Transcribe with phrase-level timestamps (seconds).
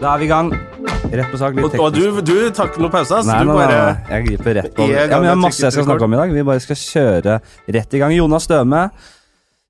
[0.00, 0.48] Da er vi i gang.
[1.12, 1.56] Rett på sak.
[1.58, 3.28] Litt Og, og du, du tar ikke noe pause, Altså.
[3.28, 5.64] Nei, du nei, bare nei, jeg griper rett på det Ja, men Vi har masse
[5.66, 6.32] jeg skal snakke om i dag.
[6.32, 7.34] Vi bare skal kjøre
[7.76, 8.14] rett i gang.
[8.16, 8.84] Jonas Støme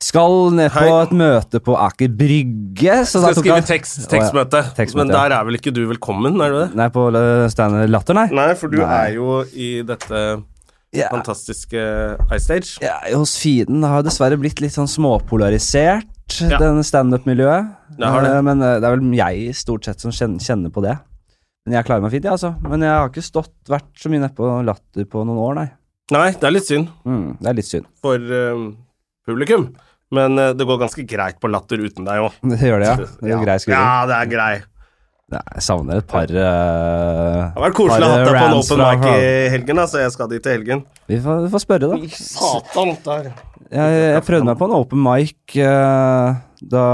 [0.01, 1.01] skal ned på Hei.
[1.03, 3.01] et møte på Aker Brygge.
[3.11, 4.13] Så skal skrive tekst, Oh, ja.
[4.15, 4.63] tekstmøte.
[4.79, 6.69] Tekstmøte, Men der er vel ikke du velkommen, er du det?
[6.79, 8.29] Nei, på uh, Latter, nei.
[8.31, 8.89] Nei, for du Nei.
[9.01, 10.23] er jo i dette
[10.95, 11.11] yeah.
[11.11, 11.83] fantastiske
[12.39, 12.79] iStage.
[12.87, 16.09] Ja, hos Feeden har dessverre blitt litt sånn småpolarisert,
[16.51, 16.59] Ja.
[16.61, 17.71] den standup-miljøet.
[17.99, 20.97] Eh, Men eh, det er vel jeg stort sett som kjenner, på det.
[21.67, 22.55] Men jeg klarer meg fint, jeg, altså.
[22.65, 25.69] Men jeg har ikke stått, vært så mye nedpå Latter på noen år, nei.
[26.11, 27.87] Nei, det er litt synd Mm, det er litt synd.
[28.03, 28.65] for uh,
[29.29, 29.69] publikum.
[30.11, 32.39] Men uh, det går ganske greit på latter uten deg òg.
[32.51, 32.97] Det gjør det, ja.
[33.21, 33.43] Det er ja.
[33.45, 33.79] grei skuring.
[33.79, 34.55] Ja, det er grei.
[35.31, 36.47] Nei, jeg savner et par uh, Det
[37.55, 40.15] har vært koselig å ha deg på en open mic i helgen, da, så jeg
[40.17, 40.83] skal dit til helgen.
[41.07, 42.09] Vi får, vi får spørre, da.
[42.19, 43.29] Satan, der.
[43.71, 46.41] Jeg, jeg prøvde meg på en open mic uh,
[46.75, 46.85] da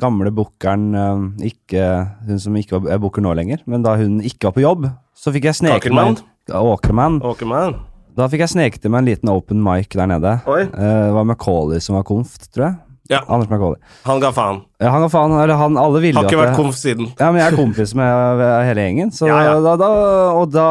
[0.00, 1.86] gamle bookeren uh, ikke
[2.26, 4.88] Hun som ikke var, er booker nå lenger, men da hun ikke var på jobb,
[5.14, 6.18] så fikk jeg sneket meg
[6.50, 7.20] Ja, Åkermann.
[7.24, 7.78] Åkermann.
[8.18, 10.34] Da fikk jeg sneket meg en liten open mic der nede.
[10.50, 10.64] Oi.
[10.74, 12.76] Uh, det var Macauley som var konft, tror jeg.
[13.12, 13.76] Ja, Anders Macauley.
[14.06, 14.62] han ga faen.
[14.80, 17.10] Ja, han ga faen, eller han, alle ville Har ikke vært komf siden.
[17.18, 19.58] Ja, men jeg er kompis med hele gjengen, så Ja, ja.
[19.60, 19.88] Da, da,
[20.32, 20.68] og, da,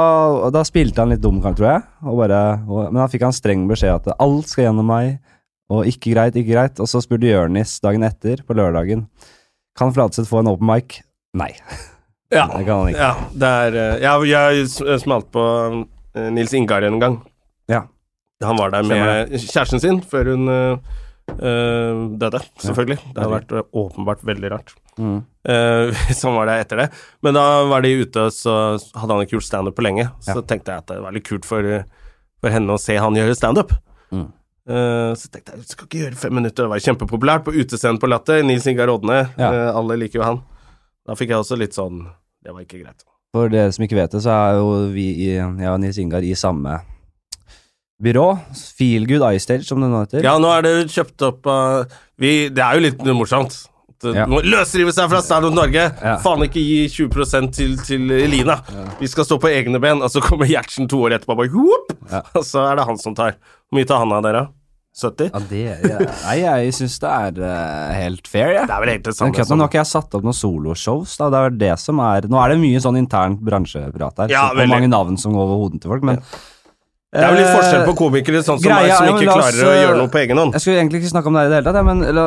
[0.47, 1.83] og da spilte han litt dum, tror jeg.
[2.01, 5.19] Og bare, og, men da fikk han streng beskjed at alt skal gjennom meg,
[5.69, 6.81] og ikke greit, ikke greit.
[6.81, 9.05] Og så spurte Jørnis dagen etter, på lørdagen,
[9.77, 11.03] kan Flatseth få en open mic?
[11.37, 11.51] Nei.
[12.33, 12.47] Ja.
[12.57, 12.97] Det kan han ikke.
[12.97, 15.45] Ja, det er eh, Jeg, jeg smalt på
[16.17, 17.21] eh, Nils Ingar en gang.
[17.69, 17.85] Ja.
[18.41, 20.49] Han var der med kjæresten sin før hun
[21.39, 22.99] eh, eh, døde, selvfølgelig.
[23.13, 24.73] Det hadde vært eh, åpenbart veldig rart.
[24.99, 25.19] Mm.
[25.49, 26.87] Uh, han var det etter det.
[27.25, 30.05] Men da var de ute, så hadde han ikke gjort standup på lenge.
[30.21, 30.45] Så Ja.
[30.45, 31.65] tenkte jeg at det var litt kult for,
[32.43, 33.73] for henne å se han gjøre standup.
[34.13, 34.27] Mm.
[34.69, 36.63] Uh, så tenkte jeg, du skal ikke gjøre fem minutter.
[36.67, 38.43] Det var kjempepopulært på utescenen på Latter.
[38.47, 39.49] Nils Ingar Odne, Ja.
[39.51, 40.43] uh, alle liker jo han.
[41.03, 42.05] Da fikk jeg også litt sånn
[42.43, 43.03] Det var ikke greit.
[43.33, 46.23] For dere som ikke vet det, så er jo vi, i, jeg og Nils Ingar,
[46.23, 46.77] i samme
[48.03, 48.27] byrå.
[48.77, 50.25] Feelgood iStage, som det nå heter.
[50.25, 51.85] Ja, nå er det kjøpt opp av
[52.19, 53.61] vi, Det er jo litt morsomt.
[54.03, 54.25] Ja.
[54.27, 55.85] må løsrive seg fra Stadion Norge!
[56.03, 56.17] Ja.
[56.19, 58.57] Faen ikke gi 20% til, til Elina!
[58.99, 61.93] Vi skal stå på egne ben, og så kommer Gjertsen to år etterpå og!
[62.11, 62.19] Ja.
[62.37, 63.37] Og så er det han som tar.
[63.71, 64.43] Hvor mye tar han av dere?
[64.93, 65.29] 70?
[65.33, 65.99] Ja, det, ja.
[66.27, 68.67] Nei, jeg syns det er uh, helt fair, jeg.
[68.69, 69.45] Det er vel helt det samme.
[69.47, 71.15] som- nå har ikke jeg satt opp noen soloshows.
[71.17, 74.29] da, det er det som er Nå er det mye sånn internt bransjeprat her.
[74.29, 76.21] Ja, så, og mange navn som går over hodet til folk, men
[77.13, 79.33] det er jo litt Eh, forskjell på komikere sånn som greia- meg, som ikke la
[79.37, 80.53] oss, klarer å eh, gjøre noe på egen hånd.
[80.57, 82.25] Jeg skulle egentlig ikke snakke om det her i det hele tatt, ja, men la,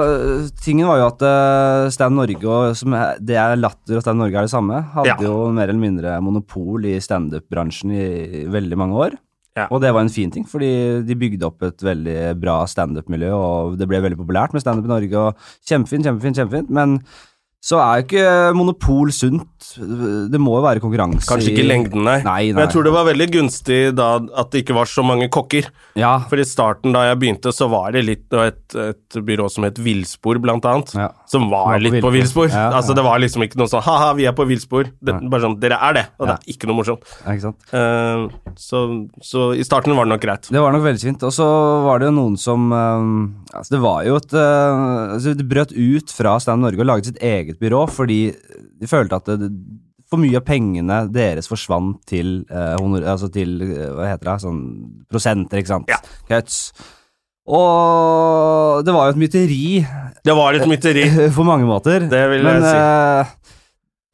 [0.62, 4.38] tingen var jo at uh, Stand Norge og som det er Latter og Stand Norge
[4.38, 5.16] er det samme, hadde Ja.
[5.26, 8.04] jo mer eller mindre monopol i standup-bransjen i,
[8.42, 9.18] i veldig mange år.
[9.56, 9.66] Ja.
[9.72, 13.78] Og det var en fin ting, fordi de bygde opp et veldig bra standup-miljø, og
[13.80, 15.34] det ble veldig populært med standup i Norge, og
[15.66, 16.98] kjempefint, kjempefint, kjempefint, men
[17.66, 18.24] så er jo ikke
[18.54, 19.48] monopol sunt.
[20.30, 22.18] Det må jo være konkurranse Kanskje ikke i lengden, nei.
[22.22, 22.52] Nei, nei.
[22.54, 25.66] Men jeg tror det var veldig gunstig da at det ikke var så mange kokker.
[25.98, 29.66] Ja, For i starten da jeg begynte, så var det litt et, et byrå som
[29.66, 30.94] het Villspor, blant annet.
[30.94, 31.08] Ja.
[31.26, 32.46] Som var, Var litt på villspor.
[32.46, 32.48] villspor.
[32.54, 32.96] Ja, altså ja.
[33.00, 34.90] Det var liksom ikke noe sånn ha-ha, vi er på villspor.
[35.02, 36.34] Bare sånn, dere er det, og Ja.
[36.36, 37.02] det er ikke noe morsomt.
[37.26, 37.52] ikke.
[37.74, 38.82] Eh, så,
[39.20, 40.46] så i starten var det nok greit.
[40.50, 41.22] Det var nok veldig fint.
[41.26, 41.46] Og så
[41.86, 45.72] var det jo noen som uh, Altså, det var jo et uh, altså, Det brøt
[45.74, 48.20] ut fra Stand Norge og laget sitt eget byrå fordi
[48.80, 49.50] de følte at det,
[50.06, 52.44] for mye av pengene deres forsvant til
[52.78, 53.58] honor, Altså til
[53.96, 54.36] Hva heter det?
[54.44, 54.60] Sånn
[55.10, 55.90] prosenter, ikke sant?
[55.90, 55.98] Ja.
[56.28, 56.70] Cuts.
[57.46, 59.60] Og det var jo et mytteri
[60.26, 61.04] Det var et mytteri.
[61.36, 62.06] på mange måter.
[62.10, 62.72] Det vil Men si.
[62.74, 63.34] eh,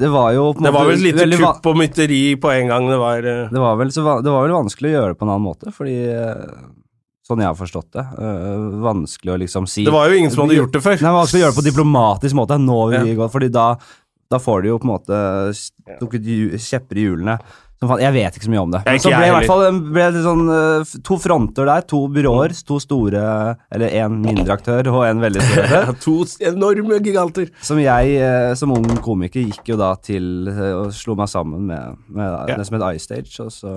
[0.02, 2.88] det var jo på Det var vel et lite kupp på mytteri på en gang.
[2.90, 5.26] Det var eh, det var, vel, va- det var vel vanskelig å gjøre det på
[5.28, 6.46] en annen måte, fordi eh,
[7.22, 8.02] Sånn jeg har forstått det.
[8.18, 10.96] øh, vanskelig å liksom si Det var jo ingen som hadde gjort det før.
[11.06, 12.56] Nei, vanskelig å gjøre det på diplomatisk måte.
[12.58, 13.14] Nå vil Ja.
[13.20, 13.66] gå, fordi da,
[14.28, 15.20] da får de jo på en måte
[15.54, 16.26] stukket
[16.66, 17.36] kjepper i hjulene.
[17.82, 18.80] Jeg vet ikke så mye om det.
[18.86, 21.80] Men så ble i hvert fall ble det sånn, øh, to fronter der.
[21.90, 22.54] To byråer.
[22.68, 23.22] To store
[23.74, 25.92] Eller en mindre aktør og en veldig stor aktør.
[26.06, 26.16] To
[26.52, 27.50] enorme giganter.
[27.62, 31.66] Som jeg eh, som ung komiker gikk jo da til eh, og slo meg sammen
[31.72, 32.56] med, med Ja.
[32.56, 33.74] det som het iStage, og så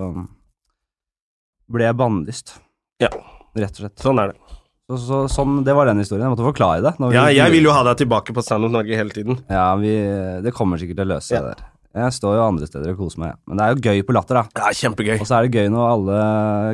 [1.72, 2.54] ble jeg bannlyst.
[3.02, 3.10] Ja.
[3.56, 3.98] Rett og slett.
[4.02, 4.38] Sånn er det.
[4.86, 6.28] Så, så, sånn, det var den historien.
[6.28, 6.92] Jeg måtte forklare det.
[7.00, 9.40] vi- Ja, jeg vil jo ha deg tilbake på Stand Up Norge hele tiden.
[9.50, 9.96] Ja, vi,
[10.44, 11.48] det kommer sikkert til å løse seg Ja.
[11.54, 11.64] der.
[11.96, 13.34] Jeg står jo andre steder og koser meg.
[13.48, 14.44] Men det er jo gøy på Latter, da.
[14.60, 15.14] Ja, kjempegøy.
[15.20, 16.16] Og så er det gøy når alle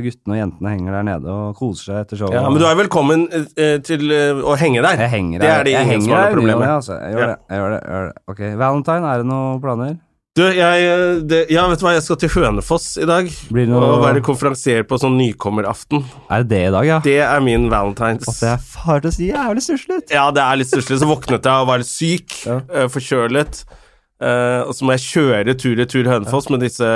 [0.02, 2.34] guttene og jentene henger der nede og koser seg etter showet.
[2.34, 4.98] Ja, men du er velkommen eh, til eh, å henge der.
[5.06, 6.72] Jeg henger Det er det jeg ingen som har der noe problem med.
[6.78, 6.96] Altså.
[6.98, 7.28] Jeg gjør Ja.
[7.34, 7.38] det.
[7.52, 8.16] Jeg gjør det, jeg gjør det.
[8.34, 10.00] Ok, Valentine, er det noen planer?
[10.32, 13.26] Du, jeg, eh, det, ja, vet du hva, jeg skal til Hønefoss i dag.
[13.52, 16.02] Blir det noe- Og være konferansier på sånn nykommeraften.
[16.32, 16.98] Er det det i dag, ja?
[17.04, 18.24] Det er min valentines.
[18.26, 20.10] Og det er fart å si jævlig stusslig ut.
[20.16, 20.98] Ja, det er litt stusslig.
[21.02, 22.58] Så våknet jeg og var litt syk, Ja.
[22.72, 23.62] eh, forkjølet.
[24.22, 26.88] Eh, og så må jeg kjøre tur-retur Hønefoss med disse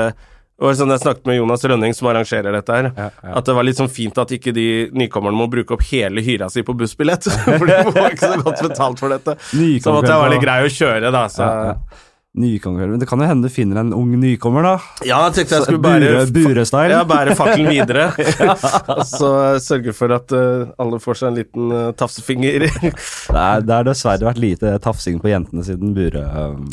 [0.56, 3.32] og sånn Jeg snakket med Jonas Rønning, som arrangerer dette her, Ja, ja.
[3.36, 6.48] at det var litt sånn fint at ikke de nykommerne må bruke opp hele hyra
[6.48, 9.36] si på bussbillett, for de får ikke så godt betalt for dette.
[9.52, 11.26] Så måtte jeg være litt grei å kjøre, da.
[11.32, 12.02] Så Ja, ja.
[12.36, 14.72] Nykommer, men det kan jo hende du finner en ung nykommer, da.
[15.08, 16.90] ja, jeg tenkte jeg skulle bære Bure-.
[16.92, 18.10] Ja, bære fakkelen videre.
[18.98, 19.30] Og så
[19.64, 22.66] sørge for at uh, alle får seg en liten uh, tafsefinger.
[22.68, 26.68] Det, er, det har dessverre vært lite tafsing på jentene siden Bure um,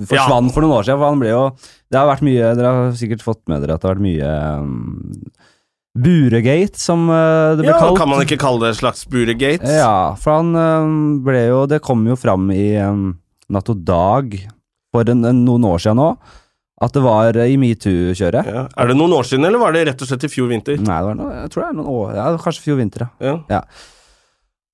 [0.00, 1.00] forsvant for noen år siden.
[1.00, 1.42] For han ble jo
[1.92, 4.32] Det har vært mye Dere har sikkert fått med dere at det har vært mye
[4.62, 5.32] um,
[5.92, 7.98] Buregate, som uh, det ble Ja, kalt.
[8.00, 9.68] kan man ikke kalle det et slags buregate?
[9.68, 10.94] Ja, for han um,
[11.26, 13.10] ble jo Det kom jo fram i um,
[13.52, 14.38] Natt og Dag
[14.92, 16.08] for en, en, noen år siden nå,
[16.84, 18.48] at det var uh, i metoo-kjøret.
[18.48, 18.64] Ja.
[18.76, 20.76] Er det noen år siden, eller var det rett og slett i fjor vinter?
[20.80, 23.36] Nei, det var noe, jeg tror det er noen år Ja, kanskje fjor vinter, ja.
[23.52, 23.62] Ja.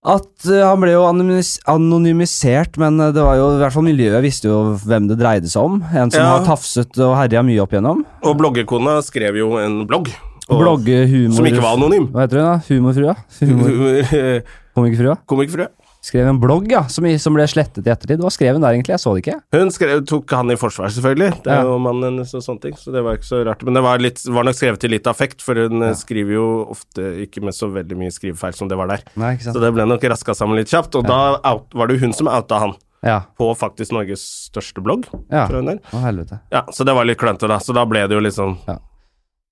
[0.06, 3.86] At uh, han ble jo anonymis anonymisert, men uh, det var jo i hvert fall
[3.88, 5.80] miljøet visste jo hvem det dreide seg om.
[5.90, 6.28] En som Ja.
[6.36, 8.04] har tafset og herja mye opp igjennom.
[8.22, 10.08] Og bloggekona skrev jo en blogg.
[10.48, 11.34] og- Blogge humor...
[11.40, 12.06] Som ikke var anonym.
[12.14, 12.60] Hva heter hun da?
[12.68, 13.16] Humorfrua?
[13.42, 14.44] Humor,
[14.78, 15.16] komikerfrua?
[15.26, 15.68] Komikerfrue.
[16.00, 18.20] Skrev en blogg, ja, som, som ble slettet i ettertid.
[18.22, 18.94] Hva skrev hun der egentlig?
[18.94, 19.34] Jeg så det ikke.
[19.56, 21.42] Hun skrev, tok han i forsvar, selvfølgelig.
[21.42, 21.66] Det er Ja.
[21.66, 23.64] jo mannen hennes og sånne ting, så det var ikke så rart.
[23.66, 25.94] Men det var, litt, var nok skrevet til litt affekt, for hun eh, Ja.
[25.98, 29.02] skriver jo ofte ikke med så veldig mye skrivefeil som det var der.
[29.18, 31.98] Nei, ikke Så det ble nok raska sammen litt kjapt, og da out, var det
[31.98, 33.20] jo hun som outa han Ja.
[33.38, 34.22] på faktisk Norges
[34.52, 35.04] største blogg.
[35.30, 35.48] ja.
[35.50, 36.40] Å, helvete.
[36.52, 37.58] Ja, så det var litt klønete, da.
[37.58, 38.78] Så da ble det jo litt sånn ja.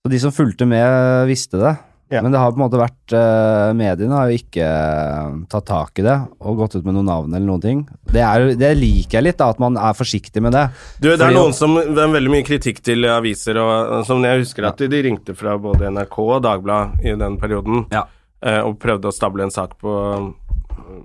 [0.06, 1.76] Og de som fulgte med, visste det.
[2.08, 2.20] Ja.
[2.23, 5.99] Men det har på en måte vært uh, Mediene har jo ikke uh, tatt tak
[5.99, 7.81] i det og gått ut med noen navn eller noen ting.
[8.06, 10.69] Det, er, det liker jeg litt, da, at man er forsiktig med det.
[11.00, 14.23] Du, det er Fordi- noen som Det er veldig mye kritikk til aviser, og som
[14.23, 18.06] jeg husker at de, de ringte fra både NRK og Dagbladet i den perioden, Ja.
[18.47, 19.97] uh, og prøvde å stable en sak på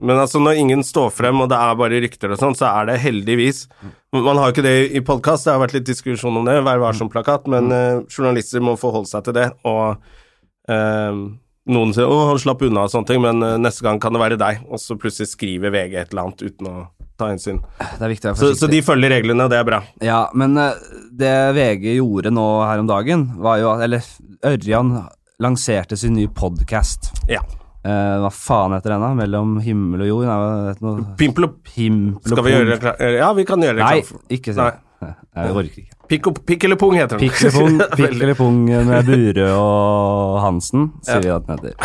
[0.01, 2.91] Men altså, når ingen står frem, og det er bare rykter og sånn, så er
[2.91, 3.65] det heldigvis
[4.13, 6.81] Man har jo ikke det i podkast, det har vært litt diskusjon om det, Vær
[6.83, 10.19] varsom-plakat, men eh, journalister må forholde seg til det, og eh,
[10.69, 14.21] noen sier 'Å, han slapp unna' og sånne ting, men eh, neste gang kan det
[14.23, 16.75] være deg, og så plutselig skriver VG et eller annet uten å
[17.19, 17.61] ta hensyn.
[17.77, 19.81] Det er viktig å være Så, så de følger reglene, og det er bra.
[20.01, 20.83] Ja, men eh,
[21.21, 24.05] det VG gjorde nå her om dagen, var jo at Eller
[24.45, 24.95] Ørjan
[25.41, 27.11] lanserte sin nye podkast.
[27.29, 27.41] Ja.
[27.81, 29.13] hva faen heter den, da?
[29.17, 30.25] Mellom himmel og jord?
[30.29, 30.35] Nei,
[30.67, 33.01] det noe Pimpel og Skal vi gjøre gjøre klart?
[33.17, 34.03] Ja, vi kan gjøre Nei,
[34.37, 34.90] ikke si det.
[35.01, 35.97] Jeg orker ikke.
[36.11, 37.23] Pikk, pikk eller pung heter den.
[37.29, 41.75] Pikk eller pung, pikk eller pung med Bure og Hansen, sier vi at den heter.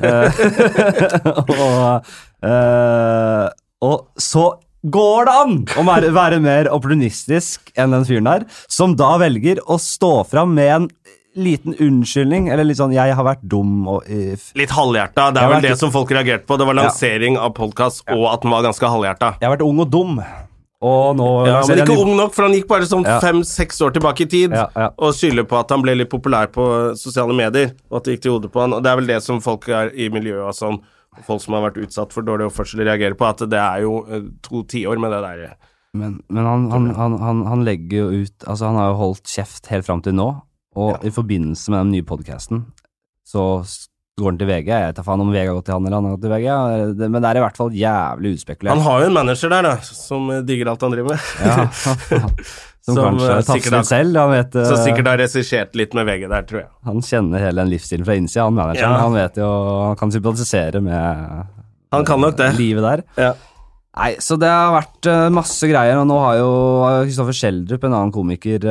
[0.00, 0.28] Eh,
[1.56, 2.10] og,
[2.44, 3.46] uh,
[3.80, 4.50] og så
[4.80, 5.84] går det an å
[6.16, 10.88] være, mer opportunistisk enn den fyren der, som da velger å stå fram med en
[11.40, 14.50] liten unnskyldning, eller litt sånn 'jeg har vært dum' og if.
[14.58, 15.32] Litt halvhjerta.
[15.32, 16.58] Det er vel det som folk reagerte på.
[16.58, 16.82] Det var Ja.
[16.88, 19.38] lansering av podkast, og at den var ganske halvhjerta.
[19.38, 20.24] 'Jeg har vært ung og dum',
[20.80, 23.18] og nå Ja, men ikke ung nok, for han gikk bare sånn Ja.
[23.20, 24.88] fem-seks år tilbake i tid Ja, ja.
[24.96, 28.22] og skylder på at han ble litt populær på sosiale medier, og at det gikk
[28.22, 28.72] til hodet på han.
[28.72, 30.80] Og det er vel det som folk er i miljøet og sånn,
[31.26, 34.22] folk som har vært utsatt for dårlig oppførsel, reagerer på, at det er jo eh,
[34.46, 35.56] to tiår med det der.
[35.92, 39.24] Men, men han, han, han, han, han legger jo ut Altså, han har jo holdt
[39.26, 40.28] kjeft helt fram til nå,
[40.76, 42.64] og i forbindelse med den nye podkasten
[43.26, 43.62] så
[44.18, 44.66] går han til VG.
[44.72, 46.32] Jeg vet da faen om VG har gått til han eller han har gått til
[46.34, 46.48] VG,
[47.06, 48.72] men det er i hvert fall jævlig utspekulert.
[48.74, 51.30] Han har jo en manager der, da, som digger alt han driver med.
[51.46, 51.68] ja,
[52.80, 54.18] som, Som, kanskje eh, tafser litt selv.
[54.20, 56.68] Han, vet, Så eh, sikkert har regissert litt med VG der, tror jeg.
[56.88, 58.96] han kjenner hele den livsstilen fra innsida, han manageren.
[58.96, 59.04] Ja.
[59.04, 59.48] Han vet jo
[59.90, 61.46] Han kan sympatisere med
[61.94, 62.50] Han kan nok det.
[62.58, 63.04] livet der.
[63.20, 63.30] Ja.
[64.00, 66.50] Nei, så det har vært eh, masse greier, og nå har jo
[67.08, 68.62] Kristoffer Schjelderup, en annen komiker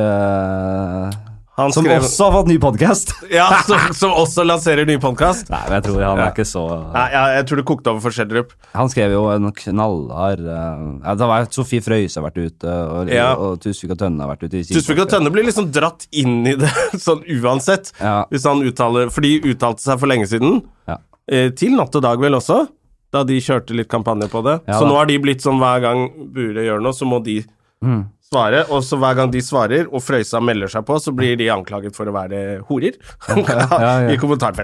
[1.60, 3.12] Han Som skrev, også har fått ny podkast.
[3.30, 5.50] Ja, som, som også lanserer ny podkast.
[5.52, 6.62] Nei, men jeg tror han er ikke så
[6.94, 8.54] Nei, jeg, jeg tror det kokte over for Schjelderup.
[8.78, 13.12] Han skrev jo en knallhard uh, ja, Det var Sofie Frøyse har vært ute, og,
[13.12, 13.28] Ja.
[13.36, 14.64] og Tusvik og Tønne har vært ute.
[14.72, 16.72] Tusvik og Tønne blir liksom dratt inn i det,
[17.06, 17.92] sånn uansett.
[18.00, 18.24] Ja.
[18.32, 20.62] Hvis han uttaler For de uttalte seg for lenge siden.
[20.90, 20.98] Ja.
[21.30, 22.64] Eh, til Natt og Dag, vel også.
[23.10, 24.60] Da de kjørte litt kampanje på det.
[24.70, 27.40] Ja, så nå har de blitt sånn hver gang Bure gjør noe, så må de
[27.80, 28.02] Mm.
[28.30, 28.62] Svare.
[28.70, 31.96] Og så hver gang de svarer, og Frøysa melder seg på, så blir de anklaget
[31.96, 32.98] for å være horer.
[34.14, 34.18] I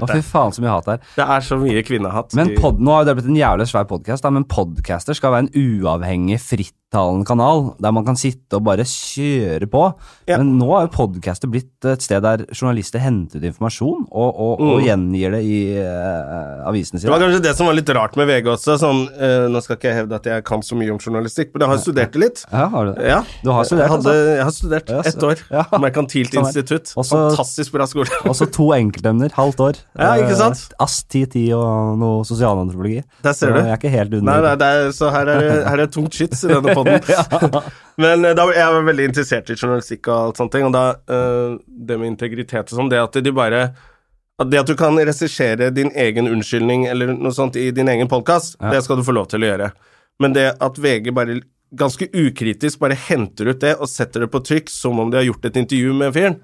[0.06, 1.00] Å, fy faen, så mye hat her.
[1.16, 2.36] Det er så mye kvinnehatt.
[2.38, 5.82] Men pod, Nå har det blitt en jævlig svær podkast, men podcaster skal være en
[5.82, 6.38] uavhengig,
[6.92, 9.82] frittalende kanal der man kan sitte og bare kjøre på.
[10.28, 10.38] Ja.
[10.38, 14.60] Men nå har jo podkastet blitt et sted der journalister henter ut informasjon og, og,
[14.60, 14.84] og Mm.
[14.86, 18.46] gjengir det i uh, avisene Det var kanskje det som var litt rart med VG
[18.52, 18.76] også.
[18.80, 21.64] Sånn, uh, nå skal ikke jeg hevde at jeg kan så mye om journalistikk, men
[21.64, 22.42] jeg har studert det litt.
[22.52, 23.06] Ja, har du det?
[23.08, 24.36] Ja, Du har studert, jeg, hadde, altså?
[24.36, 25.42] jeg har studert Ja, ett år.
[25.50, 25.64] ja.
[25.86, 26.48] Merkantilt Sånn er.
[26.52, 26.92] institutt.
[26.96, 28.10] Også- Fantastisk bra skole.
[28.32, 29.80] Også to enkeltemner, halvt år.
[29.98, 30.66] Ja, ikke sant?
[30.76, 33.02] Uh, ASS 1010 og noe sosialantropologi.
[33.26, 33.60] Der ser du.
[33.62, 34.32] Jeg er ikke helt under.
[34.42, 37.02] Nei, nei, er, så her er her er tungt skyts i denne på den.
[38.04, 40.84] Men eh, da, jeg var veldig interessert i journalistikk og alt sånt, ting, og da
[41.10, 43.62] uh, Det med integritet og sånn, det at de bare
[44.36, 48.08] at det at du kan regissere din egen unnskyldning eller noe sånt i din egen
[48.12, 48.74] podkast, Ja.
[48.74, 49.70] det skal du få lov til å gjøre.
[50.20, 51.38] Men det at VG bare
[51.76, 55.24] ganske ukritisk bare henter ut det og setter det på trykk som om de har
[55.30, 56.36] gjort et intervju med fyren,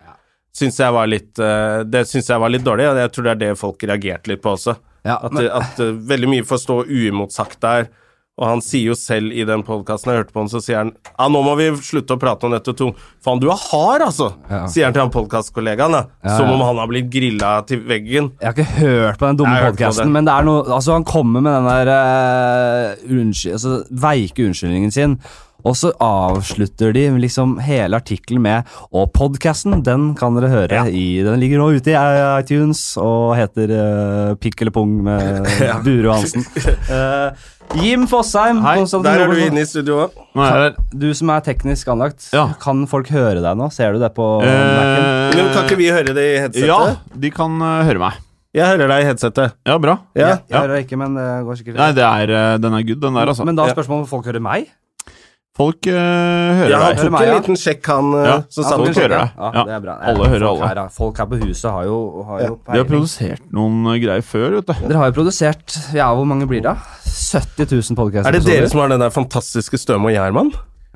[0.56, 3.32] syns jeg var litt eh, Det syns jeg var litt dårlig, og jeg tror det
[3.34, 4.74] er det folk reagerte litt på også.
[5.04, 7.88] Ja, men- at uh, veldig mye får stå uimotsagt der.
[8.40, 10.92] Og han sier jo selv i den podkasten jeg hørte på han, så sier han
[11.10, 12.88] Ja, nå må vi slutte å prate om dette to.
[13.22, 14.30] Faen, du er hard, altså!
[14.48, 14.62] Ja.
[14.72, 16.02] Sier han til han podkastkollegaen, da.
[16.24, 16.56] Ja, Som ja.
[16.56, 18.32] om han har blitt grilla til veggen.
[18.40, 21.44] Jeg har ikke hørt på den dumme podkasten, men det er noe Altså, han kommer
[21.44, 25.18] med den der uh, unnskyld, altså, veike unnskyldningen sin,
[25.64, 30.84] og så avslutter de liksom hele artikkelen med Og podkasten, den kan dere høre Ja.
[30.86, 31.96] i Den ligger nå ute i
[32.40, 35.46] iTunes og heter uh, Pikk eller pung med
[35.86, 36.46] Bure og Hansen.
[36.90, 37.32] Uh,
[37.82, 40.18] Jim Fosheim, Hei, Der er du inne i studio òg.
[40.36, 42.50] Jeg Du som er teknisk anlagt, Ja.
[42.60, 43.70] kan folk høre deg nå?
[43.72, 44.50] Ser du det på der.
[44.76, 45.06] Mac-en?
[45.06, 46.68] Eh, Men kan ikke vi høre det i headsetet?
[46.68, 48.18] Ja, de kan uh, høre meg.
[48.52, 49.54] Jeg hører deg i headsetet.
[49.64, 49.94] Ja, bra.
[50.12, 50.34] Ja.
[50.44, 53.00] Jeg hører deg ikke, men det går sikkert Nei, det er, eh, den er good,
[53.00, 53.46] den der, altså.
[53.48, 54.68] Men da er spørsmålet om folk hører meg?
[55.52, 57.34] Folk eh, hører Ja, han tok meg, en ja.
[57.42, 59.34] liten sjekk, han eh, Ja, Så Ja, folk hører deg.
[59.36, 59.64] Ja, Ja.
[59.68, 59.96] det er bra.
[60.00, 60.68] Alle hører folk alle.
[60.72, 61.98] Her, folk her på huset har jo,
[62.30, 64.74] har Ja, jo de har produsert noen eh, greier før, vet du.
[64.88, 66.72] Dere har jo produsert Ja, hvor mange blir det?
[67.04, 68.32] 70 000 podkaster.
[68.32, 70.52] Er det dere som har den der fantastiske Støme og Gjerman?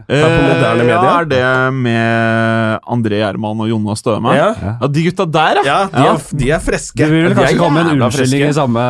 [0.09, 0.29] Eh, ja,
[0.77, 1.13] media?
[1.21, 1.45] er det
[1.77, 4.33] med André Gjerman og Jonas Støme?
[4.37, 4.51] Ja.
[4.81, 6.97] Ja, de gutta der, Ja, de, Er, de er friske.
[7.01, 8.81] Du vil vel kanskje komme med en unnskyldning i samme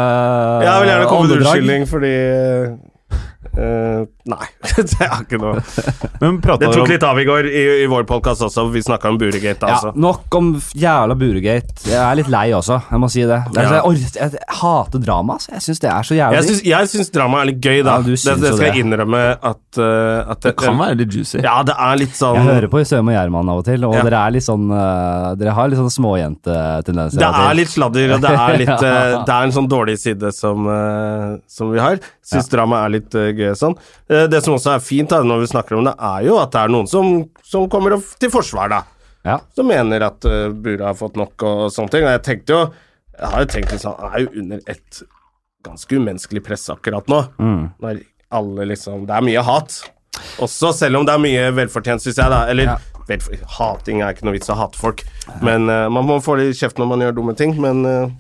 [0.62, 2.14] Jeg vil gjerne komme med en unnskyldning fordi
[3.56, 5.60] eh, Nei, det er ikke noe
[6.18, 8.64] Men Det tok om litt av i går i, i vår podkast også.
[8.74, 9.92] Vi snakka om Buregate, Ja, altså.
[9.94, 11.76] nok om jævla Buregate.
[11.86, 13.38] Jeg er litt lei også, jeg må si det.
[13.54, 13.68] det er, Ja.
[13.68, 15.36] så jeg, or- jeg, hater drama.
[15.38, 15.52] Altså.
[15.54, 17.94] Jeg syns det er så jævlig Jeg syns, jeg syns drama er litt gøy, da.
[17.96, 21.38] Ja, du det, det skal jeg innrømme at, uh, at Det kan være litt juicy.
[21.46, 23.94] Ja, det er litt sånn Jeg hører på Søm og Gjerman av og til, og
[23.94, 24.02] Ja.
[24.08, 27.22] dere er litt sånn uh, Dere har litt sånn småjentetendenser.
[27.22, 28.80] Det er litt sladder, og det er, litt, Ja.
[28.90, 30.66] eh, det er en sånn dårlig side som,
[31.46, 32.02] som vi har.
[32.26, 33.76] Syns drama er litt gøy sånn.
[34.10, 36.52] Eh, det som også er fint da, når vi snakker om det, er jo at
[36.54, 37.10] det er noen som,
[37.46, 38.82] som kommer til forsvar, da.
[39.26, 39.40] Ja.
[39.58, 42.04] Som mener at uh, Bura har fått nok og sånne ting.
[42.06, 42.60] Og jeg tenkte jo
[43.16, 45.00] Jeg har jo tenkt sånn Han er jo under et
[45.66, 47.24] ganske umenneskelig press akkurat nå.
[47.42, 47.64] Mm.
[47.82, 48.04] Når
[48.38, 49.80] alle liksom Det er mye hat.
[50.42, 52.44] Også selv om det er mye velfortjent, syns jeg, da.
[52.50, 52.76] Eller Ja.
[53.58, 55.02] hating er ikke noe vits å hate folk.
[55.42, 57.56] Men uh, man må få litt kjeft når man gjør dumme ting.
[57.62, 58.14] Men eh,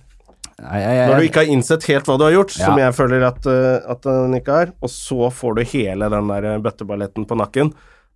[0.56, 2.94] Nei, jeg, jeg, når du ikke har innsett helt hva du har gjort, som jeg
[2.96, 6.62] føler at, eh, at den ikke har, og så får du hele den der eh,
[6.64, 7.74] bøtteballetten på nakken,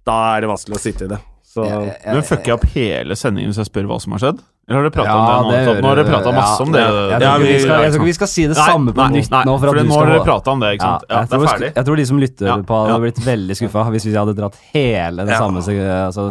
[0.09, 1.18] da er det vanskelig å sitte i det.
[1.50, 4.38] Så jeg- Men fucker jeg opp hele sendingen hvis jeg spør hva som har skjedd?
[4.70, 5.73] Eller har dere prata Ja, om det nå?
[5.75, 6.80] det nå har dere prata masse ja, om det.
[6.80, 9.06] Jeg tror, Ja, ikke vi skal, jeg tror ikke vi skal si det samme på
[9.11, 9.54] nytt nå.
[9.59, 11.04] For, for at du nå har dere prata om det, ikke sant?
[11.11, 11.70] Ja, det er ferdig.
[11.75, 13.00] jeg tror de som lytter Ja, på, hadde ja.
[13.02, 15.40] blitt veldig skuffa hvis vi hadde dratt hele det Ja.
[15.42, 16.26] samme altså,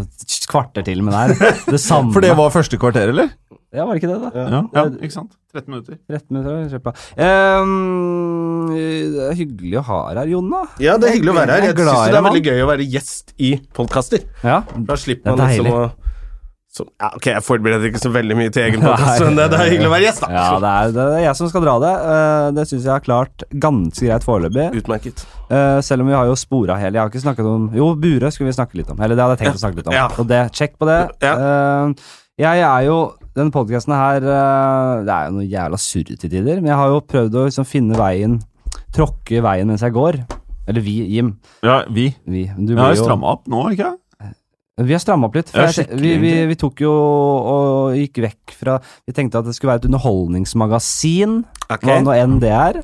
[0.48, 1.51] kvarter til med det her.
[1.68, 2.12] Det samme.
[2.16, 3.30] For det var første kvarter, eller?
[3.70, 4.30] Ja, var det ikke det, da?
[4.34, 5.36] Ja, ja ikke sant?
[5.54, 5.98] 13 minutter.
[6.10, 6.94] 13 minutter.
[7.22, 10.62] Ehm, det er hyggelig å ha deg her, Jonna.
[10.82, 11.68] ja, det er hyggelig å være her.
[11.68, 14.26] Jeg Jeg syns det er veldig gøy å være gjest i podkaster.
[14.42, 15.82] Ja, Da slipper er man liksom å
[16.70, 19.58] så, ja, Ok, jeg forbereder ikke så veldig mye til egen podkast, men det, det
[19.58, 20.30] er hyggelig å være gjest, da.
[20.36, 21.94] ja det, er, det er jeg som skal dra det.
[22.14, 24.68] Eh, det syns jeg har klart ganske greit foreløpig.
[24.84, 25.24] Utmerket.
[25.50, 27.00] Eh, selv om vi har jo spora hele.
[27.00, 29.02] Jeg har ikke snakket om Jo, Bure skulle vi snakke litt om.
[29.02, 29.98] Eller det hadde jeg tenkt å snakke litt om.
[29.98, 30.06] Ja.
[30.22, 31.00] Og det, sjekk på det.
[31.26, 31.34] Ja.
[31.42, 32.14] Eh,
[32.46, 33.00] jeg er jo
[33.38, 36.94] Denne podkasten her eh, Det er jo noe jævla surre til tider, men jeg har
[36.94, 38.40] jo prøvd å liksom finne veien
[38.96, 40.18] Tråkke veien mens jeg går.
[40.70, 41.34] Eller vi, Jim.
[41.66, 42.10] Ja, vi.
[42.30, 43.92] Vi, du jeg har jo stramma opp nå, ikke
[44.86, 45.50] Vi har stramma opp litt.
[45.54, 49.56] Ja, jeg, vi, vi, vi tok jo og gikk vekk fra Vi tenkte at det
[49.58, 51.42] skulle være et underholdningsmagasin.
[51.68, 51.84] okay.
[51.90, 52.82] Hva nå enn det er.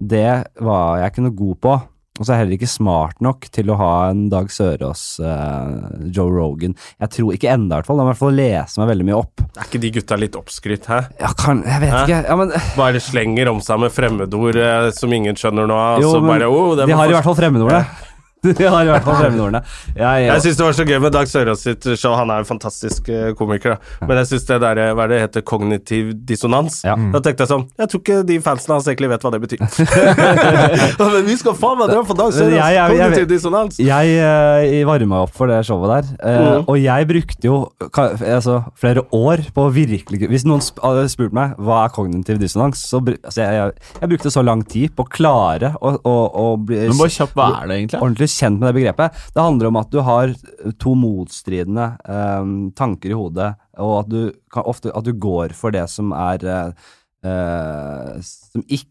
[0.00, 0.28] Det
[0.64, 1.78] var jeg ikke noe god på.
[2.20, 5.88] Og så er jeg heller ikke smart nok til å ha en Dag Sørås, uh,
[6.12, 6.74] Joe Rogan.
[7.00, 7.96] Jeg tror ikke enda, i hvert fall.
[7.96, 9.44] Da må jeg i hvert fall lese meg veldig mye opp.
[9.56, 11.00] Er ikke de gutta litt oppskrytt, hæ?
[11.16, 12.02] Ja, kan, jeg vet Hæ?
[12.04, 12.20] ikke.
[12.28, 16.12] Ja, men Bare slenger om seg med fremmedord eh, som ingen skjønner noe av, Jo,
[16.12, 18.09] så men bare oh, de har i hvert fall fremmedordene.
[18.60, 19.60] De har i hvert fall fremmedordene.
[19.96, 22.14] Jeg, Jeg syns det var så gøy med Dag Sørås sitt show.
[22.16, 24.06] Han er en fantastisk eh, komiker, da.
[24.08, 26.94] Men jeg syns det der, eh, hva er det heter, kognitiv dissonans Ja.
[27.12, 29.60] Da tenkte jeg sånn Jeg tror ikke de fansene hans egentlig vet hva det betyr.
[31.10, 32.54] Men vi skal faen meg dra på Dag Sørås!
[32.54, 33.78] Jeg- jeg- jeg- Kognitiv dissonans.
[33.80, 36.64] Jeg uh, varma opp for det showet der, eh, Mhm.
[36.68, 37.58] og jeg brukte jo
[37.94, 42.38] altså, flere år på å virkelig Hvis noen spurte hadde spurt meg hva er kognitiv
[42.40, 46.14] dissonans, så altså, jeg, jeg, jeg brukte så lang tid på å klare å, å,
[46.34, 48.00] å bli Men bare kjapt, hva er det egentlig?
[48.00, 49.18] ordentlig kjent med det begrepet.
[49.34, 50.32] Det handler om at du har
[50.82, 54.20] to motstridende eh, tanker i hodet, og at du
[54.52, 56.46] kan ofte at du går for det som er
[57.24, 58.88] eh, Som ikke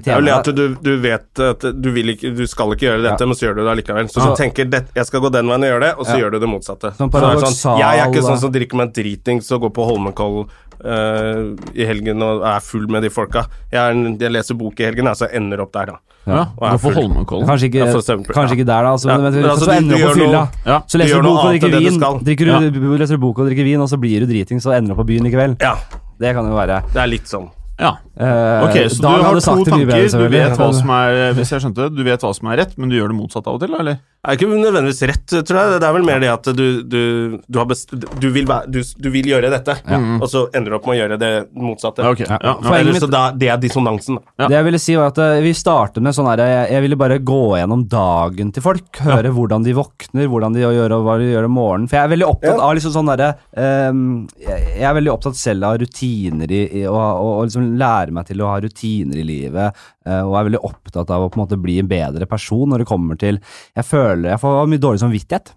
[0.00, 2.86] Det er jo det at du, du vet at du, vil ikke, du skal ikke
[2.86, 3.26] gjøre dette, Ja.
[3.26, 4.10] men så gjør du det allikevel.
[4.12, 6.20] Så du tenker det, jeg skal gå den veien og gjøre det, og så Ja.
[6.24, 6.92] gjør du det motsatte.
[6.94, 9.88] Sånn Så det er jeg er ikke sånn som drikker meg dritings og går på
[9.88, 10.38] Holmenkoll
[10.84, 11.42] uh,
[11.74, 13.46] i helgen og er full med de folka.
[13.72, 15.98] Jeg, er jeg leser bok i helgen, og så jeg ender opp der, da.
[16.26, 16.90] Ja, Gå på.
[16.94, 17.46] Holmenkollen.
[17.48, 18.90] Kanskje ikke, Ja, eksempel, kanskje ikke der, da.
[18.92, 20.42] Altså, Ja, men, men altså, så ender du du opp på fylla.
[20.66, 20.80] Ja.
[20.86, 23.64] Så leser du bok og drikker du vin, drikker du, leser du bok og drikker
[23.64, 25.56] vin, og så blir du driting, så ender opp på byen likevel.
[25.60, 25.74] Ja,
[26.20, 26.82] Det kan jo være.
[26.92, 27.48] det er litt sånn.
[27.80, 27.94] Ja.
[28.20, 30.08] Eh, Ok, så du har to tanker.
[30.12, 32.76] Du vet hva som er Hvis jeg skjønte det, du vet hva som er rett,
[32.76, 33.96] men du gjør det motsatt av og til, eller?
[34.20, 35.76] Er ikke nødvendigvis rett, tror jeg.
[35.80, 36.98] Det er vel mer det at du, du,
[37.40, 39.78] du, har best, du, vil, du, du vil gjøre dette,
[40.20, 42.04] og så ender du opp med å gjøre det motsatte.
[42.04, 42.26] Okay.
[42.28, 42.36] Ja.
[42.44, 42.98] Ja, For- ja.
[43.00, 44.18] Så da, det er dissonansen.
[44.36, 44.50] Ja.
[44.50, 46.98] Det jeg ville si var at eh, Vi startet med sånn her jeg, jeg ville
[47.00, 49.00] bare gå gjennom dagen til folk.
[49.06, 51.88] Høre hvordan de våkner, hvordan de gjør og hva de gjør om morgenen.
[51.88, 52.66] For jeg er veldig opptatt Ja.
[52.68, 54.04] av liksom sånn derre um,
[54.36, 58.12] jeg, jeg er veldig opptatt selv av rutiner i, i og, og, og liksom lære
[58.20, 59.80] meg til å ha rutiner i livet.
[60.10, 62.82] Eh, og er veldig opptatt av å på en måte bli en bedre person når
[62.82, 63.40] det kommer til
[63.76, 65.54] Jeg føler jeg får mye dårlig samvittighet.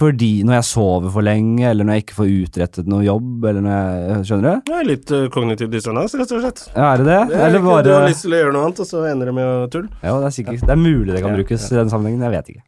[0.00, 3.64] Fordi når jeg sover for lenge, eller når jeg ikke får utrettet noe jobb, eller
[3.66, 4.70] når jeg Skjønner du?
[4.70, 6.62] Det er litt uh, kognitiv dissonans, rett og slett.
[6.72, 7.20] Ja, er det det?
[7.32, 9.30] Det er eller bare Du har lyst til å gjøre noe annet, og så ender
[9.30, 9.92] det med å tulle.
[10.00, 12.36] Ja, det er sikkert Det er mulig det kan Ja, brukes i den sammenhengen, jeg
[12.38, 12.64] vet ikke.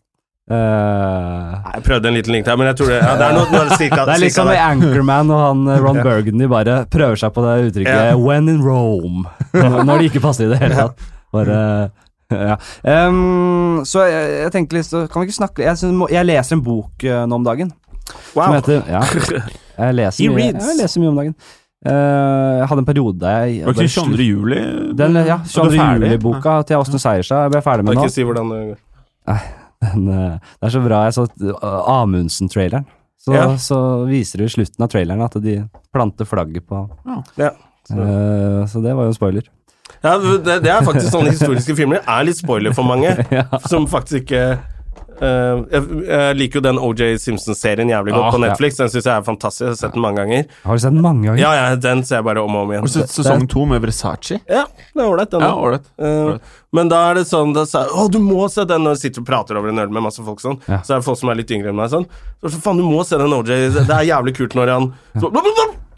[0.51, 0.57] Eh,
[1.63, 3.47] Nei, Jeg prøvde en liten link der, men jeg tror det, ja, det er noe,
[3.53, 4.59] noe cirka, det er litt som med.
[4.59, 6.05] Anchorman og han eh, Ron Ja.
[6.09, 8.17] Burgundy bare prøver seg på det uttrykket Ja.
[8.19, 9.23] 'when in Rome',
[9.87, 11.07] når det ikke passer i det hele tatt.
[11.33, 11.91] Bare
[12.33, 12.57] ja.
[13.09, 16.57] um, så jeg, jeg tenker litt så Kan vi ikke snakke Jeg, synes, jeg leser
[16.57, 17.69] en bok uh, nå om dagen
[18.33, 18.55] som Wow.
[18.57, 19.03] heter Ja,
[19.85, 21.35] jeg leser, mye, jeg leser mye om dagen.
[21.85, 24.27] Uh, jeg hadde en periode der jeg Var ikke 22.
[24.31, 24.61] juli?
[24.97, 25.89] Den, ja, Er 22.
[26.03, 28.09] juli-boka til Åsne Seierstad ble jeg ferdig med Kan nå.
[28.09, 28.81] ikke si hvordan det går.
[29.83, 31.03] Den, eh, det er så bra.
[31.09, 32.87] Jeg så uh, Amundsen-traileren.
[33.23, 33.45] Så, Ja.
[33.59, 35.57] så viser det i slutten av traileren at de
[35.95, 36.85] planter flagget på
[37.39, 37.51] Ja.
[37.87, 37.99] Så.
[37.99, 39.43] Uh, Så det var jo en spoiler.
[40.03, 42.01] Ja, det, det er faktisk sånne historiske filmer.
[42.09, 43.45] Er litt spoiler for mange, Ja.
[43.71, 44.59] som faktisk ikke
[45.21, 48.45] eh, jeg, jeg liker jo den OJ Simpson-serien jævlig godt Ah, på ja.
[48.49, 48.77] Netflix.
[48.81, 49.63] Den syns jeg er fantastisk.
[49.67, 50.47] Jeg har sett den mange ganger.
[50.65, 51.43] Har du sett den mange ganger?
[51.43, 52.87] Ja, ja, Den ser jeg bare om og om igjen.
[52.87, 54.41] Har du sett sesong to med Versace?
[54.49, 55.45] Ja, det er ålreit, den.
[55.45, 55.61] Ja, da.
[55.67, 55.93] ålreit.
[55.99, 59.03] Eh, men da er det sånn da sa Å, du må se den når du
[59.03, 60.57] sitter og prater over en øl med masse folk sånn.
[60.71, 60.81] Ja.
[60.87, 62.07] Så er det folk som er litt yngre enn meg sånn.
[62.41, 63.53] Så, så faen, du må se den OJ.
[63.83, 65.29] Det er jævlig kult når han så,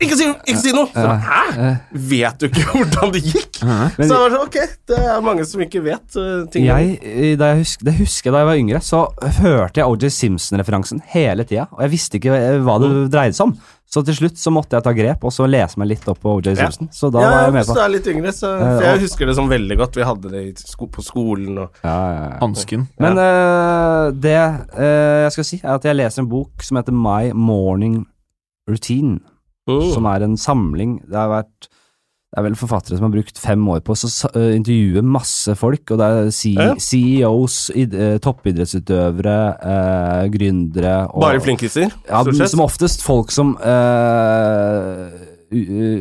[0.03, 0.89] Ikke si, ikke si noe!
[0.91, 1.69] Så, Hæ?
[2.11, 3.61] Vet du ikke hvordan det gikk?
[3.61, 4.59] Så jeg var sånn, ok,
[4.91, 6.67] det er mange som ikke vet uh, ting.
[6.67, 9.05] Jeg, da jeg husker, det husker jeg da jeg var yngre, så
[9.41, 11.69] hørte jeg OJ Simpson-referansen hele tida.
[11.77, 13.57] Og jeg visste ikke eh, hva det dreide seg om.
[13.95, 16.33] Så til slutt så måtte jeg ta grep og så lese meg litt opp på
[16.41, 16.55] OJ Ja.
[16.65, 16.89] Simpson.
[16.91, 19.03] Så da ja, var jeg med på du er litt yngre, så Eh, For jeg
[19.05, 19.99] husker det som veldig godt.
[19.99, 22.39] Vi hadde det sko på skolen og ja, ja, ja.
[22.41, 22.89] Hansken.
[23.03, 24.35] Men uh, det
[24.75, 28.03] uh, jeg skal si, er at jeg leser en bok som heter My Morning
[28.71, 29.21] Routine.
[29.71, 29.87] Mm.
[29.95, 30.99] som er en samling.
[31.09, 31.71] Det har vært
[32.35, 35.93] det er vel forfattere som har brukt fem år på å øh, intervjue masse folk,
[35.95, 36.31] og det er.
[36.83, 42.25] CEOs, eh, toppidrettsutøvere, eh, gründere og Bare flinkiser, ja.
[42.51, 45.15] Som oftest folk som eh,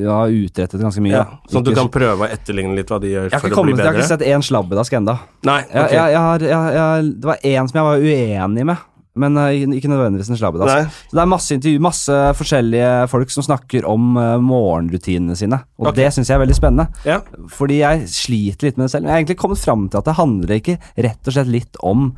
[0.09, 1.13] har utrettet ganske mye.
[1.19, 3.77] Ja, sånn at du kan prøve å etterligne litt hva de gjør for å bli
[3.77, 3.85] bedre?
[3.85, 5.15] jeg har ikke sett én slabbedask ennå.
[5.45, 5.99] Okay.
[5.99, 10.31] Jeg, jeg, jeg, det var én som jeg var uenig med, men eh, ikke nødvendigvis
[10.33, 10.71] en slabbedass.
[10.73, 11.07] Altså.
[11.09, 15.59] Så det er masse intervju, masse forskjellige folk som snakker om eh, morgenrutinene sine.
[15.77, 15.99] Og okay.
[16.01, 16.87] det syns jeg er veldig spennende.
[17.07, 17.19] Ja.
[17.53, 19.05] Fordi jeg sliter litt med det selv.
[19.05, 21.81] Men jeg har egentlig kommet fram til at det handler ikke rett og slett litt
[21.85, 22.09] om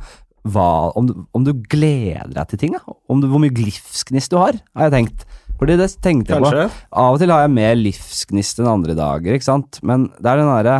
[0.46, 2.76] hva, om, om du gleder deg til ting.
[2.78, 2.96] Da.
[3.12, 5.26] Om du, hvor mye livsgnist du har, har jeg tenkt.
[5.56, 6.66] Fordi det tenkte jeg på.
[7.00, 9.80] Av og til har jeg mer livsgnist enn andre dager, ikke sant.
[9.86, 10.78] Men det er den derre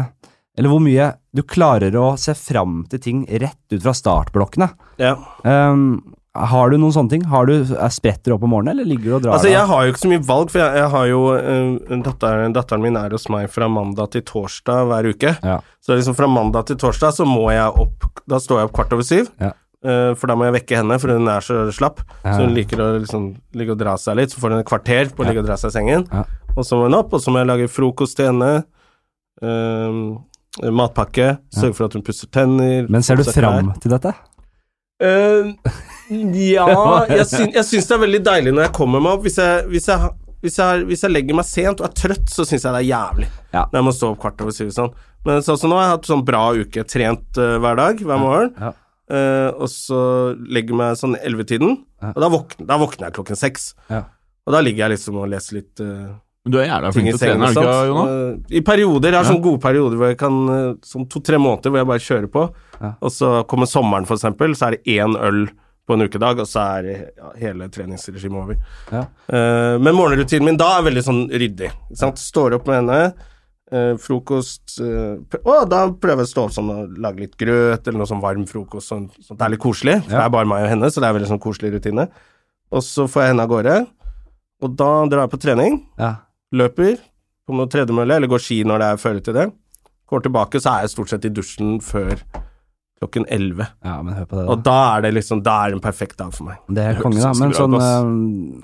[0.57, 4.71] Eller hvor mye du klarer å se fram til ting rett ut fra startblokkene.
[5.03, 5.17] Ja.
[5.45, 7.27] Um, har du noen sånne ting?
[7.33, 9.69] Har du, er Spretter du opp om morgenen, eller ligger du og drar Altså, jeg
[9.69, 12.99] har jo ikke så mye valg, for jeg, jeg har jo uh, datteren, datteren min
[13.01, 15.33] er hos meg fra mandag til torsdag hver uke.
[15.45, 15.61] Ja.
[15.85, 18.97] Så liksom fra mandag til torsdag så må jeg opp Da står jeg opp kvart
[18.97, 19.31] over syv.
[19.41, 19.53] Ja.
[19.87, 22.01] Uh, for da må jeg vekke henne, for hun er så slapp.
[22.25, 22.33] Ja.
[22.33, 24.33] Så hun liker å liksom ligge og dra seg litt.
[24.33, 26.09] Så får hun et kvarter på å ligge og dra seg i sengen.
[26.57, 28.65] Og så må hun opp, og så må jeg lage frokost til henne.
[29.45, 30.01] eh,
[30.73, 31.37] matpakke.
[31.55, 32.87] Sørge for at hun pusser tenner.
[32.93, 34.15] Men ser du fram til dette?
[34.97, 35.53] Uh,
[36.57, 36.69] ja,
[37.11, 39.27] jeg, syn, jeg syns det er veldig deilig når jeg kommer meg opp.
[39.27, 40.15] Hvis jeg, hvis jeg,
[40.47, 43.29] hvis jeg, hvis legger meg sent og er trøtt, så syns jeg det er jævlig.
[43.53, 43.67] Ja.
[43.67, 44.97] Når jeg må stå opp kvart over syv sånn.
[45.27, 46.87] Men sånn som nå har jeg hatt sånn bra uke.
[46.89, 48.53] Trent uh, hver dag, hver morgen.
[48.61, 48.73] Ja.
[49.07, 49.99] Eh, og så
[50.35, 52.11] legger jeg meg sånn ellevetiden, Ja.
[52.11, 53.75] og da våkner, da våkner jeg klokken seks.
[53.89, 54.03] Ja.
[54.47, 56.11] Og da ligger jeg liksom og leser litt eh,
[56.47, 57.87] Men du er jævla flink til å trene, er du ikke.
[57.91, 58.11] Jonas?
[58.15, 59.11] Eh, I perioder.
[59.11, 59.31] Jeg har Ja.
[59.33, 62.45] sånne gode perioder hvor jeg kan eh, Sånn to-tre måneder hvor jeg bare kjører på.
[62.81, 62.91] Ja.
[63.03, 65.49] Og så kommer sommeren, for eksempel, så er det én øl
[65.87, 68.57] på en ukedag, og så er ja, hele treningsregimet over.
[68.91, 69.05] Ja.
[69.31, 71.71] Uh, men morgenrutinen min da er veldig sånn ryddig.
[71.95, 72.19] Sant?
[72.19, 73.15] Står opp med henne,
[73.73, 75.15] uh, frokost uh,
[75.47, 78.23] Å, da prøver jeg å stå opp sånn og lage litt grøt eller noe sånn
[78.23, 78.91] varm frokost.
[78.91, 81.11] Sånn, sånn det er litt koselig, for det er bare meg og henne, så det
[81.11, 82.09] er veldig sånn koselig rutine.
[82.75, 83.77] Og så får jeg henne av gårde,
[84.67, 85.81] og da drar jeg på trening.
[86.03, 86.17] Ja.
[86.55, 86.99] Løper
[87.47, 89.47] på noe tredemølle, eller går ski når det er føre til det.
[90.11, 92.15] Går tilbake, så er jeg stort sett i dusjen før
[93.01, 93.67] klokken elleve.
[93.85, 94.71] ja, men hør på det, Og da.
[94.71, 96.57] da er det liksom Da er det en perfekt dag for meg.
[96.69, 97.33] Det er Det konge, da.
[97.37, 98.63] Men sånn eh,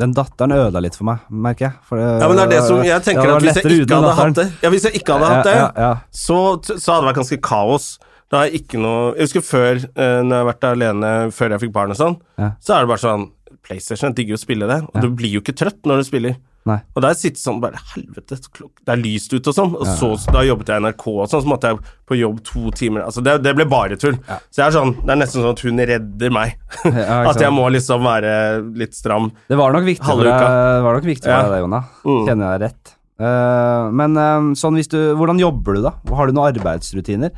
[0.00, 1.74] Den datteren ødela litt for meg, merker jeg.
[1.84, 4.14] For Ja, men det er det som Jeg tenker det at hvis jeg ikke hadde
[4.16, 5.92] hatt det Ja, hvis jeg ikke hadde hatt det, Ja, ja, ja.
[6.10, 7.90] så, så hadde det vært ganske kaos.
[8.32, 11.50] Da har jeg ikke noe Jeg husker før, eh, når jeg har vært alene før
[11.58, 12.52] jeg fikk barn og sånn, Ja.
[12.64, 13.28] så er det bare sånn
[13.64, 15.00] PlayStation, jeg digger jo å spille det, og Ja.
[15.04, 16.36] du blir jo ikke trøtt når du spiller.
[16.64, 16.78] Nei.
[16.96, 19.74] Og da sitter sånn bare Helvete, det er lyst ute og sånn.
[19.76, 22.72] Og så, da jobbet jeg i NRK og sånn, så måtte jeg på jobb to
[22.76, 24.16] timer Altså, det, det ble bare tull.
[24.28, 24.40] Ja.
[24.48, 26.56] Så jeg er sånn Det er nesten sånn at hun redder meg.
[26.88, 28.34] Ja, at jeg må liksom være
[28.80, 29.30] litt stram.
[29.50, 31.82] Det var nok viktig for deg, det var nok viktig for deg, Jonna.
[32.04, 32.22] Mm.
[32.30, 32.94] Kjenner jeg rett.
[33.14, 35.92] Uh, men uh, sånn hvis du Hvordan jobber du, da?
[36.18, 37.30] Har du noen arbeidsrutiner?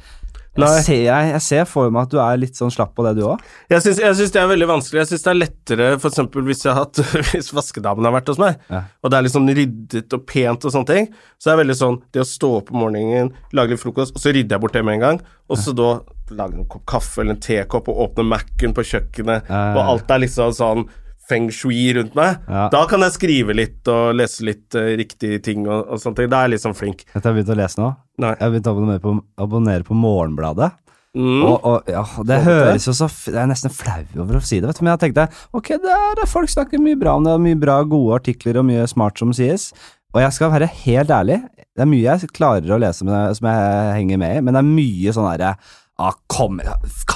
[0.56, 3.12] Jeg ser, jeg, jeg ser for meg at du er litt sånn slapp på det,
[3.18, 3.42] du òg.
[3.70, 5.02] Jeg syns, det er veldig vanskelig.
[5.02, 7.00] Jeg syns det er lettere for eksempel hvis jeg har hatt
[7.34, 8.80] Hvis vaskedamen har vært hos meg, Ja.
[9.04, 11.78] og det er litt sånn ryddet og pent og sånne ting, så er det veldig
[11.82, 14.76] sånn Det å stå opp om morgenen, lage litt frokost, og så rydder jeg bort
[14.78, 15.90] det med en gang, og så da
[16.36, 19.74] lage en kopp kaffe eller en tekopp og åpne Mac-en på kjøkkenet, Ja, ja, ja.
[19.76, 20.86] og alt er liksom sånn
[21.28, 22.40] feng shui rundt meg.
[22.46, 22.66] Ja.
[22.72, 26.32] Da kan jeg skrive litt og lese litt uh, riktige ting og, og sånne ting.
[26.32, 27.06] Da er jeg litt sånn flink.
[27.10, 27.92] Dette har jeg begynt å lese nå.
[28.22, 28.34] Nei.
[28.34, 29.14] Jeg har begynt å abonnere på,
[29.46, 30.72] abonnere på Morgenbladet.
[31.16, 31.42] Mm.
[31.48, 34.68] Og, og ja, det høres jo så Jeg er nesten flau over å si det,
[34.68, 34.84] vet du.
[34.84, 37.78] Men jeg tenkte ok, der er folk snakker mye bra om det, og mye bra,
[37.88, 39.70] gode artikler og mye smart som sies.
[40.14, 41.40] Og jeg skal være helt ærlig,
[41.76, 44.62] det er mye jeg klarer å lese med, som jeg henger med i, men det
[44.62, 45.56] er mye sånn derre
[45.98, 46.58] Ah, kom.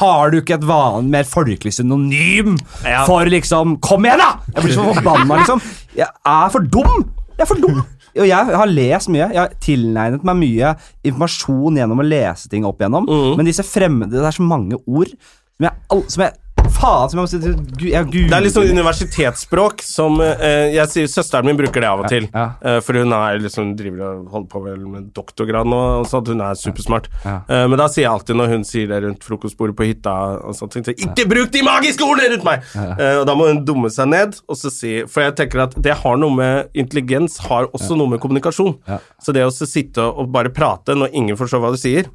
[0.01, 2.55] Har du ikke et vanlig, mer folkelig synonym
[2.87, 3.03] Ja.
[3.05, 4.39] for liksom Kom igjen, da!
[4.55, 5.61] Jeg blir så forbanna, liksom.
[5.99, 7.11] Jeg er for dum!
[7.37, 7.83] Jeg er for dum!
[8.11, 9.29] Og jeg har lest mye.
[9.31, 10.73] Jeg har tilegnet meg mye
[11.07, 13.07] informasjon gjennom å lese ting opp igjennom.
[13.07, 13.37] Mm.
[13.39, 15.13] Men disse fremmede Det er så mange ord
[15.61, 16.40] som jeg, som jeg
[16.81, 21.11] Faen, som jeg må si jeg Det er litt sånn universitetsspråk som eh, Jeg sier
[21.11, 22.29] søsteren min bruker det av og til.
[22.33, 22.47] Ja.
[22.65, 26.31] Eh, for hun er liksom driver og holder på med doktorgrad nå, og sånt.
[26.33, 27.11] Hun er supersmart.
[27.25, 27.37] Ja.
[27.49, 30.15] Eh, men da sier jeg alltid når hun sier det rundt frokostbordet på hytta
[30.47, 32.65] og sånt, så Ikke bruk de magiske ordene rundt meg!
[32.77, 35.77] Eh, og da må hun dumme seg ned og så si For jeg tenker at
[35.83, 38.77] det har noe med intelligens, har også noe med kommunikasjon.
[38.89, 39.01] Ja.
[39.23, 42.09] Så det å sitte og bare prate når ingen forstår hva du sier,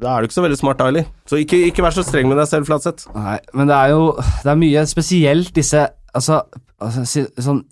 [0.00, 1.08] da er du ikke så veldig smart heller.
[1.28, 3.08] Så ikke, ikke vær så streng med deg selv, Flatseth.
[3.16, 6.40] Nei, men det er jo Det er mye spesielt disse Altså,
[6.80, 7.04] altså
[7.44, 7.64] sånn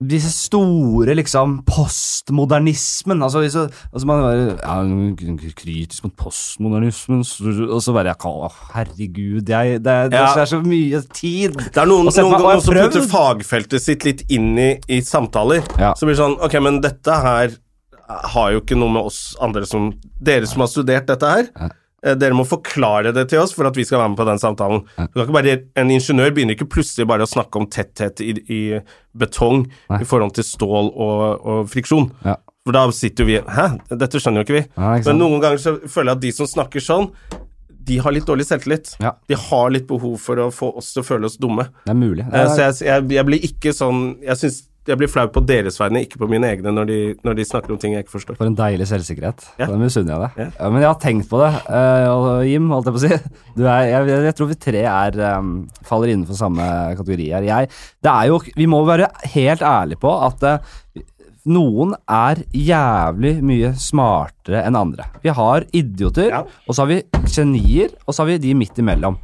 [0.00, 3.56] disse store, liksom, postmodernismen Altså, hvis,
[3.92, 7.20] altså man bare ja, Kritisk mot postmodernismen
[7.68, 10.30] Og så bare Å, herregud, jeg, det, det, Ja.
[10.40, 11.52] er så mye tid.
[11.52, 15.02] Det er noen, Og noen, noen jeg som putter fagfeltet sitt litt inn i, i
[15.04, 15.66] samtaler.
[15.76, 15.92] Ja.
[15.92, 17.58] Så blir det sånn Ok, men dette her
[18.34, 21.48] har jo ikke noe med oss andre som Dere som har studert dette her.
[22.02, 24.38] eh, Dere må forklare det til oss for at vi skal være med på den
[24.42, 24.84] samtalen.
[24.98, 28.32] Du kan ikke bare, En ingeniør begynner ikke plutselig bare å snakke om tetthet i,
[28.48, 28.60] i
[29.16, 29.66] betong
[30.00, 32.10] i forhold til stål og, og friksjon.
[32.24, 32.36] Ja.
[32.66, 34.64] For da sitter jo vi Hæ, dette skjønner jo ikke vi.
[34.76, 35.08] Ja, ikke?
[35.12, 37.10] Men noen ganger så føler jeg at de som snakker sånn,
[37.90, 38.92] de har litt dårlig selvtillit.
[39.00, 39.14] Ja.
[39.26, 41.64] De har litt behov for å få oss til å føle oss dumme.
[41.86, 42.26] Det er mulig.
[42.28, 44.58] Det Eh, er, Så jeg, jeg, jeg blir ikke sånn Jeg synes
[44.90, 47.74] jeg blir flau på deres vegne, ikke på mine egne, når de, når de snakker
[47.74, 48.38] om ting jeg ikke forstår.
[48.38, 49.46] For en deilig selvsikkerhet.
[49.60, 49.68] Ja.
[49.70, 50.40] Den misunner jeg deg.
[50.42, 50.48] Ja.
[50.58, 53.36] Ja, men jeg har tenkt på det, uh, Jim, holdt jeg på å si.
[53.56, 55.54] Du er, jeg, jeg, tror vi tre er, um,
[55.86, 56.66] faller innenfor samme
[56.98, 57.48] kategori her.
[57.48, 57.70] Jeg,
[58.02, 61.04] det er jo, vi må være helt ærlige på at uh,
[61.50, 65.06] noen er jævlig mye smartere enn andre.
[65.24, 66.34] Vi har idioter,
[66.66, 69.16] og så har vi genier, og så har vi de midt imellom.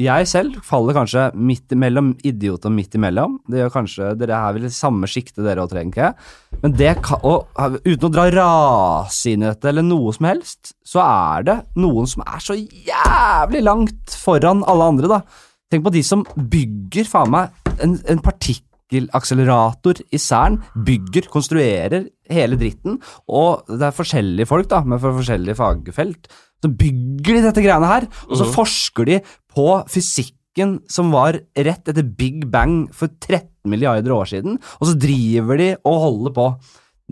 [0.00, 3.34] Jeg selv faller kanskje midt imellom idiot og midt imellom.
[3.44, 6.28] Det gjør kanskje, Dere er vel i samme sjikte, dere òg, tenker jeg.
[6.62, 7.50] Men det kan, og,
[7.84, 12.08] uten å dra rase inn i dette eller noe som helst, så er det noen
[12.08, 15.20] som er så jævlig langt foran alle andre, da.
[15.68, 17.52] Tenk på de som bygger, faen meg,
[17.84, 20.56] en, en partikkelakselerator i Cern.
[20.88, 22.96] Bygger, konstruerer hele dritten.
[23.28, 26.32] Og det er forskjellige folk, da, med for forskjellige fagfelt.
[26.62, 29.16] Så bygger de dette greiene her, og så forsker de
[29.54, 34.96] på fysikken som var rett etter Big Bang for 13 milliarder år siden, og så
[34.98, 36.46] driver de og holder på.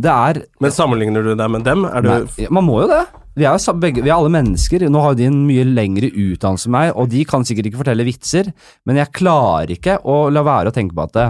[0.00, 1.84] Det er Men sammenligner du deg med dem?
[1.88, 3.02] Er du Nei, man må jo det.
[3.38, 4.84] Vi er jo begge, vi er alle mennesker.
[4.90, 8.06] Nå har de en mye lengre utdannelse enn meg, og de kan sikkert ikke fortelle
[8.06, 8.50] vitser,
[8.88, 11.26] men jeg klarer ikke å la være å tenke på at det,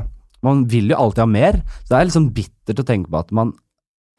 [0.46, 1.60] man vil jo alltid ha mer.
[1.82, 3.52] Så det er litt sånn bittert å tenke på at man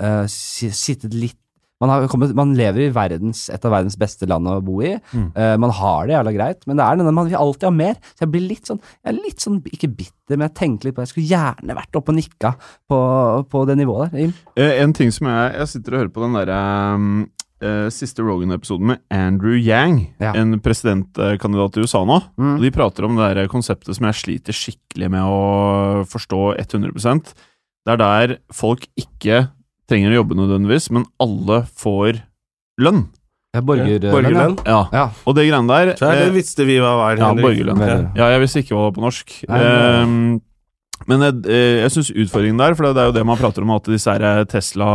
[0.03, 1.39] uh, sittet litt
[1.81, 4.93] Man, har kommet, man lever i verdens, et av verdens beste land å bo i.
[5.17, 7.99] Eh, man har det jævla greit, men det er denne, man vil alltid ha mer.
[8.13, 10.97] Så jeg blir litt sånn, jeg er litt sånn, ikke bitter, men jeg tenker litt
[10.97, 12.53] på Jeg skulle gjerne vært oppe og nikka
[12.89, 13.01] på,
[13.51, 14.33] på det nivået der.
[14.55, 16.59] Eh, En ting som jeg Jeg sitter og hører på den derre
[16.95, 17.13] um,
[17.61, 20.31] Uh, siste Rogan-episoden med Andrew Yang, Ja.
[20.33, 22.15] en presidentkandidat i USA nå.
[22.35, 22.55] Mm.
[22.55, 27.35] Og De prater om det der konseptet som jeg sliter skikkelig med å forstå 100
[27.85, 29.51] Det er der folk ikke
[29.91, 32.21] trenger å jobbe nødvendigvis, men alle får
[32.81, 33.03] lønn.
[33.51, 34.53] Det er Borgerlønn.
[34.63, 35.03] Ja, Ja.
[35.27, 37.17] Og det greiene der Så er det eh, visste vi hva var.
[37.19, 37.81] Ja, borgerlønn.
[38.15, 39.33] Ja, jeg visste ikke hva det var på norsk.
[39.49, 39.73] Nei, nei.
[39.91, 40.23] Ehm,
[41.09, 43.73] men jeg, eh, jeg syns utfordringen der, for det er jo det man prater om,
[43.75, 44.15] at disse
[44.53, 44.91] Tesla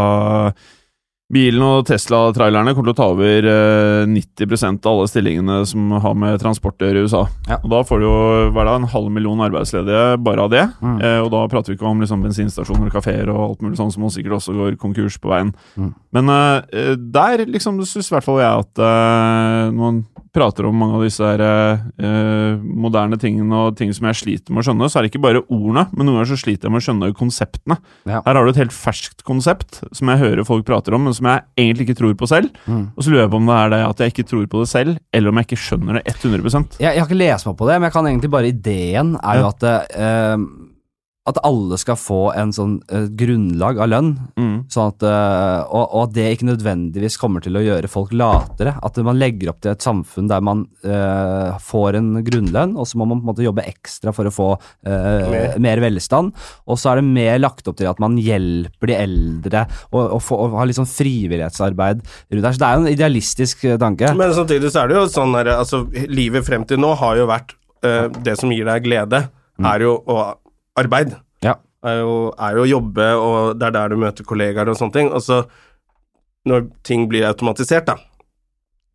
[1.26, 6.14] Bilen og Tesla-trailerne kommer til å ta over eh, 90% av alle stillingene som har
[6.14, 7.22] med transport å gjøre i USA.
[7.48, 7.58] Ja.
[7.64, 8.18] Og Da får du jo
[8.54, 10.62] hver dag en halv million arbeidsledige bare av det.
[10.78, 11.00] Mm.
[11.00, 13.90] Eh, og da prater vi ikke om liksom, bensinstasjoner og kafeer og alt mulig sånn
[13.90, 15.50] som sikkert også går konkurs på veien.
[15.74, 15.90] Mm.
[16.14, 20.00] Men eh, der liksom syns i hvert fall jeg at eh, når man
[20.37, 24.62] prater om mange av disse her, eh, moderne tingene og ting som jeg sliter med
[24.62, 26.83] å skjønne, så er det ikke bare ordene, men noen ganger så sliter jeg med
[26.83, 27.79] å skjønne konseptene.
[28.07, 28.20] Ja.
[28.27, 31.27] Her har du et helt ferskt konsept som jeg hører folk prater om, men som
[31.31, 32.53] jeg egentlig ikke tror på selv.
[32.68, 32.85] Mm.
[32.96, 34.68] Og så lurer jeg på om det er det at jeg ikke tror på det
[34.72, 37.66] selv, eller om jeg ikke skjønner det 100 Jeg, jeg har ikke lest meg på
[37.70, 39.53] det, men jeg kan egentlig bare ideen er jo Ja.
[39.55, 39.62] at
[39.96, 40.37] eh,
[41.26, 44.54] at alle skal få en sånn eh, grunnlag av lønn, mm.
[44.70, 48.76] sånn at, eh, og, og at det ikke nødvendigvis kommer til å gjøre folk latere.
[48.86, 53.00] At man legger opp til et samfunn der man uh, får en grunnlønn, og så
[53.00, 54.48] må man på en måte jobbe ekstra for å få
[54.86, 55.56] Mer.
[55.62, 56.32] mer velstand.
[56.70, 60.20] Og så er det mer lagt opp til at man hjelper de eldre, og, og,
[60.22, 62.54] få- og har litt sånn frivillighetsarbeid rundt der.
[62.56, 64.12] Så det er jo en idealistisk tanke.
[64.18, 67.28] Men samtidig så er det jo sånn her, altså Livet frem til nå har jo
[67.30, 67.56] vært
[68.24, 69.26] Det som gir deg glede,
[69.62, 70.16] er jo å
[70.80, 71.14] arbeid.
[71.44, 71.56] Ja.
[71.86, 74.96] Er jo, er jo å jobbe, og det er der du møter kollegaer og sånne
[74.96, 75.10] ting.
[75.14, 75.42] Og så,
[76.48, 77.98] når ting blir automatisert, da,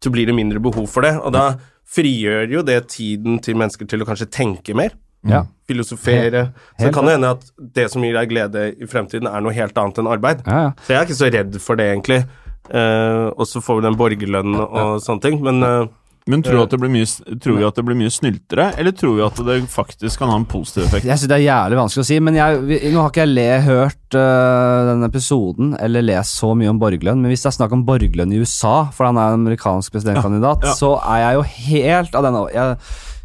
[0.01, 1.13] så blir det mindre behov for det.
[1.21, 1.53] Og da
[1.91, 4.95] frigjør jo det tiden til mennesker til å kanskje tenke mer.
[5.27, 5.43] Ja.
[5.69, 6.47] Filosofere.
[6.77, 9.53] Så helt kan det hende at det som gir deg glede i fremtiden, er noe
[9.55, 10.45] helt annet enn arbeid.
[10.47, 10.71] Ja, ja.
[10.81, 12.23] Så jeg er ikke så redd for det, egentlig.
[12.71, 15.89] Uh, og så får vi den borgerlønnen og sånne ting, men eh,
[16.29, 17.05] Men tror, du at det blir mye,
[17.41, 20.36] tror vi at det blir mye snyltere, eller tror vi at det faktisk kan ha
[20.38, 21.07] en positiv effekt?
[21.10, 22.60] Jeg synes Det er jævlig vanskelig å si, men jeg,
[22.93, 27.23] nå har ikke jeg le, hørt uh, denne episoden eller lest så mye om borgerlønn,
[27.23, 30.67] men hvis det er snakk om borgerlønn i USA, for han er en amerikansk presidentkandidat,
[30.67, 30.77] Ja, ja.
[30.77, 32.77] så er jeg jo helt av denne jeg,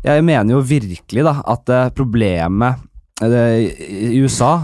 [0.06, 2.80] jeg mener jo virkelig da at uh, problemet
[3.20, 4.54] uh, i USA,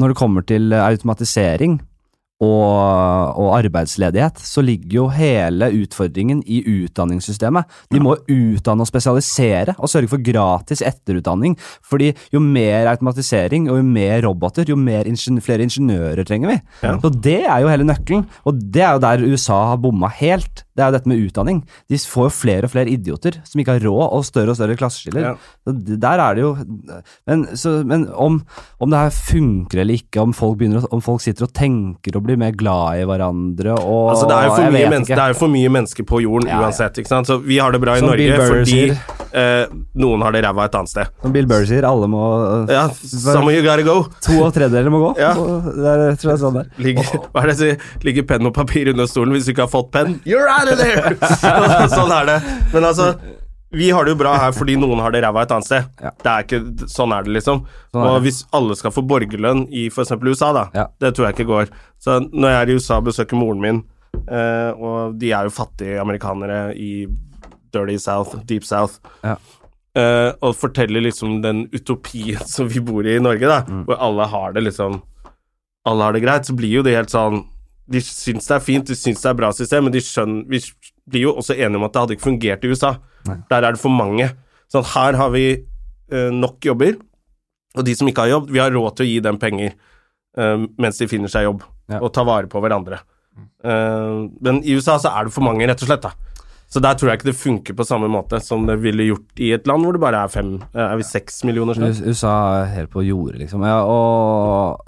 [0.00, 1.78] når det kommer til eh, automatisering
[2.44, 7.64] og, og arbeidsledighet, så ligger jo hele utfordringen i utdanningssystemet.
[7.92, 11.56] De må utdanne og spesialisere og sørge for gratis etterutdanning.
[11.86, 16.60] Fordi jo mer automatisering og jo mer roboter, jo mer ingen, flere ingeniører trenger vi.
[16.84, 16.98] Ja.
[17.00, 20.65] Så det er jo hele nøkkelen, og det er jo der USA har bomma helt.
[20.76, 21.62] Det er jo dette med utdanning.
[21.88, 24.76] De får jo flere og flere idioter som ikke har råd, og større og større
[24.78, 25.30] klasseskiller.
[25.30, 25.34] Ja.
[26.06, 26.52] Der er det jo
[27.26, 28.38] Men, så, men om,
[28.78, 32.26] om det her funker eller ikke, om folk, begynner om folk sitter og tenker og
[32.26, 35.34] blir mer glad i hverandre og Altså, det er jo for mye, mennesker, det er
[35.34, 36.68] jo for mye mennesker på jorden Ja, ja.
[36.68, 37.28] uansett, ikke sant.
[37.30, 38.82] Så vi har det bra i Som Norge fordi
[39.36, 41.10] eh, noen har det ræva et annet sted.
[41.24, 42.22] Som Bill Burr sier, alle må
[42.70, 43.96] Ja, some you gotta go.
[44.28, 45.10] To og tredjedeler må gå.
[45.20, 45.32] Ja.
[45.36, 46.70] Det er, tror jeg sånn der.
[46.82, 47.90] Ligger, hva er det jeg sier?
[48.06, 50.16] Ligger penn og papir under stolen hvis du ikke har fått penn?
[50.28, 51.16] You're out of there!
[51.96, 52.36] sånn er det.
[52.72, 53.08] Men altså,
[53.76, 55.88] vi har det jo bra her fordi noen har det ræva et annet sted.
[56.02, 56.12] Ja.
[56.22, 56.60] Det er ikke,
[56.92, 57.64] sånn er det, liksom.
[57.92, 60.14] Sånn er og hvis alle skal få borgerlønn i f.eks.
[60.22, 60.86] USA, da, Ja.
[61.02, 61.72] det tror jeg ikke går.
[62.00, 63.82] Så når jeg er i USA og besøker moren min,
[64.30, 67.06] eh, og de er jo fattige amerikanere i
[67.74, 69.36] Dirty South, Deep South, Ja.
[69.96, 73.84] eh, og forteller liksom den utopien som vi bor i i Norge, da, Mm.
[73.84, 75.02] hvor alle har det liksom
[75.86, 77.44] Alle har det greit, så blir jo det helt sånn
[77.88, 80.58] De syns det er fint, de syns det er bra system, men de skjønner Vi
[81.08, 82.96] blir jo også enige om at det hadde ikke fungert i USA.
[83.28, 83.36] Nei.
[83.50, 84.30] Der er det for mange.
[84.72, 85.44] Sånn, her har vi
[86.10, 86.96] eh, nok jobber,
[87.76, 90.66] og de som ikke har jobb, vi har råd til å gi dem penger eh,
[90.82, 92.00] mens de finner seg jobb, Ja.
[92.02, 92.98] og ta vare på hverandre.
[93.62, 96.02] Eh, men i USA så er det for mange, rett og slett.
[96.02, 96.10] da.
[96.66, 99.52] Så der tror jeg ikke det funker på samme måte som det ville gjort i
[99.54, 101.94] et land hvor det bare er fem eh, Er vi seks millioner snart?
[101.94, 102.32] US- USA
[102.64, 103.62] er helt på jordet, liksom.
[103.62, 104.82] Ja, og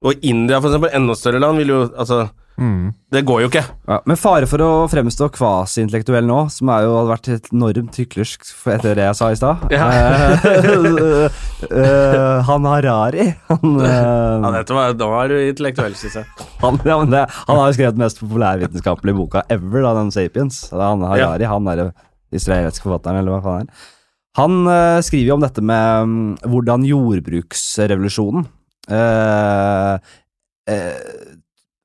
[0.00, 2.28] Og India, for eksempel, enda større land, vil jo Altså,
[2.60, 2.92] Mm.
[3.10, 3.62] det går jo ikke.
[3.88, 7.96] Ja, men fare for å fremstå kvasi-intellektuell nå, som er jo, hadde vært et enormt
[7.96, 11.30] hyklersk etter det jeg sa i stad Eh,
[11.70, 16.26] eh, Han Harari Han, eh, Ja, dette var, Da var du intellektuell, syns jeg.
[16.60, 20.60] han, ja, det, han har jo skrevet den mest populærvitenskapelige boka ever, da, den Sapiens.
[20.68, 21.84] Det Han Harari, han er
[22.36, 23.88] israelske forfatteren, eller hva faen det er.
[24.36, 28.44] Han eh, skriver jo om dette med um, hvordan jordbruksrevolusjonen
[28.90, 29.94] eh,
[30.70, 31.36] eh,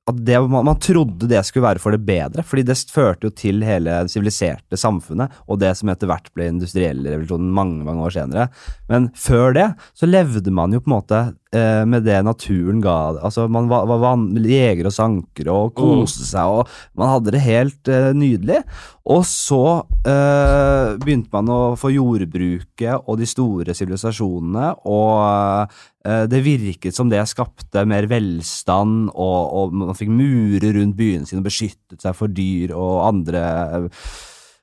[0.06, 3.64] at det, man, trodde det skulle være for det bedre, fordi det førte jo til
[3.66, 8.14] hele det siviliserte samfunnet, og det som etter hvert ble industrielle revolusjonen mange mange år
[8.14, 8.46] senere.
[8.90, 9.66] Men før det
[9.98, 11.22] så levde man jo på en måte
[11.56, 13.16] eh, med det naturen ga.
[13.24, 17.90] Altså Man var, var jegere og sankere og koste seg, og man hadde det helt
[17.92, 18.60] eh, nydelig.
[19.06, 19.62] Og så
[20.02, 25.74] eh, begynte man å få jordbruket og de store sivilisasjonene, og
[26.06, 31.28] eh, det virket som det skapte mer velstand, og, og man fikk murer rundt byene
[31.28, 33.44] sine og beskyttet seg for dyr og andre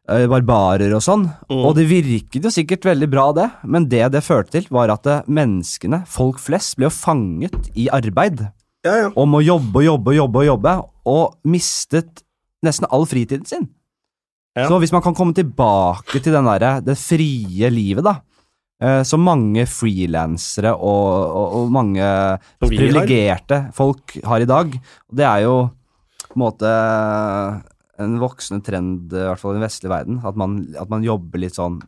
[0.09, 1.27] eh, barbarer og sånn.
[1.49, 1.59] Mm.
[1.59, 5.07] Og det virket jo sikkert veldig bra, det, men det det førte til, var at
[5.09, 8.45] eh, menneskene, folk flest, ble jo fanget i arbeid.
[8.83, 9.13] Ja, ja.
[9.15, 10.75] Om å jobbe og jobbe og jobbe og jobbe,
[11.13, 12.23] og mistet
[12.63, 13.69] nesten all fritiden sin.
[14.53, 14.67] Ja.
[14.69, 18.19] Så hvis man kan komme tilbake til den derre det frie livet, da,
[18.83, 22.07] så som mange frilansere og, og, og mange
[22.59, 24.73] privilegerte folk har i dag,
[25.07, 25.53] det er jo
[26.27, 26.71] på en måte
[28.03, 31.39] en voksende trend, i hvert fall i den vestlige verden, at man, at man jobber
[31.43, 31.79] litt sånn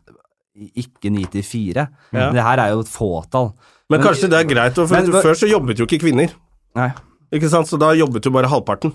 [0.56, 1.88] ikke ni til fire.
[2.16, 2.30] Ja.
[2.32, 3.50] Det her er jo et fåtall.
[3.90, 6.32] Men Men- kanskje det er greit, for Men- før så jobbet jo ikke kvinner.
[6.74, 6.92] Nei.
[7.32, 7.66] Ikke sant?
[7.68, 8.94] Så da jobbet jo bare halvparten.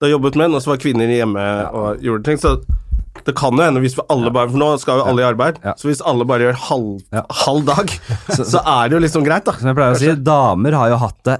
[0.00, 2.36] Da jobbet menn, og så var kvinner hjemme og gjorde ting.
[2.36, 2.60] Så
[3.24, 5.58] det kan jo hende hvis vi alle bare For nå skal jo alle i arbeid.
[5.64, 5.72] Ja.
[5.80, 7.22] Så hvis alle bare gjør halv, Ja.
[7.30, 7.86] halv dag,
[8.28, 9.52] så er det jo liksom greit, da.
[9.52, 11.38] Som jeg pleier å si, damer har jo hatt det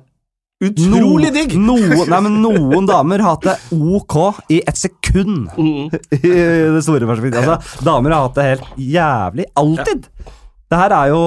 [0.65, 1.51] Utrolig digg!
[1.61, 4.15] Noen, nei, men noen damer har hatt det ok
[4.57, 5.51] i et sekund.
[5.53, 5.91] Mm.
[6.17, 6.31] I
[6.73, 7.43] det store perspektivet.
[7.45, 9.47] Altså, damer har hatt det helt jævlig.
[9.61, 10.07] Alltid!
[10.67, 11.19] Det her er jo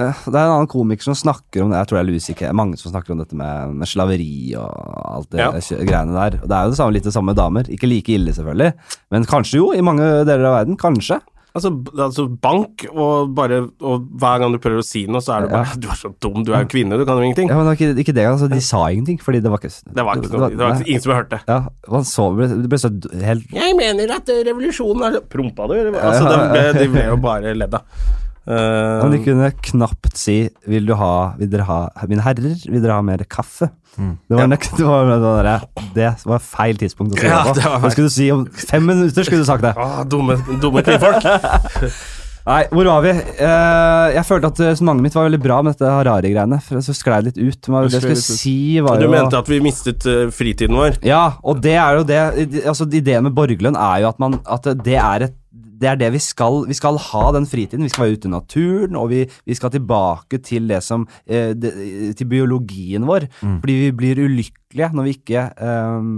[0.00, 1.82] eh, Det er en annen komiker som snakker om det.
[1.82, 2.46] Jeg tror det er Louis C.K.
[2.56, 4.72] Mange som snakker om dette med, med slaveri og
[5.12, 5.52] alt det Ja.
[5.84, 6.40] greiene der.
[6.40, 7.68] Og Det er jo det samme, litt det samme med damer.
[7.76, 8.72] Ikke like ille, selvfølgelig.
[9.12, 10.80] Men kanskje jo, i mange deler av verden.
[10.80, 11.20] Kanskje.
[11.50, 15.46] Altså, altså bank, og bare Og hver gang du prøver å si noe, så er
[15.46, 15.78] det bare Ja.
[15.82, 17.50] Du er så dum, du er jo kvinne, du kan jo ingenting.
[17.50, 18.50] Ja, men det var ikke, ikke det, altså.
[18.52, 21.04] De sa ingenting, fordi det var ikke Det var ikke noe, det var ikke ingen
[21.06, 21.42] som hørte det.
[21.50, 21.58] Ja,
[21.96, 22.92] man så, det ble så
[23.26, 25.98] helt Jeg mener at revolusjonen er Prompa du, eller?
[25.98, 28.00] Altså, det ble, de ble jo bare ledd av.
[28.50, 30.36] Eh, Men de kunne knapt si
[30.66, 31.78] Vil du ha, vil dere ha
[32.10, 33.68] Mine herrer, vil dere ha mer kaffe?
[33.94, 34.46] Det, var Ja.
[34.50, 37.74] nok, det, var, det, var, det var feil tidspunkt å si Ja, det på.
[37.82, 39.26] Hva skulle du si om fem minutter?
[39.26, 41.26] skulle du sagt det ah, dumme, dumme kvinnfolk.
[42.50, 43.10] Nei, hvor var vi?
[43.36, 46.56] Uh, jeg følte at resonnementet mitt var veldig bra med dette Harari-greiene.
[46.64, 47.68] For så sklei det litt ut.
[47.68, 48.54] Men det jeg skulle si,
[48.86, 50.96] var Du mente at vi mistet uh, fritiden vår?
[51.06, 52.20] Ja, og det er jo det
[52.64, 55.36] Altså, ideen med borgerlønn er jo at man At det er et
[55.80, 56.64] det er det vi skal.
[56.68, 57.86] Vi skal ha den fritiden.
[57.86, 61.54] Vi skal være ute i naturen, og vi, vi skal tilbake til det som eh,
[61.56, 61.72] det,
[62.18, 63.26] Til biologien vår.
[63.40, 66.14] Fordi vi blir ulykkelige når vi ikke ehm,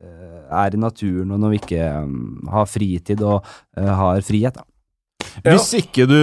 [0.00, 2.18] eh, er i naturen, og når vi ikke eh,
[2.56, 3.44] har fritid og
[3.76, 4.56] eh, har frihet.
[4.56, 4.68] Da.
[5.50, 6.18] Hvis ikke du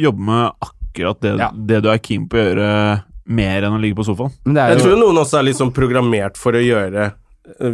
[0.00, 1.50] jobber med akkurat det, Ja.
[1.54, 2.68] det du er keen på å gjøre,
[3.24, 4.32] mer enn å ligge på sofaen.
[4.44, 7.12] Men det er Jeg tror noen også er litt sånn programmert for å gjøre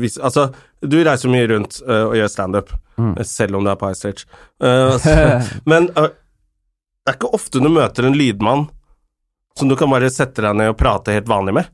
[0.01, 0.49] hvis, Altså,
[0.83, 3.15] du reiser mye rundt uh, og gjør standup, Mm.
[3.17, 4.27] eh, selv om du er på high stage.
[4.61, 5.13] Uh, så,
[5.71, 6.11] men uh,
[7.01, 8.67] det er ikke ofte du møter en lydmann
[9.57, 11.71] som du kan bare sette deg ned og prate helt vanlig med.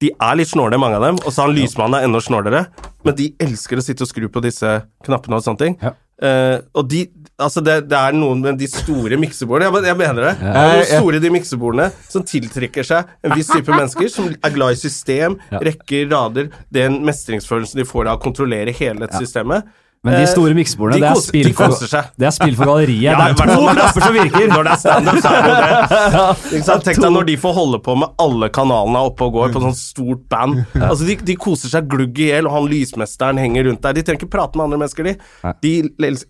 [0.00, 2.62] De er litt snåle, mange av dem, og så han lysmannen er enda snålere,
[3.04, 5.74] men de elsker å sitte og skru på disse knappene og sånne ting.
[5.82, 5.92] Ja.
[6.20, 7.06] Eh, og de
[7.40, 10.32] Altså, det, det er noen med de store miksebordene, jeg, jeg mener det.
[10.42, 10.72] Det er Ja.
[10.76, 14.80] noen store de miksebordene som tiltrekker seg en viss type mennesker som er glad i
[14.82, 15.58] system, Ja.
[15.64, 19.64] rekker, rader, den mestringsfølelsen de får av å kontrollere hele dette systemet.
[20.00, 22.54] Men de Eh, store miksebordene, de det er spill de for, koser det er spill
[22.56, 23.02] for galleriet.
[23.04, 24.46] Ja, det er to er- knapper som virker!
[24.48, 25.98] Når det er standup, så er det det.
[26.16, 26.76] Ja.
[26.80, 29.76] Tenk deg når de får holde på med alle kanalene oppe og går på sånn
[29.76, 30.62] stort band.
[30.78, 33.92] Altså, de, de koser seg glugg i hjel, og han lysmesteren henger rundt der.
[33.98, 35.16] De trenger ikke prate med andre mennesker, de.
[35.60, 35.74] De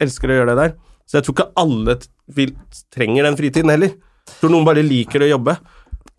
[0.03, 0.75] elsker å gjøre det der.
[1.07, 1.97] Så jeg tror ikke alle
[2.35, 2.57] vil,
[2.91, 3.95] trenger den fritiden heller.
[3.95, 5.57] Jeg tror noen bare liker å jobbe.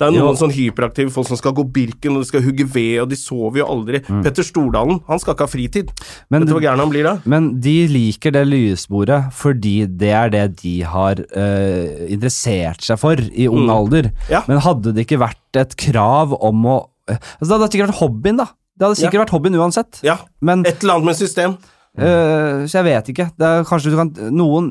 [0.02, 0.40] Det er noen Jo.
[0.42, 3.62] sånn hyperaktive folk som skal gå Birken og de skal hugge ved, og de sover
[3.62, 4.00] jo aldri.
[4.26, 5.92] Petter Stordalen, han skal ikke ha fritid.
[6.34, 7.14] Men Vet du hvor gæren han blir da?
[7.30, 13.16] Men de liker det lyesporet fordi det er det de har øh, interessert seg for
[13.22, 13.70] i ung Mm.
[13.76, 14.12] alder.
[14.30, 14.42] Ja.
[14.48, 18.02] Men hadde det ikke vært et krav om å eh, altså Det hadde sikkert vært
[18.02, 18.48] hobbyen, da.
[18.80, 20.02] Det hadde sikkert vært hobbyen uansett.
[20.02, 21.58] Ja, Men et eller annet med system.
[21.92, 23.26] Uh, Så jeg vet ikke.
[23.38, 24.70] Det er kanskje du kan Noen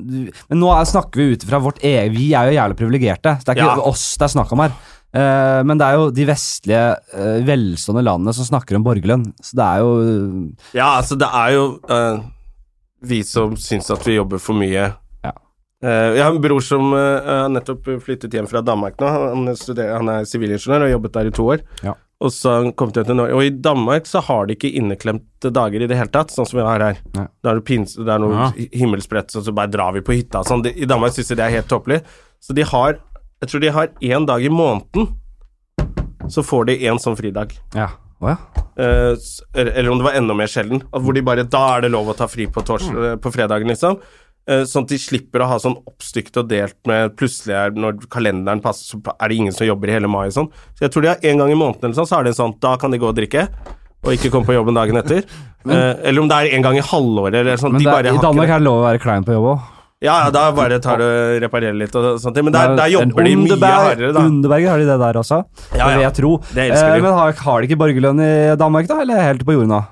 [0.48, 3.34] Men nå er, snakker vi ut ifra vårt eget Vi er jo jævlig privilegerte.
[3.44, 3.82] Det er ikke Ja.
[3.90, 4.72] oss det er snakk om her.
[5.12, 6.82] Eh, men det er jo de vestlige,
[7.18, 9.24] eh, velstående landene som snakker om borgerlønn.
[9.42, 9.94] Så det er jo
[10.76, 12.20] Ja, altså det er jo uh,
[13.02, 14.90] vi som syns at vi jobber for mye.
[15.24, 15.32] Ja.
[15.82, 19.08] Uh, jeg har en bror som uh, nettopp flyttet hjem fra Danmark nå.
[19.08, 21.66] Han, studerer, han er sivilingeniør og har jobbet der i to år.
[21.82, 21.96] Ja.
[22.20, 23.34] Og så hjem til Norge.
[23.34, 26.58] Og i Danmark så har de ikke inneklemte dager i det hele tatt, sånn som
[26.60, 26.98] vi har her.
[27.16, 27.26] Nei.
[27.42, 28.50] Da er det, pins, det er noe Ja.
[28.54, 30.66] hi- himmelsbrett, og så bare drar vi på hytta og sånn.
[30.68, 32.02] I Danmark syns de det er helt tåpelig.
[32.44, 33.00] Så de har
[33.40, 35.08] Jeg tror de har én dag i måneden,
[36.28, 37.54] så får de én sånn fridag.
[37.74, 37.88] Ja.
[38.20, 38.36] Oh, ja.
[38.76, 39.16] eh,
[39.56, 42.16] eller om det var enda mer sjelden, hvor de bare Da er det lov å
[42.16, 42.98] ta fri på, tors, Mm.
[43.12, 43.96] eh, på fredagen, liksom.
[44.46, 47.98] Eh, Sånn at de slipper å ha sånn oppstykket og delt med Plutselig er når
[48.12, 50.50] kalenderen passer, så er det ingen som jobber i hele mai og sånn.
[50.76, 52.54] Så jeg tror de har en gang i måneden eller sånn, så er det sånn
[52.60, 53.48] Da kan de gå og drikke.
[54.04, 55.24] Og ikke komme på jobben dagen etter.
[55.60, 57.72] Eh, eller om det er en gang i halvåret eller sånn.
[57.72, 59.60] Men de bare er- i Danmark er det lov å være klein på jobb òg.
[60.00, 61.04] Ja, ja, da bare tar du
[61.44, 62.38] reparerer litt og sånt.
[62.40, 64.22] Men der, der jobber de mye hardere, da.
[64.24, 65.42] Underberger har de det der også,
[65.76, 66.06] Ja, det vil ja.
[66.08, 66.30] jeg tro.
[66.54, 67.02] Det elsker Eh, de.
[67.04, 69.00] men har, har de ikke borgerlønn i Danmark, da?
[69.04, 69.82] Eller helt på jorda?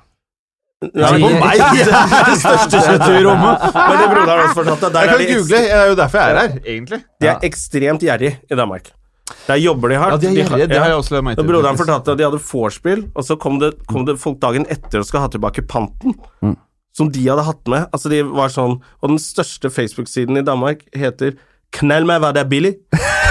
[0.80, 1.60] Det Nei, på meg!
[1.74, 3.64] Det er det største kjøttet i rommet.
[3.74, 6.18] Men det broderen også fortalte, der Jeg er kan de, google, det er jo derfor
[6.22, 7.00] jeg er her, egentlig.
[7.20, 8.92] de er ekstremt gjerrig i Danmark.
[9.48, 10.14] Der jobber de hardt.
[10.14, 11.44] Ja, de er gjerrige, det har jeg også meg til.
[11.50, 15.02] Broderen fortalte at de hadde vorspiel, og så kom det, kom det folk dagen etter
[15.02, 16.14] og skal ha tilbake panten.
[16.98, 17.86] Som de hadde hatt med.
[17.94, 21.38] Altså de var sånn Og den største Facebook-siden i Danmark heter
[21.78, 23.27] 'Knell meg hva det er billig'.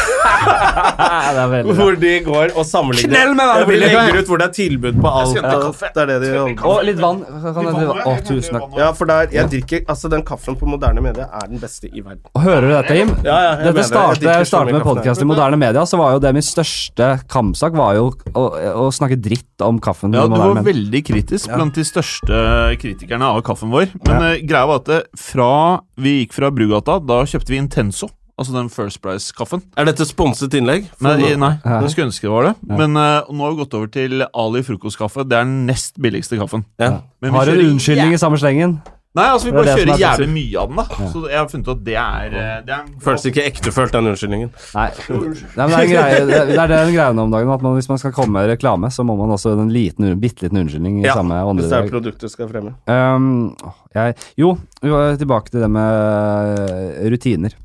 [1.78, 5.12] Hvor de går og sammenligner er hvor de legger ut hvor det er tilbud på
[5.20, 5.38] alt.
[5.38, 6.72] Det er det de holder på.
[6.72, 7.22] Og litt vann.
[7.28, 8.78] Å, tusen takk.
[8.80, 12.02] Ja, for der, jeg drikker Altså, den kaffen på moderne media er den beste i
[12.02, 12.24] verden.
[12.34, 13.14] Og Hører du dette, Jim?
[13.26, 16.24] Ja, ja, jeg Dette startet, Jeg startet med podkast i moderne media, så var jo
[16.24, 18.46] det min største kampsak var jo å,
[18.86, 20.16] å snakke dritt om kaffen.
[20.16, 22.44] Ja, du var veldig kritisk blant de største
[22.82, 23.92] kritikerne av kaffen vår.
[24.08, 24.36] Men ja.
[24.44, 25.52] greia var at fra
[25.98, 28.12] vi gikk fra Brugata, da kjøpte vi Intenso.
[28.38, 29.64] Altså den First Price-kaffen.
[29.74, 30.92] Er dette sponset innlegg?
[31.02, 32.54] Nei, nei jeg skulle ønske det var det.
[32.70, 35.26] Men uh, nå har vi gått over til Ali frokostkaffe.
[35.26, 36.68] Det er den nest billigste kaffen.
[36.78, 37.00] Ja.
[37.02, 38.78] Har en kjører unnskyldning i samme slengen.
[39.18, 41.08] Nei, altså vi bare kjører er jævlig mye av den, da.
[41.10, 44.10] Så jeg har funnet ut at det er, eh, det er Føles ikke ektefølt, den
[44.12, 44.52] unnskyldningen.
[44.76, 44.88] Nei.
[45.08, 47.78] Nei, men det, er en greie, det, det er den greia om dagen at man,
[47.80, 51.02] hvis man skal komme med reklame, så må man også en liten, bitte liten unnskyldning
[51.02, 52.76] i Ja, samme hvis det er produktet skal fremme.
[52.86, 53.56] Um,
[53.96, 57.58] jeg, jo, vi var tilbake til det med eh, rutiner.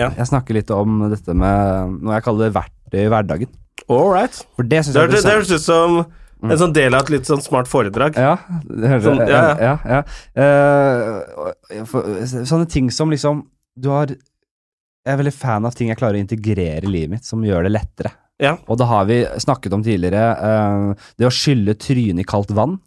[0.00, 0.08] Ja.
[0.16, 3.52] Jeg snakker litt om dette med noe jeg kaller verktøy i hverdagen.
[3.90, 4.40] All right.
[4.56, 6.00] For det syns Det jeg høres det høres ut som
[6.48, 8.16] en sånn del av et litt sånn smart foredrag.
[8.16, 10.00] Ja, det hører Sånn, ja, ja, ja.
[10.00, 10.00] ja,
[10.40, 12.06] Uh, for,
[12.48, 13.42] sånne ting som liksom
[13.76, 17.26] Du har Jeg er veldig fan av ting jeg klarer å integrere i livet mitt,
[17.26, 18.12] som gjør det lettere.
[18.40, 18.54] Ja.
[18.72, 22.78] Og da har vi snakket om tidligere uh, det å skylle trynet i kaldt vann.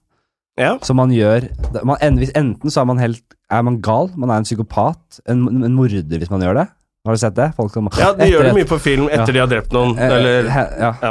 [0.57, 0.76] Ja.
[0.86, 1.47] Som man gjør
[1.82, 5.78] man, Enten så er man helt Er man gal, man er en psykopat, en, en
[5.78, 6.68] morder hvis man gjør det.
[7.06, 7.51] Har du sett det?
[7.58, 10.08] Folk som Ja, de gjør det mye på film etter de har drept noen, Eh,
[10.08, 10.45] eller
[10.80, 10.93] ja.
[11.01, 11.10] Ja.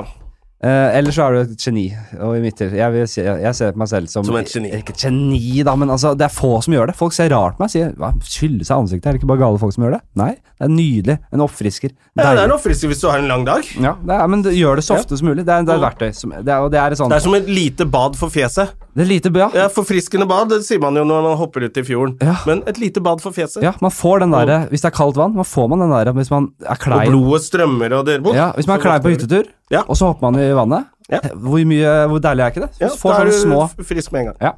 [0.62, 1.88] Eh, eller så er du et geni.
[2.22, 4.70] Og i mitt jeg, vil si, jeg ser på meg selv som Som et geni.
[4.78, 6.94] Ikke et geni, da, men altså, det er få som gjør det.
[7.00, 9.08] Folk ser rart på meg sier hva, skylle seg ansiktet.
[9.10, 10.02] Er det ikke bare gale folk som gjør det?
[10.20, 11.16] Nei, det er nydelig.
[11.34, 11.96] En oppfrisker.
[12.14, 13.66] Ja, det er en oppfrisker hvis du har en lang dag.
[13.74, 15.42] Ja, det er, men det, gjør det så ofte som mulig.
[15.48, 16.14] Det er, det er et verktøy.
[16.14, 18.76] Som, det er, det et sånt Det er som et lite bad for fjeset.
[18.92, 19.48] Det er lite ja.
[19.56, 22.18] Ja, Forfriskende bad, det sier man jo når man hopper ut i fjorden.
[22.20, 22.36] Ja.
[22.46, 23.62] Men et lite bad for fjeset.
[23.64, 26.12] Ja, man får den der, Hvis det er kaldt vann, man får man den der
[26.12, 29.48] hvis man er Og blodet strømmer og det Ja, hvis man er klein på hyttetur,
[29.72, 29.82] Ja.
[29.88, 30.88] og så hopper man i vannet.
[31.12, 31.20] Ja.
[31.32, 32.70] Hvor mye, hvor deilig er ikke det?
[32.82, 34.38] Ja, da er du små frisk med en gang.
[34.40, 34.52] Ja.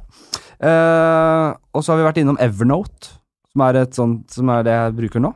[0.65, 3.15] Eh, og så har vi vært innom Evernote,
[3.51, 5.33] som er, et sånt, som er det jeg bruker nå.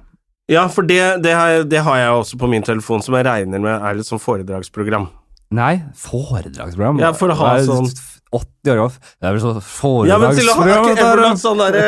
[0.49, 3.27] Ja, for det, det, har jeg, det har jeg også på min telefon, som jeg
[3.27, 5.09] regner med er et sånt foredragsprogram.
[5.55, 7.01] Nei, foredragsprogram.
[7.01, 7.89] Ja, for å ha Det sånn-
[8.29, 8.99] 80 år off.
[9.17, 11.85] Det er vel sånn Ja, men til å ha foredragsprogram ikke Evernote sånn derre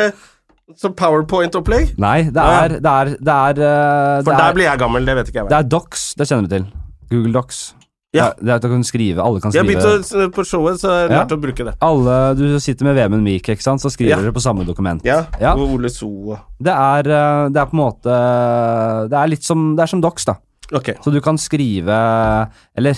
[0.78, 1.92] Sånn powerpoint-opplegg?
[2.00, 5.04] Nei, det er Det er, det er, eh, For det der er, blir jeg gammel,
[5.06, 5.48] det vet ikke jeg.
[5.50, 6.66] det er Docs, det kjenner du til.
[7.10, 7.60] Google Docs.
[8.12, 8.26] Ja.
[8.36, 10.80] Det er, at du kan skrive, alle kan Jeg har skrive begynt å, på showet,
[10.82, 11.20] så jeg har Ja.
[11.24, 11.74] lært å bruke det.
[11.80, 14.16] alle, Du sitter med Vemund Meek, ikke sant, så skriver Ja.
[14.20, 15.00] dere på samme dokument.
[15.04, 15.54] Ja, Ja.
[15.54, 19.42] og Ole So og Det er, eh, det er på en måte Det er litt
[19.42, 20.34] som, det er som Docs, da.
[20.74, 20.94] Ok.
[21.02, 22.96] Så du kan skrive Eller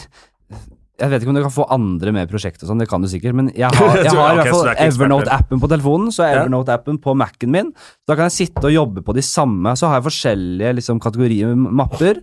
[0.96, 3.08] jeg vet ikke om du kan få andre med prosjekt og sånn, det kan du
[3.08, 5.10] sikkert, men jeg har, jeg har i Ok, hvert så fall du er ikke ekspert,
[5.10, 6.44] Evernote-appen på telefonen, så er Ja.
[6.44, 7.72] Evernote-appen på Mac-en min.
[7.74, 11.00] Så da kan jeg sitte og jobbe på de samme, så har jeg forskjellige liksom,
[11.02, 12.16] kategorier, mapper,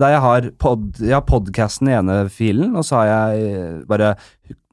[0.00, 3.78] der jeg har, pod, jeg har podcasten i ene filen, og så har jeg eh,
[3.90, 4.14] bare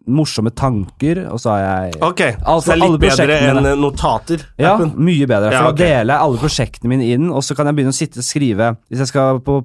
[0.08, 3.72] morsomme tanker, og så har jeg Ok, altså, så det er litt bedre enn mine.
[3.74, 4.46] eh, notater?
[4.56, 5.50] ja, mye bedre.
[5.52, 5.76] For Ja, okay.
[5.76, 8.28] da deler jeg alle prosjektene mine inn, og så kan jeg begynne å sitte og
[8.30, 9.58] skrive Hvis jeg skal på,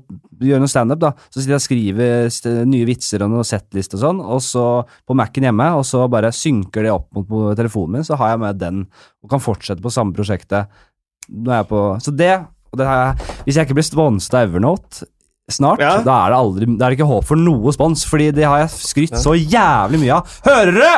[0.43, 4.03] gjøre noe standup, da, så sitter jeg og skriver nye vitser og noe setlist og
[4.03, 4.65] sånn, og så
[5.07, 8.43] på Mac-en hjemme, og så bare synker det opp mot telefonen min, så har jeg
[8.43, 8.83] med den,
[9.23, 10.67] og kan fortsette på samme prosjektet.
[11.31, 12.33] Nå er på Så det,
[12.81, 13.15] har
[13.45, 15.05] Hvis jeg ikke blir sponset av Evernote
[15.53, 15.99] snart, Ja.
[16.01, 18.59] da er det aldri Da er det ikke håp for noe spons, fordi det har
[18.63, 20.39] jeg skrytt så jævlig mye av.
[20.47, 20.95] Hører dere?!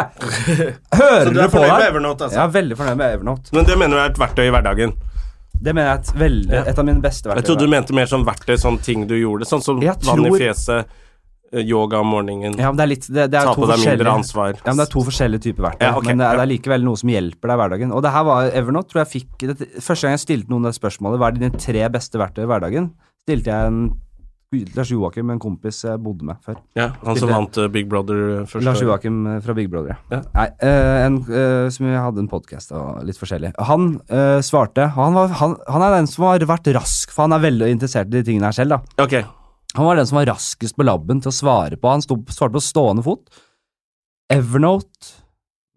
[1.01, 1.89] Hører du dere er på med?
[1.89, 2.39] Evernote, altså?
[2.39, 3.51] Jeg er veldig fornøyd med Evernote.
[3.57, 4.95] Men det mener du er et verktøy i hverdagen?
[5.65, 7.41] Det mener jeg er et, veldig, et av mine beste verktøy.
[7.41, 10.27] Jeg trodde du mente mer sånn verktøy, sånn ting du gjorde, sånn som tror, vann
[10.29, 10.87] i fjeset,
[11.63, 14.15] yoga om morgenen, ja, men det er litt det, det er ta på deg mindre
[14.19, 14.55] ansvar.
[14.59, 16.09] ja, men det er to forskjellige typer verktøy, Ja, okay.
[16.11, 16.41] men det er, ja.
[16.41, 17.93] det er likevel noe som hjelper deg i hverdagen.
[17.95, 20.75] Og det her var Evernote, tror jeg fikk det, Første gang jeg stilte noen det
[20.77, 22.91] spørsmålet, hva er dine tre beste verktøy i hverdagen,
[23.27, 23.85] stilte jeg en
[24.77, 26.61] Lars Joakim, en kompis jeg bodde med før.
[26.79, 28.63] Ja, Han som vant eh, Big Brother først?
[28.63, 28.83] Lars.
[28.85, 30.21] Joakim eh, fra Big Brother, Ja.
[30.35, 33.51] Nei, eh, en, eh, som jeg hadde en podkast og litt forskjellig.
[33.71, 37.35] Han uh, svarte han, var, han, han er den som har vært rask, for han
[37.35, 38.77] er veldig interessert i de tingene her selv.
[38.77, 39.17] da Ok.
[39.75, 41.89] Han var den som var raskest på labben til å svare på.
[41.91, 43.27] Han stod, svarte på stående fot.
[44.33, 45.15] Evernote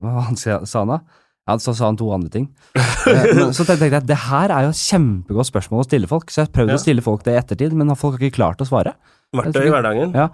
[0.04, 1.00] Hva han sa han da?
[1.48, 2.50] Ja, så sa han to andre ting.
[3.08, 6.10] Eh, men så tenkte jeg at det her er jo et kjempegodt spørsmål å stille
[6.12, 6.76] folk, så jeg prøvde Ja.
[6.76, 8.92] å stille folk det i ettertid, men folk har ikke klart å svare.
[9.32, 10.12] Verktøy i hverdagen.
[10.18, 10.26] Ja.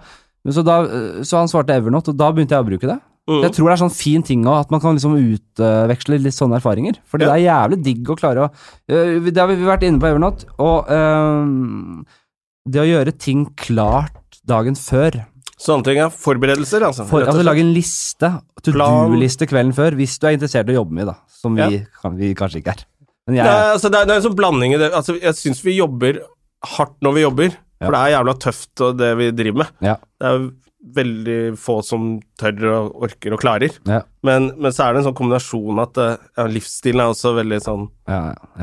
[0.50, 2.96] Så, da, eh, så han svarte Evernote, og da begynte jeg å bruke det.
[3.30, 3.44] Mm.
[3.46, 6.58] Jeg tror det er sånn fin ting også, at man kan liksom utveksle litt sånne
[6.58, 6.98] erfaringer.
[7.06, 7.30] Fordi Ja.
[7.30, 8.50] det er jævlig digg å klare å
[8.90, 12.02] øh, Det har vi vært inne på Evernote, og øhm,
[12.66, 15.24] det å gjøre ting klart dagen før
[15.64, 16.08] Sånne ting, ja.
[16.10, 17.04] Forberedelser, altså.
[17.08, 18.28] for, Altså lage en liste,
[18.66, 21.14] to do-liste kvelden før, hvis du er interessert i å jobbe med, da.
[21.30, 21.84] Som vi, Ja.
[22.02, 22.82] kan, vi kanskje ikke er.
[23.28, 24.90] Men jeg, Nei, altså, det, er, det er en sånn blanding i det.
[24.92, 26.18] Altså, jeg syns vi jobber
[26.74, 27.86] hardt når vi jobber, Ja.
[27.86, 29.70] for det er jævla tøft og det vi driver med.
[29.80, 29.96] Ja.
[30.20, 30.44] Det er
[30.94, 33.72] veldig få som tør og orker og klarer.
[33.88, 34.02] Ja.
[34.24, 37.58] Men, men så er det en sånn kombinasjon at eh, ja, livsstilen er også veldig
[37.64, 38.18] sånn ja.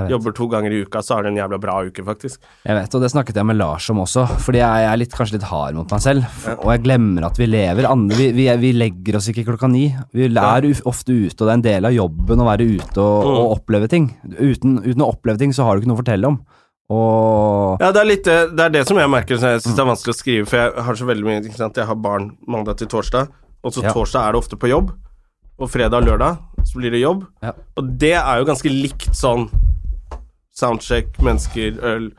[0.09, 2.41] Jobber to ganger i uka, så er det en jævla bra uke, faktisk.
[2.65, 5.39] Jeg vet, og det snakket jeg med Lars om også, fordi jeg er litt, kanskje
[5.39, 6.27] litt hard mot meg selv.
[6.59, 7.89] Og jeg glemmer at vi lever.
[7.89, 9.87] Andre, vi, vi, vi legger oss ikke klokka ni.
[10.13, 13.29] Vi er ofte ute, og det er en del av jobben å være ute og,
[13.31, 13.37] Mm.
[13.41, 14.09] og oppleve ting.
[14.37, 16.39] Uten, uten å oppleve ting, så har du ikke noe å fortelle om.
[16.91, 19.87] Og Ja, det er litt det, er det som jeg merker som jeg syns er
[19.87, 21.79] vanskelig å skrive, for jeg har så veldig mye ikke sant?
[21.79, 23.29] Jeg har barn mandag til torsdag,
[23.63, 23.93] og så Ja.
[23.95, 24.91] torsdag er det ofte på jobb,
[25.59, 26.37] og fredag og lørdag
[26.67, 27.25] så blir det jobb.
[27.41, 27.53] Ja.
[27.77, 29.47] Og det er jo ganske likt sånn
[30.53, 32.11] soundcheck, mennesker, øl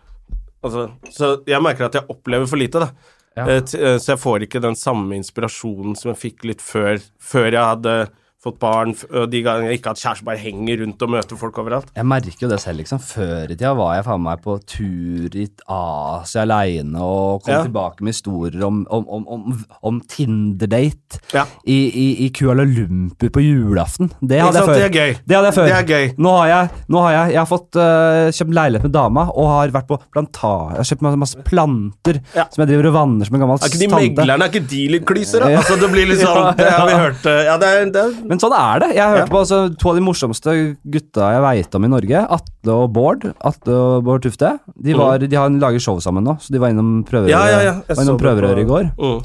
[0.63, 2.91] Altså, så jeg merker at jeg opplever for lite, da.
[3.37, 3.47] Ja.
[3.49, 7.51] Eh, eh, Så jeg får ikke den samme inspirasjonen som jeg fikk litt før, før
[7.51, 7.95] jeg hadde
[8.43, 8.91] fått barn,
[9.31, 11.93] de ganger ikke hadde kjæreste, bare henger rundt og møter folk overalt.
[11.95, 12.99] jeg merker jo det selv, liksom.
[12.99, 17.63] Før i tida var jeg faen meg på tur i Asia aleine og kom Ja.
[17.63, 21.45] tilbake med historier om, om, om, om, Tinder-date Ja.
[21.65, 24.11] i, i, i Kuala Lumpur på julaften.
[24.21, 24.75] Det hadde jeg før.
[24.75, 25.15] Det er gøy.
[25.27, 25.67] Det hadde jeg før.
[25.71, 26.15] Det er gøy.
[26.19, 29.49] Nå har jeg, nå har jeg, jeg har fått uh, kjøpt leilighet med dama og
[29.53, 30.53] har vært på planta...
[30.73, 32.47] Jeg har kjøpt masse, masse planter Ja.
[32.51, 34.83] som jeg driver og vanner som en gammel Er ikke de meglerne, er ikke de
[34.97, 35.53] litt klyser, da?
[35.63, 38.32] Altså, det blir litt sånn Det har vi hørt eh, Ja, det er, det er
[38.33, 38.89] Men sånn er det.
[38.97, 39.33] Jeg hørte Ja.
[39.35, 40.55] på altså, to av de morsomste
[40.97, 42.23] gutta jeg veit om i Norge.
[42.39, 43.29] Atle og Bård.
[43.45, 44.55] Atle og Bård Tufte.
[44.81, 47.37] De, var, de har lager show sammen nå, så de var innom prøverøret Mm.
[47.37, 47.77] Ja, ja, ja.
[47.93, 48.91] Var innom prøverøret i går.
[48.97, 49.23] Mm.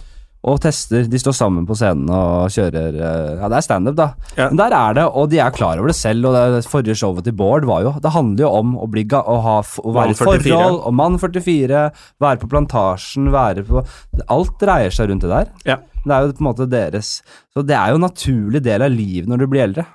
[0.48, 1.08] Og tester.
[1.10, 4.06] De står sammen på scenen og kjører øh, Ja, det er standup, da.
[4.38, 6.28] Men der er det, og de er klar over det selv.
[6.30, 9.24] Og det forrige showet til Bård var jo Det handler jo om å, bli, ga-
[9.28, 11.82] å, ha, å være i forhold, og mann 44,
[12.24, 13.84] være på plantasjen, være på
[14.30, 15.52] Alt dreier seg rundt det der.
[15.66, 15.78] Ja.
[16.08, 17.12] Det er jo på en måte deres
[17.54, 19.86] Så det er jo en naturlig del av livet når du blir eldre.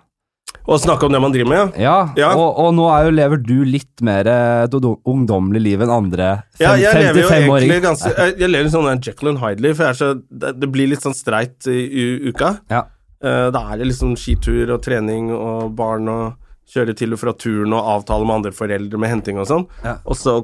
[0.69, 1.83] Og snakke om det man driver med, ja.
[1.83, 2.29] Ja, Ja.
[2.39, 6.27] Og, og nå er jo, lever du litt mer eh, et ungdommelig liv enn andre
[6.61, 7.81] Ja, fem- jeg lever jo egentlig 55-åringer.
[7.87, 11.17] ganske Jeg, jeg lever sånn Jekyll and Hyde-liv, for så, det, det blir litt sånn
[11.17, 12.53] streit i, i uka.
[12.71, 12.85] Ja.
[13.23, 16.39] Uh, da er det liksom skitur og trening og barn og
[16.73, 19.67] kjøre til og fra turen og avtale med andre foreldre med henting og sånn.
[19.85, 19.97] Ja.
[20.09, 20.39] Og så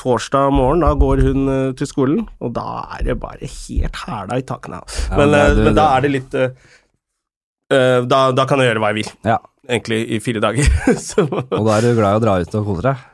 [0.00, 4.40] torsdag morgen, da går hun uh, til skolen, og da er det bare helt hæla
[4.40, 4.82] i takene.
[5.08, 6.50] Ja, men, det eh, men da er det litt uh,
[7.70, 9.38] da, da kan jeg gjøre hva jeg vil, Ja.
[9.70, 10.66] egentlig, i fire dager.
[11.22, 13.06] Og da er du glad i å dra ut og kose deg?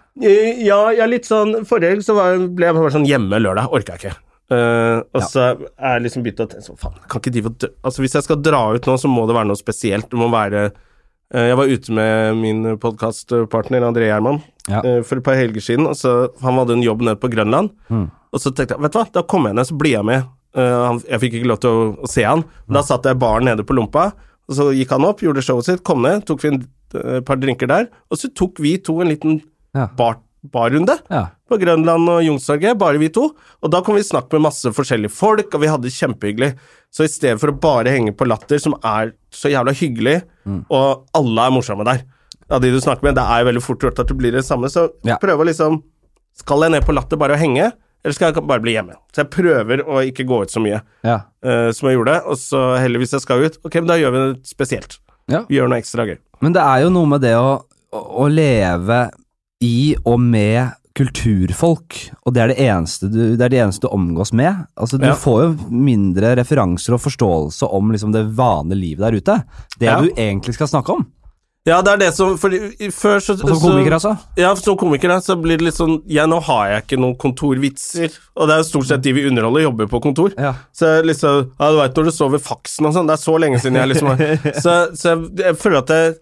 [0.64, 3.68] Ja, jeg er litt sånn Forrige helg så var, ble jeg bare sånn hjemme lørdag.
[3.76, 4.14] Orka jeg ikke.
[4.48, 5.26] Uh, og Ja.
[5.28, 7.98] så er jeg liksom begynt å tenke sånn Faen, kan ikke drive og dø Altså,
[8.04, 10.06] hvis jeg skal dra ut nå, så må det være noe spesielt.
[10.08, 10.68] Det må være
[11.34, 14.78] Jeg var ute med min podkastpartner André Gjerman Ja.
[14.84, 15.86] eh, for et par helger siden.
[15.90, 17.70] Og så, han hadde en jobb nede på Grønland.
[17.90, 18.10] Mm.
[18.32, 20.24] Og så tenkte jeg, vet du hva, da kommer jeg ned, så blir jeg med.
[20.56, 22.44] Eh, jeg fikk ikke lov til å, se han.
[22.70, 24.12] Da satt jeg i baren nede på Lompa,
[24.48, 26.52] og så gikk han opp, gjorde showet sitt, kom ned, tok vi
[26.94, 29.42] eh, par drinker der, og så tok vi to en liten
[29.74, 29.88] Ja.
[29.98, 30.20] bar,
[30.52, 31.26] barrunde ja.
[31.48, 33.28] På Grønland og Youngstorget, bare vi to.
[33.62, 36.50] Og da kom vi snakke med masse forskjellige folk, og vi hadde det kjempehyggelig.
[36.90, 40.60] Så i stedet for å bare henge på latter, som er så jævla hyggelig, Mm.
[40.70, 42.04] og alle er morsomme der
[42.50, 44.44] av de du snakker med, det er jo veldig fort gjort at det blir det
[44.46, 45.16] samme, så Ja.
[45.18, 45.82] prøv å liksom
[46.38, 47.72] Skal jeg ned på latter bare å henge,
[48.04, 48.92] eller skal jeg bare bli hjemme?
[49.10, 51.22] Så jeg prøver å ikke gå ut så mye ja.
[51.42, 54.12] uh, som jeg gjorde, og så heller hvis jeg skal ut, ok, men da gjør
[54.12, 54.98] vi det spesielt.
[55.32, 55.46] Ja.
[55.48, 56.18] Vi gjør noe ekstra gøy.
[56.42, 59.10] Men det er jo noe med det å, å leve
[59.64, 63.92] i og med kulturfolk, og det er det eneste du, det er det eneste du
[63.94, 64.64] omgås med.
[64.76, 65.14] Altså, du Ja.
[65.14, 69.44] får jo mindre referanser og forståelse om liksom, det vanlige livet der ute.
[69.78, 70.00] Det Ja.
[70.00, 71.06] du egentlig skal snakke om.
[71.66, 74.16] Ja, det er det som For før så Og som komiker, altså.
[74.38, 78.12] Ja, som komiker så blir det litt sånn Ja, nå har jeg ikke noen kontorvitser.
[78.36, 80.32] Og det er jo stort sett de vi underholder, jobber på kontor.
[80.38, 80.54] Ja.
[80.72, 83.58] Så liksom Ja, du veit når du sover faksen og sånn, det er så lenge
[83.58, 84.14] siden jeg liksom
[84.62, 86.18] Så, så jeg, jeg føler at det,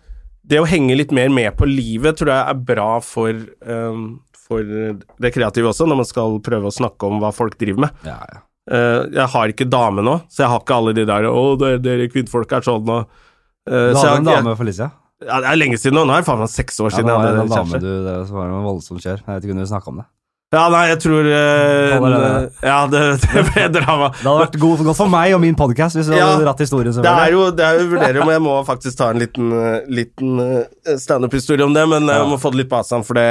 [0.48, 3.28] det å henge litt mer med på livet tror jeg er bra for,
[3.68, 7.86] um, for det kreative også, når man skal prøve å snakke om hva folk driver
[7.86, 8.02] med.
[8.08, 8.42] Ja, ja.
[8.64, 11.80] Uh, jeg har ikke dame nå, så jeg har ikke alle de der 'Å, dere,
[11.84, 14.88] dere kvinnfolk er sånn', og uh, Du så jeg, en dame, Felicia?
[15.20, 16.04] ja, Det er lenge siden nå.
[16.08, 17.80] Nå er det faen meg seks år Ja, siden det jeg var en hadde dame
[17.82, 19.20] du, det var en voldsom kjør.
[19.20, 20.06] Jeg vet ikke om du snakke om det.
[20.54, 22.48] Ja, nei, jeg tror uh?
[22.70, 24.10] Ja, det, det ble drama.
[24.14, 26.62] Det hadde vært god, godt for meg og min podkast hvis du Ja, hadde dratt
[26.62, 26.94] historien.
[26.94, 29.78] Det er jo det er jo vurderer om jeg må faktisk ta en liten, eh,
[30.00, 33.26] liten eh, standup-historie om det, men jeg må få det litt på avstand, for det,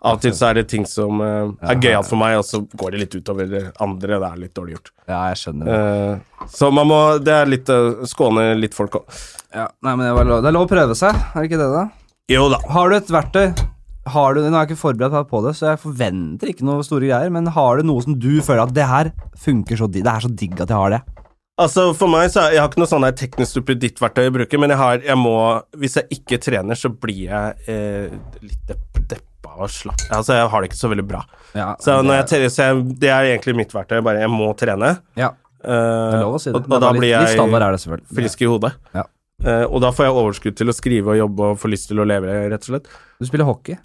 [0.00, 2.62] av og til så er det ting som uh, er gøyalt for meg, og så
[2.64, 3.50] går det litt utover
[3.84, 4.16] andre.
[4.16, 4.92] Det er litt dårlig gjort.
[5.04, 5.74] Ja, jeg skjønner.
[5.74, 9.20] Eh, så man må Det er litt uh, skåne litt folk òg.
[9.52, 11.68] Ja, nei, men det, lov, det er lov å prøve seg, er det ikke det,
[11.74, 11.84] da?
[12.30, 12.62] Jo da.
[12.70, 13.50] Har du et verktøy
[14.14, 17.08] har du, Nå er jeg ikke forberedt på det, så jeg forventer ikke noe store
[17.08, 20.12] greier, men har du noe som du føler at det her funker så digg, det
[20.12, 21.02] er så digg at jeg har det?
[21.60, 24.80] Altså For meg så Jeg har ikke noe sånn teknisk duppeditt-verktøy jeg bruker, men jeg
[24.80, 25.34] har Jeg må
[25.76, 30.48] Hvis jeg ikke trener, så blir jeg eh, litt depp, deppa og slapp Altså, jeg
[30.54, 31.20] har det ikke så veldig bra.
[31.52, 33.98] Ja, Så det, trener, så jeg, det er egentlig mitt verktøy.
[34.06, 34.94] Bare jeg må trene.
[35.18, 35.32] ja,
[36.24, 38.72] å si og, og da litt, blir jeg frisk i hodet.
[38.96, 39.04] Ja.
[39.40, 42.00] Eh, og da får jeg overskudd til å skrive og jobbe og få lyst til
[42.02, 42.92] å leve, rett og slett.
[43.20, 43.80] Du spiller hockey.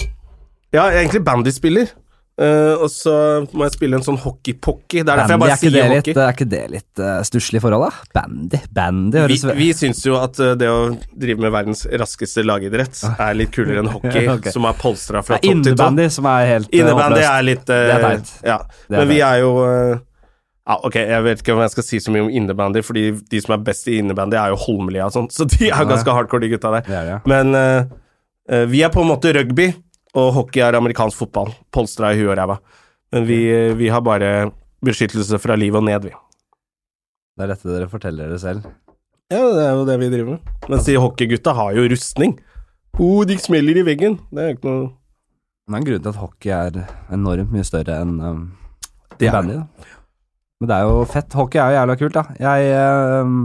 [0.76, 1.94] Ja, jeg er egentlig bandyspiller.
[2.36, 3.14] Uh, og så
[3.56, 5.06] må jeg spille en sånn hockey-pocky.
[5.06, 6.16] Det er derfor jeg bare sier det litt, hockey.
[6.20, 8.08] er ikke det litt uh, stusslig forhold, da?
[8.18, 10.82] Bandy, bandy Vi, vi syns jo at uh, det å
[11.16, 14.52] drive med verdens raskeste lagidrett er litt kulere enn hockey, okay.
[14.52, 15.72] som er polstra fra topp til tå.
[15.72, 18.36] Innebandy som er helt Innebandy er litt eh, Det er teit.
[18.44, 18.60] Ja.
[18.68, 20.04] Det er Men vi er jo eh,
[20.66, 23.42] ja, ok, Jeg vet ikke om jeg skal si så mye om innebandy, fordi de
[23.44, 26.16] som er best i innebandy, er jo Holmlia og sånn, så de er jo ganske
[26.18, 26.88] hardcore, de gutta der.
[26.88, 27.20] Det er det, ja.
[27.30, 27.92] Men eh,
[28.50, 29.70] eh, vi er på en måte rugby,
[30.16, 31.52] og hockey er amerikansk fotball.
[31.76, 32.60] Polstra i huet og ræva.
[33.14, 33.40] Men vi,
[33.78, 34.50] vi har bare
[34.86, 36.14] beskyttelse fra livet og ned, vi.
[37.36, 38.68] Det er dette dere forteller dere selv.
[39.34, 40.54] Ja, det er jo det vi driver med.
[40.70, 42.38] Mens de hockeygutta har jo rustning.
[42.96, 44.20] Oh, de smeller i veggen.
[44.32, 44.86] Det er ikke noe
[45.66, 46.78] Det er en grunn til at hockey er
[47.18, 48.44] enormt mye større enn um,
[49.18, 49.58] Det er bandy.
[49.58, 49.92] Da.
[50.62, 51.36] Men det er jo fett.
[51.36, 52.24] Hockey er jo jævla kult, da.
[52.40, 53.42] Jeg, um,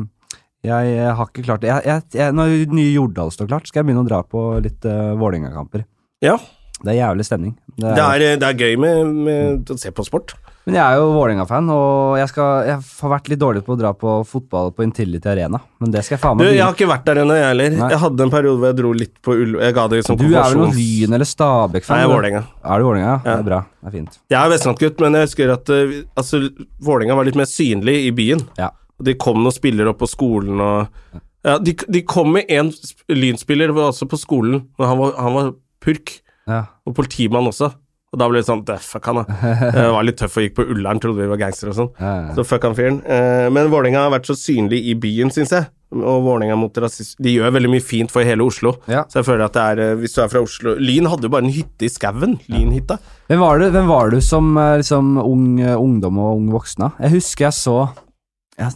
[0.69, 1.73] jeg har ikke klart det.
[1.73, 4.87] Jeg, jeg, jeg, når nye Jordal står klart, skal jeg begynne å dra på litt
[4.87, 5.89] uh, Vålerenga-kamper.
[6.23, 6.37] Ja,
[6.81, 7.57] Det er jævlig stemning.
[7.77, 10.37] Det er, det er, eh, det er gøy med, med å se på sport.
[10.69, 13.79] Men jeg er jo Vålerenga-fan, og jeg, skal, jeg har vært litt dårlig på å
[13.81, 15.59] dra på fotball på Intility Arena.
[15.81, 17.77] Men det skal jeg faen Du, meg jeg har ikke vært der ennå, jeg heller.
[17.81, 19.57] Jeg hadde en periode hvor jeg dro litt på Ull...
[19.65, 21.97] Jeg ga det som Du er vel noen Lyn eller Stabæk-fan?
[21.97, 22.15] Nei, jeg er du?
[22.15, 22.43] Vålerenga.
[22.61, 23.15] Er du Vålerenga?
[23.15, 23.23] Ja.
[23.25, 23.63] Det er bra.
[23.81, 24.21] Det er fint.
[24.35, 26.43] Jeg er vestkantgutt, men jeg husker at uh, altså,
[26.91, 28.45] Vålerenga var litt mer synlig i byen.
[28.61, 28.71] Ja.
[29.01, 31.19] De kom noen spillere opp på skolen og
[31.49, 35.17] Ja, de, de kom med en sp- lynspiller var også på skolen, men han var,
[35.17, 36.19] han var purk.
[36.51, 36.65] Ja.
[36.87, 37.71] Og politimann også.
[38.11, 39.35] Og da ble det sånn Fuck han, da.
[39.79, 41.91] Jeg var litt tøff og gikk på Ullern, trodde vi var gangstere og sånn.
[42.03, 42.33] Ja, ja.
[42.35, 42.97] Så fuck han fyren.
[43.07, 45.69] Eh, men Vålerenga har vært så synlig i byen, syns jeg.
[45.95, 48.77] Og Vålerenga mot rasisme De gjør veldig mye fint for hele Oslo.
[48.91, 49.05] Ja.
[49.11, 51.33] Så jeg føler at det er eh, Hvis du er fra Oslo Lyn hadde jo
[51.35, 52.37] bare en hytte i skauen.
[52.51, 52.99] Lynhytta.
[53.31, 55.49] Hvem var du, hvem var du som eh, liksom, ung,
[55.79, 56.89] ungdom og ung voksen?
[56.89, 56.91] da?
[57.07, 57.77] Jeg husker jeg så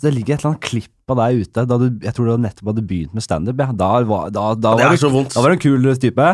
[0.02, 2.70] Det ligger et eller annet klipp av deg ute da du, jeg tror du nettopp
[2.72, 3.58] hadde begynt med standup.
[3.60, 3.72] Ja.
[3.76, 5.34] Da, var- da, da, Det er du, så vondt.
[5.34, 6.28] da var du en kul type.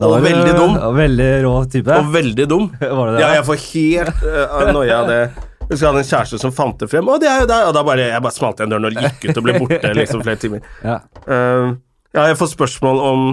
[0.00, 0.72] Da Og du- veldig dum.
[0.76, 1.88] og veldig rå type.
[2.00, 2.64] Og veldig dum.
[2.80, 3.20] var det det?
[3.22, 5.18] Ja, jeg får helt uh, noia av det.
[5.64, 7.68] Jeg husker jeg hadde en kjæreste som fant det frem, og det er jo der.
[7.70, 10.24] Og da bare, jeg bare smalt igjen døren og gikk ut og ble borte liksom
[10.26, 10.66] flere timer.
[10.84, 10.98] Ja.
[11.24, 11.76] Uh,
[12.14, 13.24] ja, jeg får spørsmål om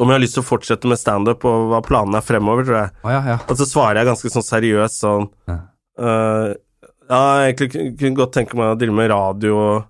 [0.00, 2.78] om jeg har lyst til å fortsette med standup, og hva planene er fremover, tror
[2.80, 2.90] jeg.
[3.04, 3.36] Oh, ja, ja.
[3.46, 5.58] Og så svarer jeg ganske sånn seriøst sånn Ja.
[6.00, 6.54] eh,
[7.12, 9.84] Ja, jeg egentlig kunne- godt tenke meg å drive med radio og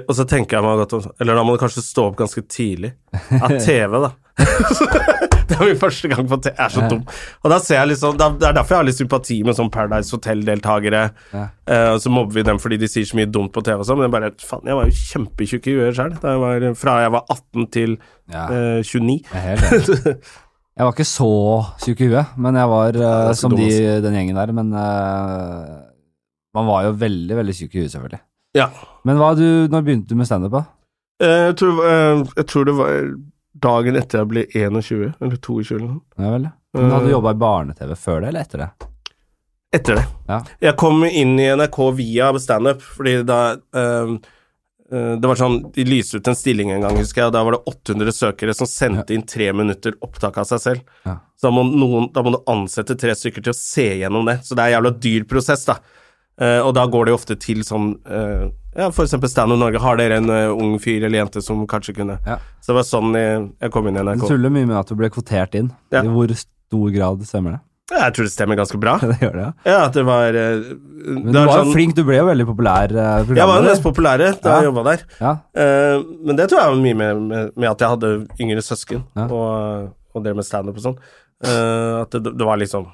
[0.00, 2.44] Og så tenker jeg meg godt om Eller da må du kanskje stå opp ganske
[2.48, 2.94] tidlig.
[3.12, 4.12] Ja, TV, da.
[5.48, 6.54] det er min første gang på TV.
[6.54, 7.02] Jeg er så dum.
[7.42, 10.14] Og da ser jeg liksom Det er derfor jeg har litt sympati med sånn Paradise
[10.16, 11.02] Hotel-deltakere.
[11.34, 11.48] Ja.
[11.68, 14.00] Uh, så mobber vi dem fordi de sier så mye dumt på TV og sånn,
[14.00, 16.16] men jeg bare Faen, jeg var jo kjempetjukk i huet sjøl.
[16.78, 17.98] Fra jeg var 18 til
[18.32, 18.48] ja.
[18.48, 19.20] uh, 29.
[19.28, 20.26] Jeg er
[20.86, 21.30] var ikke så
[21.82, 23.68] tjukk i huet, men jeg var eh, er som de,
[24.04, 24.52] den gjengen der.
[24.56, 25.72] Men eh,
[26.56, 28.22] man var jo veldig, veldig tjukk i huet, selvfølgelig.
[28.56, 28.68] Ja.
[29.08, 30.58] Men hva du, når begynte du med standup?
[31.22, 32.96] Eh, jeg, tror, eh, jeg tror det var
[33.62, 36.02] dagen etter jeg ble 21, eller 22 eller noe.
[36.18, 36.48] Ja vel.
[36.72, 38.68] Men hadde du Eh, jobba i barne-TV før det, eller etter det?
[39.76, 40.04] Etter det.
[40.28, 40.38] Ja.
[40.68, 43.40] Jeg kom inn i NRK via standup, fordi da
[44.92, 47.54] Det var sånn De lyste ut en stilling en gang, husker jeg, og da var
[47.56, 50.82] det 800 søkere som sendte inn tre minutter opptak av seg selv.
[51.08, 51.14] Ja.
[51.40, 54.42] Så da må, noen, da må du ansette tre stykker til å se gjennom det.
[54.44, 55.78] Så det er en jævla dyr prosess, da.
[56.40, 59.80] Eh, og da går det jo ofte til sånn uh, Ja, eksempel Stand Up Norge.
[59.82, 62.38] Har dere en uh, ung fyr eller jente som kanskje kunne Ja.
[62.62, 64.24] Så det var sånn jeg, jeg kom inn i Du NRK.
[64.30, 65.68] tuller mye med at du ble kvotert inn.
[65.92, 66.00] Ja.
[66.00, 67.60] I hvor stor grad stemmer det?
[67.92, 68.94] Ja, Jeg tror det stemmer ganske bra.
[69.10, 69.52] det gjør det, ja.
[69.68, 72.94] Ja, det var Men du var jo sånn- flink, du ble jo veldig populær.
[72.96, 75.04] Jeg var den mest populære da jeg jobba der.
[75.20, 75.34] Ja,
[76.24, 79.92] men det tror jeg var mye med, med, med at jeg hadde yngre søsken og,
[80.16, 80.98] og det med standup og sånn.
[81.44, 82.88] At det, det var liksom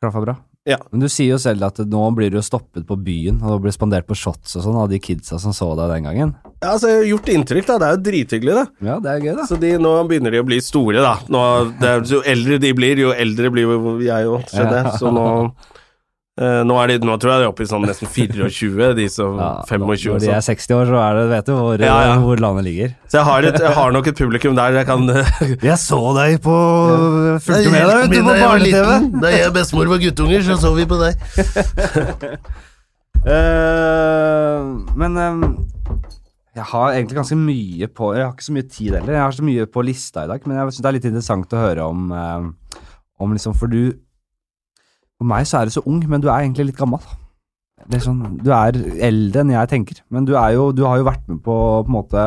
[0.00, 0.34] Klaffa bra.
[0.70, 0.76] Ja.
[0.92, 3.64] Men du sier jo selv at nå blir du jo stoppet på byen, og du
[3.66, 6.34] blir spandert på shots og sånn av de kidsa som så deg den gangen.
[6.60, 7.78] Ja, altså, jeg har gjort inntrykk, da.
[7.82, 8.86] Det er jo drithyggelig, det.
[8.86, 9.48] Ja, det er gøy, da.
[9.50, 11.16] Så de, nå begynner de å bli store, da.
[11.32, 11.42] Nå,
[11.80, 14.96] det, er- jo eldre de blir, jo eldre blir jo jeg òg, skjønner jeg.
[15.02, 15.26] Så nå
[16.40, 19.36] nå, er de, nå tror jeg de er oppe i sånn nesten 24, de som
[19.36, 20.56] Ja, 25 og Når de er sånn.
[20.56, 22.14] 60 år, så er det, vet du hvor, Ja, ja.
[22.22, 22.94] hvor landet ligger.
[23.10, 25.04] Så jeg har, et, jeg har nok et publikum der jeg kan
[25.70, 26.56] Jeg så deg på
[27.44, 28.90] Fulgte med deg ute på barne-TV.
[29.20, 31.14] Da jeg og bestemor var guttunger, så så vi på deg.
[33.26, 34.60] uh,
[34.98, 35.40] men eh,
[36.56, 39.14] jeg har egentlig ganske mye på Jeg har ikke så mye tid heller.
[39.14, 41.54] Jeg har så mye på lista i dag, men jeg synes det er litt interessant
[41.56, 42.80] å høre om, eh,
[43.22, 43.92] om liksom, For du
[45.20, 47.02] For meg så er du så ung, men du er egentlig litt gammel.
[47.90, 48.72] Det er sånn, du er
[49.04, 51.92] eldre enn jeg tenker, men du, jo, du har jo vært med på på en
[51.96, 52.22] måte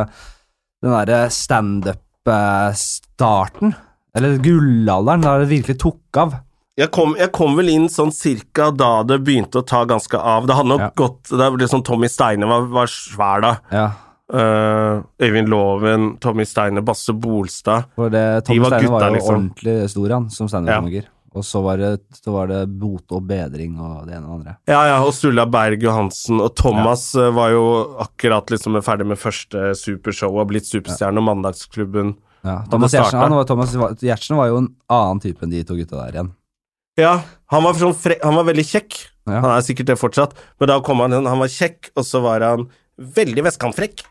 [0.83, 3.73] den derre standup-starten.
[4.13, 6.35] Eller gullalderen, da det virkelig tok av.
[6.77, 10.45] Jeg kom, jeg kom vel inn sånn cirka da det begynte å ta ganske av.
[10.49, 10.89] Det hadde nok Ja.
[10.97, 13.55] gått Det ble sånn Tommy Steine var, var svær da.
[13.71, 13.91] Ja,
[14.33, 17.83] Uh, Øyvind Loven, Tommy Steine, Basse Bolstad.
[17.93, 19.35] For det, De var Steine var jo liksom.
[19.35, 21.03] ordentlig stor, han, som standup-komiker.
[21.33, 24.35] Og så var, det, så var det bot og bedring og det ene og det
[24.37, 24.53] andre.
[24.69, 26.41] Ja, ja, og Sturla Berg Johansen.
[26.43, 27.31] Og Thomas ja.
[27.33, 27.63] var jo
[28.03, 32.13] akkurat liksom ferdig med første supershow og blitt superstjerne og Mandagsklubben.
[32.43, 33.73] Ja, Thomas Gjertsen, var, Thomas
[34.03, 36.31] Gjertsen var jo en annen type enn de to gutta der igjen.
[36.99, 37.13] Ja,
[37.49, 38.97] han var, sånn fre han var veldig kjekk.
[39.25, 39.39] Ja.
[39.39, 42.21] Han er sikkert det fortsatt, men da kom han inn, Han var kjekk, og så
[42.21, 42.67] var han
[42.97, 44.03] veldig vestkantfrekk.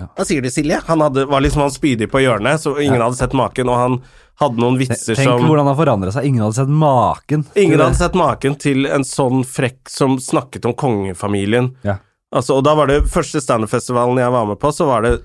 [0.00, 0.08] Ja.
[0.16, 0.80] Hva sier du, Silje?
[0.88, 3.98] Han hadde, var liksom han spydig på hjørnet, så ingen hadde sett maken, og han
[4.40, 6.24] hadde noen vitser Tenk som hvordan han forandra seg.
[6.30, 7.44] Ingen hadde sett maken.
[7.54, 11.72] Ingen hadde sett maken til en sånn frekk som snakket om kongefamilien.
[11.86, 11.98] Ja.
[12.32, 15.18] Altså, og da var det første standup-festivalen jeg var med på, så var det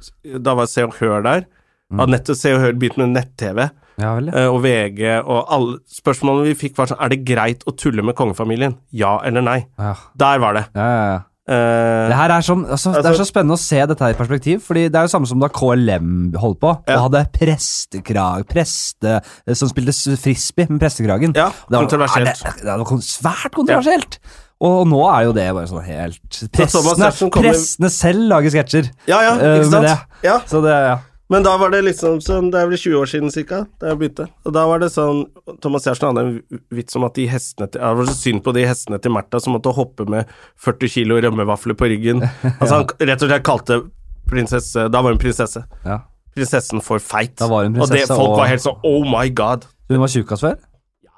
[0.43, 1.45] Da var Se og Hør der.
[1.87, 2.01] Mm.
[2.01, 3.69] Hadde nettopp Se og Hør begynt med nett-TV,
[4.03, 4.09] ja.
[4.19, 8.03] eh, og VG, og alle spørsmålene vi fikk, var sånn Er det greit å tulle
[8.03, 8.75] med kongefamilien?
[8.91, 9.61] Ja eller nei?
[9.79, 10.65] Ja, Der var det.
[10.75, 11.21] ja, ja, ja.
[11.47, 14.09] Eh, Det her er, sånn, altså, det er Altså- så spennende å se dette her
[14.13, 16.97] i perspektiv, fordi det er jo samme som da KLM holdt på, Ja.
[16.97, 19.21] og hadde prestekrag, preste,
[19.55, 21.33] som spilte frisbee med prestekragen.
[21.35, 22.43] ja, Det var, kontroversielt.
[22.43, 24.17] Ja, det, det var svært kontroversielt.
[24.59, 28.89] Og nå er jo det bare sånn helt Prestene, prestene selv lager sketsjer.
[29.07, 29.85] Ja, ja, eh, ikke sant?
[29.85, 30.97] Uh, Ja, Så det, ja.
[31.29, 33.65] Men da var det liksom sånn Det er vel 20 år siden ca.
[33.79, 34.27] da jeg begynte.
[34.45, 35.25] Og da var det sånn
[35.61, 38.53] Thomas Giertsen hadde en vits om at de hestene til, Det var så synd på
[38.53, 40.25] de hestene til Märtha som måtte hoppe med
[40.63, 42.21] 40 kilo rømmevafler på ryggen.
[42.61, 43.81] Altså Han rett og slett kalte
[44.29, 45.63] prinsesse Da var hun prinsesse.
[45.85, 45.99] ja.
[46.37, 47.35] Prinsessen for feit.
[47.35, 49.65] Da var hun prinsesse, og det folk og- var helt sånn Oh my god.
[49.89, 50.57] Hun var tjukkas før?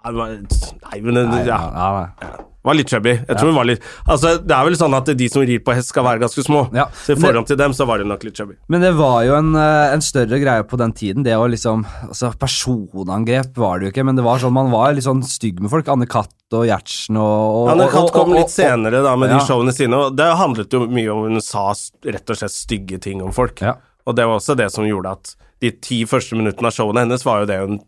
[0.06, 2.30] Ja, men nei, men det, Nei, ja, ja, nei.
[2.70, 3.16] Var litt chubby.
[3.18, 5.74] Jeg tror hun var litt Altså, det er vel sånn at de som rir på
[5.76, 6.64] hest, skal være ganske små.
[6.78, 8.56] Ja, Så i forhold til dem, så var hun nok litt chubby.
[8.70, 11.24] Men det var jo en, eh, en større greie på den tiden.
[11.26, 14.94] Det å liksom Altså, personangrep var det jo ikke, men det var sånn man var
[14.96, 15.88] litt sånn stygg med folk.
[15.92, 19.38] Anne Katt og Gjertsen og, og Anne Katt kom litt senere da med Ja.
[19.40, 21.68] de showene sine, og det handlet jo mye om hun sa
[22.06, 23.62] rett og slett stygge ting om folk.
[23.62, 23.76] Ja.
[24.08, 27.24] Og det var også det som gjorde at de ti første minuttene av showene hennes
[27.26, 27.80] var jo det hun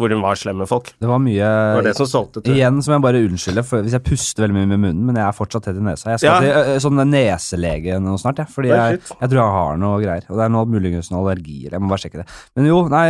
[0.00, 0.90] Hvor hun var slem med folk.
[0.98, 2.54] Det var mye Det var det som solgte, til.
[2.56, 5.18] Igjen så må jeg bare unnskylde for hvis jeg puster veldig mye med munnen, men
[5.20, 6.10] jeg er fortsatt tett i nesa.
[6.14, 6.62] Jeg skal Ja.
[6.64, 10.24] til sånn neselege nå snart, ja, fordi jeg, jeg tror jeg har noe greier.
[10.30, 11.70] Og det er noe muligens noen allergier.
[11.76, 12.26] Jeg må bare sjekke det.
[12.56, 13.06] Men jo, nei,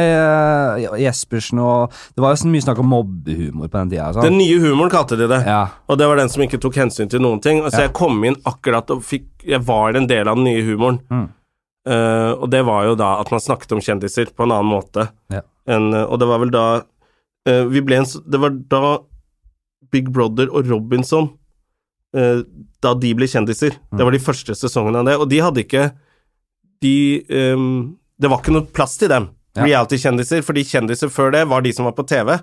[1.04, 4.10] Jespersen og Det var jo sånn mye snakk om mobbehumor på den tida.
[4.14, 4.26] Sånn.
[4.28, 5.42] Den nye humoren kalte de det.
[5.46, 5.62] Ja.
[5.88, 7.62] Og det var den som ikke tok hensyn til noen ting.
[7.62, 7.86] Altså, Ja.
[7.88, 10.98] jeg kom inn akkurat og fikk Jeg var en del av den nye humoren.
[11.10, 11.28] Mm.
[11.90, 15.08] Eh, og det var jo da at man snakket om kjendiser på en annen måte.
[15.32, 15.42] Ja.
[15.70, 16.64] En, og det var vel da
[17.48, 18.80] uh, vi ble en, Det var da
[19.92, 21.28] Big Brother og Robinson
[22.16, 22.40] uh,
[22.82, 23.76] Da de ble kjendiser.
[23.90, 23.98] Mm.
[23.98, 25.16] Det var de første sesongene av det.
[25.20, 25.84] Og de hadde ikke
[26.82, 26.94] De
[27.54, 29.64] um, Det var ikke noe plass til dem, Ja.
[29.66, 32.36] reality-kjendiser, fordi kjendiser før det var de som var på TV.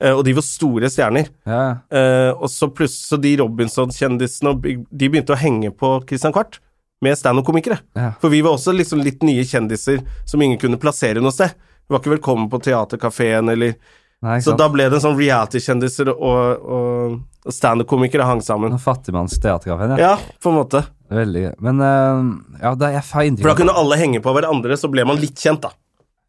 [0.00, 1.26] eh, og de var store stjerner.
[1.46, 1.78] Ja.
[1.90, 6.60] Eh, og så plutselig så de Robinson-kjendisene De begynte å henge på Christian Kvart
[7.04, 7.78] med standup-komikere.
[7.98, 8.12] Ja.
[8.20, 11.52] For vi var også liksom litt nye kjendiser som ingen kunne plassere noe sted.
[11.86, 13.76] Vi var ikke velkommen på teaterkafeen eller
[14.24, 18.72] Nei, Så da ble det en sånn reality-kjendiser og, og, og standup-komikere hang sammen.
[18.80, 20.14] Fattigmannsteaterkafeen, Fattigmanns teaterkafeen, ja.
[20.16, 20.80] Ja, på en måte.
[21.12, 21.50] Veldig gøy.
[21.66, 22.30] Men uh,
[22.62, 25.36] ja, det, er feil For da kunne alle henge på hverandre, så ble man litt
[25.44, 25.74] kjent, da.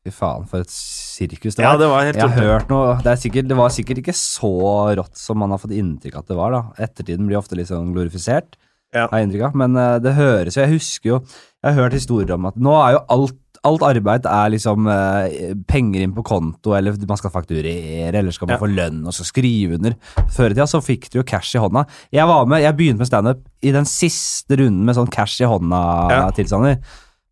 [0.04, 1.82] Fy faen, for et sirkus det Ja, var.
[1.82, 4.52] det var helt jeg har hørt noe det, er sikkert, det var sikkert ikke så
[5.00, 6.54] rått som man har fått inntrykk at det var.
[6.54, 8.60] da Ettertiden blir ofte litt sånn glorifisert,
[8.96, 9.08] Ja.
[9.12, 9.56] har jeg inntrykk av.
[9.60, 12.72] Men eh, det høres jo Jeg husker jo Jeg har hørt historier om at nå
[12.86, 13.36] er jo alt
[13.68, 18.48] Alt arbeid er liksom eh, penger inn på konto, eller man skal fakturere, eller skal
[18.48, 18.60] man Ja.
[18.62, 19.96] få lønn og skal skrive under.
[20.32, 21.84] Før i tida så fikk du jo cash i hånda.
[22.14, 25.50] Jeg var med, jeg begynte med standup i den siste runden med sånn cash i
[25.50, 26.78] hånda-tilstander.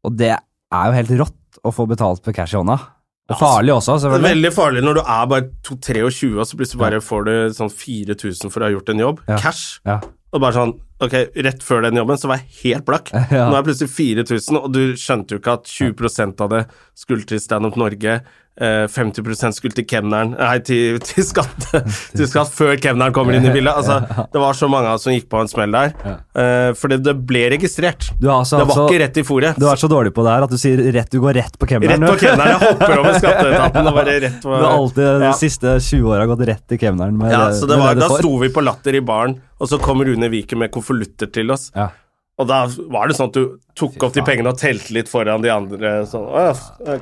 [0.04, 2.80] Og det er jo helt rått å få betalt med cash i hånda.
[3.32, 4.34] Og farlig også, Det er selvfølgelig.
[4.36, 8.52] veldig farlig når du er bare 2-23, og så plutselig bare får du sånn 4000
[8.52, 9.20] for å ha gjort en jobb.
[9.30, 9.38] Ja.
[9.38, 9.80] Cash.
[9.86, 10.02] Ja.
[10.34, 13.12] Og bare sånn Ok, rett før den jobben så var jeg helt blakk.
[13.36, 13.50] Ja.
[13.50, 16.62] Nå er jeg plutselig 4000, og du skjønte jo ikke at 20% av det
[16.96, 18.20] skulle til Stand Up Norge.
[18.62, 21.68] Eh, 50% skulle til kemneren Nei, til, til, skatt,
[22.18, 23.74] til skatt før kemneren kommer inn i bildet.
[23.76, 23.98] Altså,
[24.34, 25.96] det var så mange av oss som gikk på en smell der.
[26.36, 28.10] Uh, for det, det ble registrert.
[28.22, 29.60] Altså, det var altså, ikke rett i fòret.
[29.60, 31.68] du er så dårlig på det her at du sier rett, du går rett på
[31.70, 32.08] Rett kemneren.
[32.08, 32.54] på kemneren.
[32.56, 35.34] Jeg hopper over skatteetaten og bare rett på Du har alltid de Ja.
[35.40, 37.18] siste 20 åra gått rett til kemneren.
[37.20, 39.80] Med, Ja, så det var, du Da sto vi på Latter i baren, og så
[39.82, 41.70] kom Rune Viken med konvolutter til oss.
[41.76, 41.90] Ja.
[42.36, 45.44] Og da var det sånn at du tok opp de pengene og telte litt foran
[45.44, 46.02] de andre.
[46.10, 46.28] Sånn,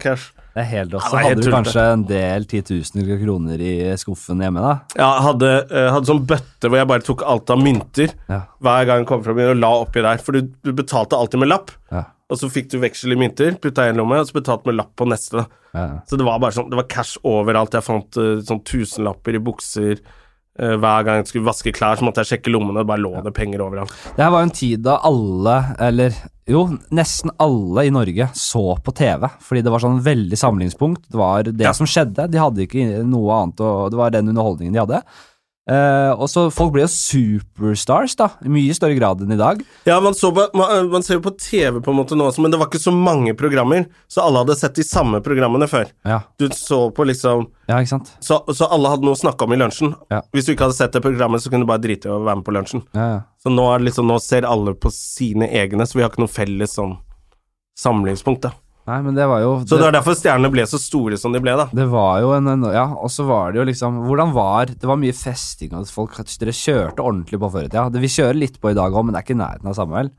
[0.02, 0.30] cash.
[0.54, 1.18] Det er helt også.
[1.18, 4.74] Hadde du kanskje en del titusener kroner i skuffen hjemme, da.
[5.00, 8.44] Ja, hadde, eh, hadde sånn bøtte hvor jeg bare tok alt av mynter Ja.
[8.62, 10.18] hver gang jeg kom fra byen og la oppi der.
[10.22, 12.04] For du, du betalte alltid med lapp, Ja.
[12.30, 14.76] og så fikk du veksel i mynter, putta i en lomme, og så betalte med
[14.78, 15.48] lapp på neste.
[15.74, 15.88] Ja.
[16.06, 17.72] Så det var bare sånn, det var cash overalt.
[17.74, 20.00] Jeg fant eh, sånn tusenlapper i bukser.
[20.60, 23.24] Eh, hver gang jeg skulle vaske klær, så måtte jeg sjekke lommene, og bare lå
[23.26, 23.90] det penger overalt.
[24.14, 26.14] Det her var jo en tid da alle, eller
[26.46, 31.08] jo, nesten alle i Norge så på TV, fordi det var sånn veldig samlingspunkt.
[31.10, 31.72] Det var det Ja.
[31.74, 32.30] som skjedde.
[32.30, 35.02] De hadde ikke noe annet, og det var den underholdningen de hadde.
[35.64, 39.62] Eh, og så Folk ble jo superstars, da, i mye større grad enn i dag.
[39.88, 42.44] Ja, man, så på, man, man ser jo på TV på en måte nå også,
[42.44, 45.88] men det var ikke så mange programmer, så alle hadde sett de samme programmene før.
[46.08, 48.12] Ja, Du så på liksom ja ikke sant?
[48.20, 49.94] Så, så alle hadde noe å snakke om i lunsjen.
[50.12, 50.20] Ja.
[50.36, 52.42] Hvis du ikke hadde sett det programmet, så kunne du bare drite i å være
[52.42, 52.84] med på lunsjen.
[52.92, 53.22] Ja, ja.
[53.40, 56.32] Så nå det liksom, nå ser alle på sine egne, så vi har ikke noe
[56.32, 56.98] felles sånn
[57.80, 58.52] samlingspunkt, da.
[58.84, 61.40] Nei, men det var jo Så det var derfor stjernene ble så store som de
[61.44, 61.70] ble, da.
[61.72, 64.90] Det var jo en, en Ja, og så var det jo liksom Hvordan var Det
[64.90, 67.88] var mye festing, og folk Dere kjørte ordentlig på før i tida.
[67.94, 69.78] Det Vi kjører litt på i dag òg, men det er ikke i nærheten av
[69.78, 70.12] samme, vel?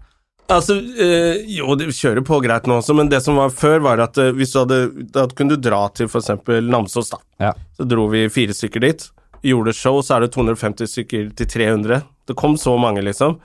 [0.52, 4.02] Altså, øh, jo, de kjører på greit nå også, men det som var før, var
[4.04, 4.80] at øh, hvis du hadde
[5.14, 7.20] Da kunne du dra til eksempel Namsos, da.
[7.40, 7.52] Ja.
[7.76, 9.06] Så dro vi fire stykker dit.
[9.44, 12.04] Gjorde show, så er det 250 stykker til 300.
[12.28, 13.38] Det kom så mange, liksom,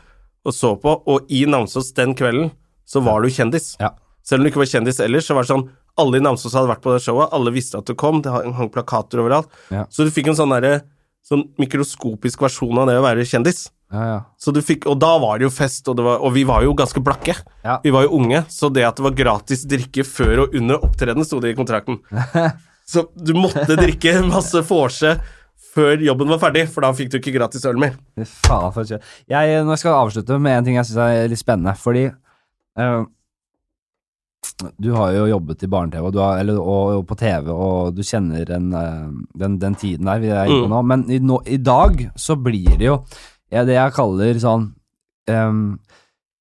[0.47, 0.95] og så på.
[1.07, 2.51] Og i Namsos den kvelden
[2.87, 3.73] så var du kjendis.
[3.79, 3.93] Ja.
[4.29, 5.65] Selv om du ikke var kjendis ellers, så var det sånn
[5.99, 8.69] Alle i Namsos hadde vært på det showet, alle visste at du kom, det hang
[8.71, 9.49] plakater overalt.
[9.73, 9.87] Ja.
[9.89, 10.79] Så du fikk en sånn derre
[11.29, 13.67] Sånn mikroskopisk versjon av det å være kjendis.
[13.93, 14.19] Ja, ja.
[14.39, 16.63] Så du fikk, og da var det jo fest, og, det var, og vi var
[16.65, 17.35] jo ganske blakke.
[17.65, 17.75] Ja.
[17.83, 21.27] Vi var jo unge, så det at det var gratis drikke før og under opptreden,
[21.27, 21.99] sto det i kontrakten.
[22.91, 25.17] så du måtte drikke masse vorse
[25.69, 27.93] før jobben var ferdig, for da fikk du ikke gratis øl mer.
[28.47, 28.89] Faen for.
[28.89, 33.01] Jeg, nå skal jeg avslutte med en ting jeg syns er litt spennende, fordi eh,
[34.79, 38.01] du har jo jobbet i barne-TV og, du har- eller- og, på TV, og du
[38.03, 40.73] kjenner den, eh, den, den tiden der vi er inne på Mm.
[40.75, 40.81] nå.
[40.85, 42.97] Men i, nå, i dag så blir det jo
[43.51, 44.73] ja, det jeg kaller sånn
[45.29, 45.79] um,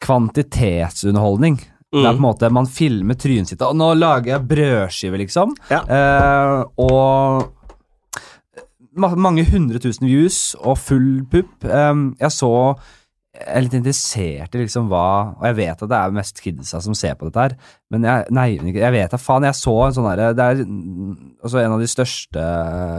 [0.01, 1.57] kvantitetsunderholdning.
[1.91, 5.55] Det er på en måte Man filmer trynet sitt, og nå lager jeg brødskive, liksom.
[5.71, 5.81] Ja.
[5.89, 7.55] Eh, og
[8.99, 11.65] ma mange hundre tusen views og full pupp.
[11.65, 12.51] Um, jeg så
[13.39, 15.05] Jeg er litt interessert i liksom hva
[15.39, 17.55] Og jeg vet at det er mest kidsa som ser på dette her,
[17.95, 19.47] men jeg, nei, jeg vet da faen.
[19.47, 22.47] Jeg så en sånn herre Det er altså en av de største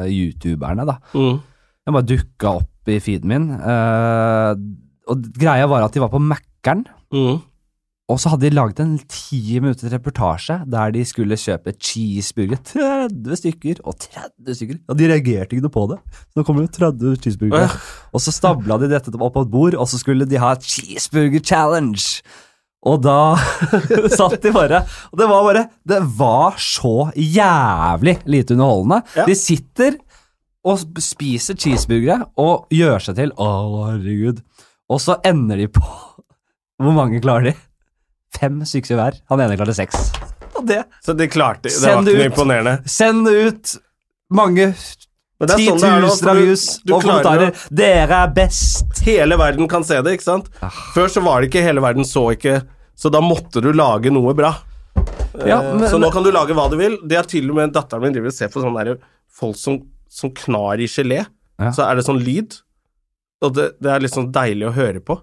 [0.07, 0.97] youtuberne, da.
[1.11, 1.41] Mm.
[1.85, 3.49] Den bare dukka opp i feeden min.
[3.59, 4.55] Uh,
[5.09, 6.85] og greia var at de var på Mækkern.
[7.13, 7.39] Mm.
[8.09, 12.57] Og så hadde de laget en ti minutter reportasje der de skulle kjøpe cheeseburger.
[12.71, 14.79] 30 stykker, og 30 stykker.
[14.89, 15.99] Og de reagerte ikke noe på det.
[16.31, 17.69] Så nå kommer det 30 cheeseburgere.
[18.09, 21.45] Og så stabla de dette opp på et bord, og så skulle de ha cheeseburger
[21.45, 22.23] challenge.
[22.89, 23.35] Og da
[24.19, 29.01] satt de bare Og det var bare Det var så jævlig lite underholdende.
[29.19, 29.25] Ja.
[29.27, 29.97] De sitter
[30.63, 33.49] og spiser cheeseburgere og gjør seg til Å,
[33.91, 34.39] herregud.
[34.89, 35.83] Og så ender de på
[36.79, 37.59] Hvor mange klarer de?
[38.37, 39.17] Fem stykker hver.
[39.29, 40.11] Han ene klarte seks.
[40.55, 42.31] Og det Så de klarte Det Send var det ikke noe ut.
[42.33, 42.73] imponerende.
[42.89, 43.75] Send ut!
[44.29, 44.65] Mange
[45.39, 47.67] Men det er sånn det er nå, titusener av du- views du og klarer kommentarer.
[47.81, 48.99] Dere er best!
[49.05, 50.49] Hele verden kan se det, ikke sant?
[50.61, 50.69] Ah.
[50.93, 52.61] Før så var det ikke hele verden så ikke
[52.99, 54.53] Så da måtte du lage noe bra.
[55.45, 56.97] Ja, Eh, men- så nå kan du lage hva du vil.
[57.07, 58.97] Det er til og med datteren min driver og ser på sånne der
[59.31, 61.25] folk som, som knar i gelé.
[61.57, 61.71] Ja.
[61.71, 62.59] Så er det sånn lyd.
[63.41, 65.21] Og det, det er litt sånn deilig å høre på.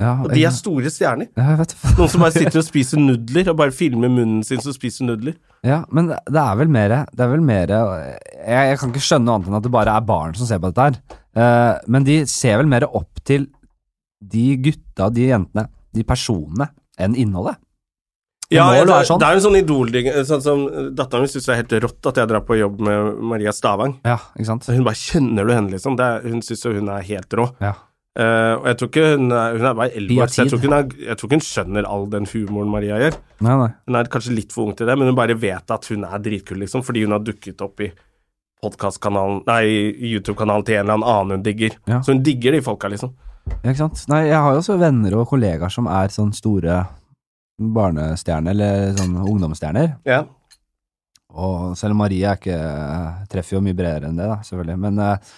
[0.00, 1.28] Ja, Og de er store stjerner.
[1.36, 1.54] ja,
[1.98, 5.36] Noen som bare sitter og spiser nudler, og bare filmer munnen sin som spiser nudler.
[5.66, 8.14] Ja, men det er vel mer Det er vel mer jeg,
[8.48, 10.70] jeg kan ikke skjønne noe annet enn at det bare er barn som ser på
[10.72, 11.18] dette her.
[11.36, 13.44] Uh, men de ser vel mer opp til
[14.20, 16.70] de gutta, de jentene, de personene,
[17.00, 17.60] enn innholdet.
[18.50, 19.20] Det Ja, det, er, sånn.
[19.22, 20.62] det er en sånn idolding Sånn som
[20.98, 23.94] Datteren min syns det er helt rått at jeg drar på jobb med Maria Stavang.
[24.02, 24.66] Ja, ikke sant?
[24.66, 25.94] Så hun bare Kjenner du henne, liksom?
[26.00, 27.46] Det er, hun syns jo hun er helt rå.
[27.62, 27.76] Ja.
[28.20, 30.50] Eh, og jeg tror ikke hun er, hun er bare elleve Pia år, så jeg
[30.50, 33.16] tror, ikke hun er, jeg tror ikke hun skjønner all den humoren Maria gjør.
[33.46, 33.70] Nei, nei.
[33.88, 36.24] Hun er kanskje litt for ung til det, men hun bare vet at hun er
[36.24, 37.90] dritkul, liksom, fordi hun har dukket opp i
[38.60, 39.62] nei,
[40.10, 41.78] YouTube-kanalen til en eller annen hun digger.
[41.88, 42.02] Ja.
[42.04, 43.14] Så hun digger de folka, liksom.
[43.62, 44.02] Ja, ikke sant?
[44.12, 46.82] Nei, jeg har jo også venner og kollegaer som er sånn store
[47.60, 49.94] barnestjerner, eller sånn ungdomsstjerner.
[50.08, 50.26] Ja.
[51.30, 52.58] Og selv om Marie er ikke,
[53.32, 54.78] treffer jo mye bredere enn det, da, selvfølgelig.
[54.84, 55.32] Men eh,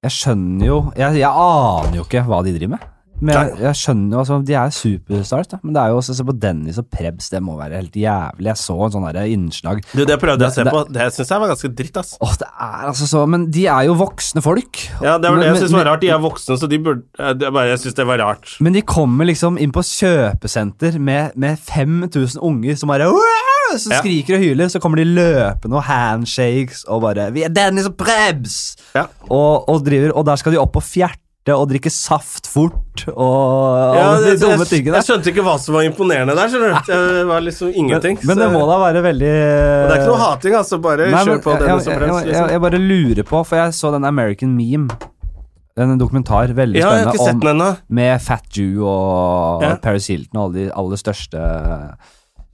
[0.00, 2.88] jeg skjønner jo jeg, jeg aner jo ikke hva de driver med.
[3.20, 5.58] Men jeg, jeg skjønner jo, altså, De er superstars, da.
[5.60, 8.48] Men det er jo også se på Dennis og Prebz, det må være helt jævlig.
[8.48, 10.82] Jeg så en sånn innslag Du, det prøvde jeg å se på.
[10.88, 12.14] Det syns jeg var ganske dritt, ass.
[12.24, 14.82] Åh, det er altså så Men de er jo voksne folk.
[15.04, 16.04] Ja, det var det jeg syns var rart.
[16.04, 18.56] De er voksne, så de burde det bare, Jeg syns det var rart.
[18.64, 23.90] Men de kommer liksom inn på kjøpesenter med, med 5000 unger som bare «Wow!» Så
[23.92, 24.00] Ja.
[24.00, 27.96] skriker og hyler, så kommer de løpende og handshakes og bare 'Vi er Dennis og
[27.96, 29.04] Prebz!' Ja.
[29.30, 33.94] Og, og, driver, og der skal de opp og fjerte og drikke saft fort og
[33.96, 34.94] Ja, alle de dumme tingene.
[35.00, 36.92] jeg skjønte ikke hva som var imponerende der, skjønner du.
[36.92, 38.18] Det var liksom ingenting.
[38.24, 40.78] Men det må da være veldig Og det er ikke noe hating, altså.
[40.82, 42.50] Bare Nei, men kjør på Dennis den som jeg, jeg, liksom.
[42.50, 44.90] jeg bare lurer på, for jeg så den American Meme.
[45.78, 49.76] En dokumentar, veldig Ja, spennende, om, med Fat Jew og Ja.
[49.76, 51.38] Paris Hilton og alle de aller største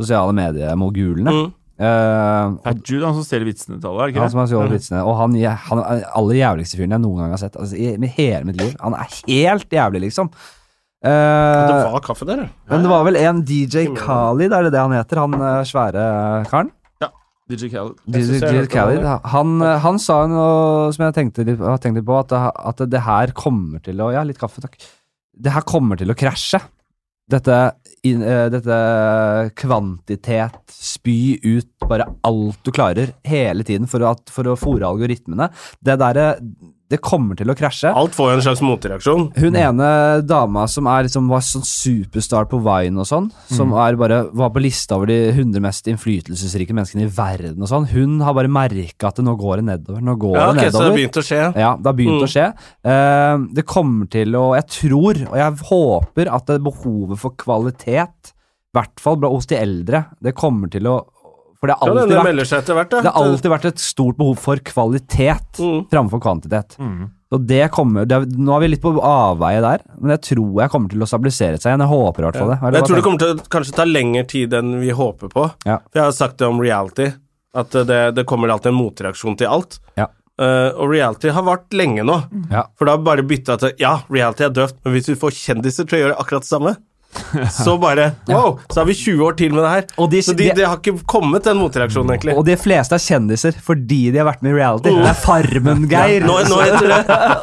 [0.01, 1.33] sosiale mediemogulene.
[1.33, 1.47] Mm.
[1.77, 1.89] Det
[2.71, 5.03] er Jude, han som stjeler vitsene til alle, han som har stjålet vitsene.
[5.05, 5.35] Og han,
[5.69, 7.59] han er den aller jævligste fyren jeg noen gang har sett.
[7.61, 8.71] Altså, i, med hele mitt liv.
[8.81, 10.31] Han er helt jævlig, liksom.
[11.07, 12.71] Det Eh, var kaffe der, ja.
[12.73, 15.21] men det var vel en DJ Khalid, er det det han heter?
[15.23, 16.07] Han eh, svære
[16.49, 16.71] karen?
[17.05, 17.11] Ja.
[17.53, 18.01] DJ Khalid.
[18.09, 19.05] DJ, DJ Khalid.
[19.35, 22.41] Han, eh, han sa noe som jeg tenkte litt, tenkte litt på, at det,
[22.73, 24.81] at det her kommer til å Ja, litt kaffe, takk.
[25.37, 26.63] Det her kommer til å krasje.
[27.31, 27.61] Dette,
[28.05, 28.79] in, uh, dette
[29.59, 35.49] kvantitet, spy ut bare alt du klarer, hele tiden, for, at, for å fòre algoritmene.
[35.81, 36.35] Det derre
[36.89, 37.91] Det kommer til å krasje.
[37.91, 39.25] Alt får jo en slags motreaksjon.
[39.43, 39.89] Hun ene
[40.23, 43.97] dama som er, liksom, var sånn superstar på Vine og sånn, som Mm.
[43.99, 48.21] bare, var på lista over de 100 mest innflytelsesrike menneskene i verden og sånn, hun
[48.21, 50.01] har bare merka at det nå går det nedover.
[50.01, 51.43] Nå går Ja, det ok, så det har begynt å skje.
[51.57, 52.27] Ja, det har begynt Mm.
[52.27, 52.47] å skje.
[52.87, 58.33] Uh, det kommer til å Jeg tror, og jeg håper, at det behovet for kvalitet,
[58.75, 61.07] i hvert fall hos de eldre, det kommer til å
[61.61, 63.03] For det har alltid ja, vært seg etter hvert, ja.
[63.07, 65.87] det har alltid vært et stort behov for kvalitet Mm.
[65.91, 66.77] framfor kvantitet.
[66.79, 67.07] Mm.
[67.35, 70.71] Og det kommer, det Nå er vi litt på avveie der, men jeg tror jeg
[70.71, 71.83] kommer til å stabilisere seg igjen.
[71.87, 72.59] Jeg håper i hvert fall det.
[72.63, 75.47] Jeg, jeg tror det kommer til å kanskje ta lengre tid enn vi håper på.
[75.67, 75.81] Ja.
[75.91, 77.09] For jeg har sagt det om reality,
[77.57, 79.81] at det, det kommer alltid en motreaksjon til alt.
[79.99, 80.11] Ja.
[80.37, 82.19] Uh, og reality har vart lenge nå.
[82.53, 82.67] Ja.
[82.77, 85.97] For da bare bytta til Ja, reality er døvt, men hvis vi får kjendiser til
[85.97, 86.75] å gjøre akkurat det samme,
[87.65, 88.59] så bare Wow!
[88.69, 89.85] Så har vi 20 år til med det her.
[90.03, 92.35] Og de- så de, de- det har ikke kommet den motreaksjonen, egentlig.
[92.37, 94.93] Og de fleste er kjendiser fordi de har vært med i reality.
[94.93, 96.27] Det er Farmen-Geir.
[96.27, 96.99] Nå, nå heter det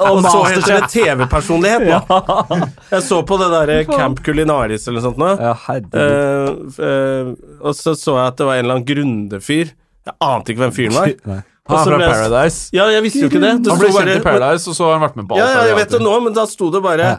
[0.10, 2.60] Og Og så heter det TV-personlighet nå.
[2.92, 5.32] Jeg så på det derre Camp Culinaris eller noe sånt nå.
[5.42, 5.56] Ja.
[6.04, 6.52] Eh,
[6.90, 7.34] eh,
[7.64, 9.74] og så så jeg at det var en eller annen Grunde-fyr.
[10.04, 11.12] Jeg ante ikke hvem fyren var.
[11.32, 11.42] Nei.
[11.72, 12.64] Han er fra ble Paradise.
[12.76, 13.52] Ja, jeg visste jo ikke det.
[13.64, 15.40] det Han ble kjent kjent i Paradise, og så har han vært med på alt.
[15.46, 17.12] Ja, ja, jeg vet det nå, men da sto det bare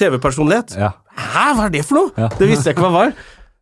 [0.00, 0.74] TV-personlighet.
[0.80, 0.88] Ja.
[1.16, 2.12] Hæ, hva er det for noe?
[2.16, 2.28] Ja.
[2.38, 3.12] Det visste jeg ikke hva var.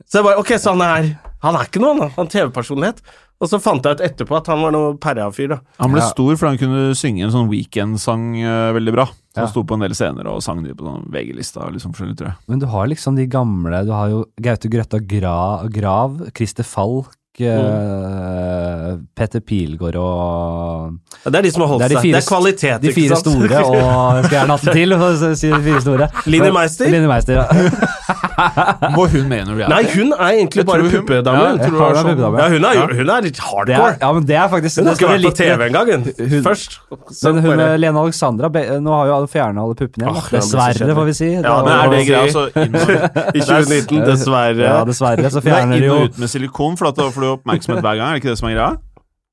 [0.06, 1.10] Så jeg bare, ok, så han er
[1.42, 2.10] Han er ikke noe, han.
[2.18, 2.98] Han er TV-personlighet.
[3.40, 5.56] Og så fant jeg ut etterpå at han var noe pæra-fyr, da.
[5.80, 6.08] Han ble Ja.
[6.10, 9.06] stor fordi han kunne synge en sånn weekend-sang uh, veldig bra.
[9.06, 9.40] Så Ja.
[9.46, 11.64] Han sto på en del scener og sang de på sånn VG-lista.
[11.72, 12.36] Liksom, forskjellig, tror jeg.
[12.52, 17.14] Men du har liksom de gamle Du har jo Gaute Grøtta Gra, Grav, Christer Falk,
[17.38, 22.02] eh, Petter Pilgaard og Ja, Det er de som har holdt Det er de seg.
[22.02, 25.80] fire- det er kvalitet, De fire store, og skal gjerne natten til, si de fire
[25.84, 26.08] store.
[26.26, 26.90] Linni Meister?
[26.90, 27.46] Linni Meister, ja.
[28.96, 31.40] Var hun med når du er Nei, hun er egentlig bare tror puppedame.
[31.40, 32.20] Ja, hun er sånn.
[32.40, 33.88] Ja, hun er, hun er litt hardcore.
[33.90, 36.42] er, ja, men det er faktisk Hun har ikke vært på TV engang, hun.
[36.46, 36.78] Først.
[37.20, 40.20] Så Men hun bare- Lene Alexandra be- Nå har jo fjerna alle puppene igjen.
[40.22, 41.30] Så Dessverre, får vi si.
[41.36, 44.62] Ja, Men er det greia så I 2019, dessverre.
[44.64, 47.20] Ja, dessverre, så det er fjerner de inn og ut med silikon, for da får
[47.20, 48.06] du oppmerksomhet hver gang?
[48.08, 48.76] Er det ikke det som er greia?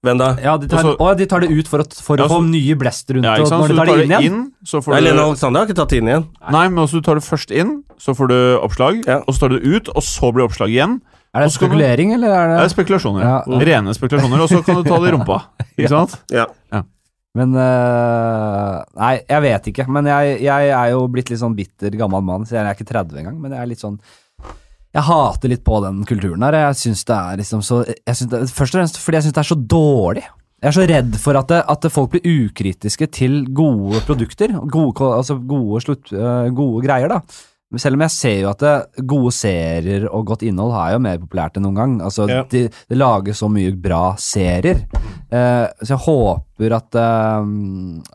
[0.05, 0.27] Hvem da?
[0.37, 2.41] Ja, de tar, Også, å, de tar det ut for å, for Ja, å få
[2.45, 4.25] nye blest rundt Ja, ikke og når Så du tar det inn igjen.
[4.27, 6.25] inn, så får Nei, du Lene Alexander har ikke tatt inn igjen.
[6.53, 9.17] Nei, men også du tar det først inn, så får du oppslag, Ja.
[9.25, 10.99] og så tar du det ut, og så blir det oppslag igjen.
[11.33, 13.21] Er det spekulering, du- eller er Det Det er spekulasjoner.
[13.25, 13.41] Ja.
[13.71, 15.39] Rene spekulasjoner, og så kan du ta det i rumpa.
[15.77, 16.15] Ikke sant?
[16.31, 16.45] Ja.
[17.37, 19.87] Men uh, Nei, jeg vet ikke.
[19.93, 22.87] Men jeg, jeg er jo blitt litt sånn bitter gammel mann, så jeg er ikke
[22.89, 23.35] 30 engang.
[23.41, 23.99] Men jeg er litt sånn
[24.97, 26.57] Jeg hater litt på den kulturen her.
[26.57, 27.99] Jeg syns det er liksom så det,
[28.49, 30.23] Først og fremst fordi jeg syns det er så dårlig.
[30.57, 34.55] Jeg er så redd for at, det, at folk blir ukritiske til gode produkter.
[34.73, 37.19] Gode, altså gode, slutt, øh, gode greier, da.
[37.75, 38.73] Selv om jeg ser jo at det,
[39.11, 41.95] gode serier og godt innhold er jo mer populært enn noen gang.
[41.99, 42.43] Altså, Ja.
[42.47, 44.85] de, de lager så mye bra serier.
[45.27, 47.49] Eh, så jeg håper at, eh,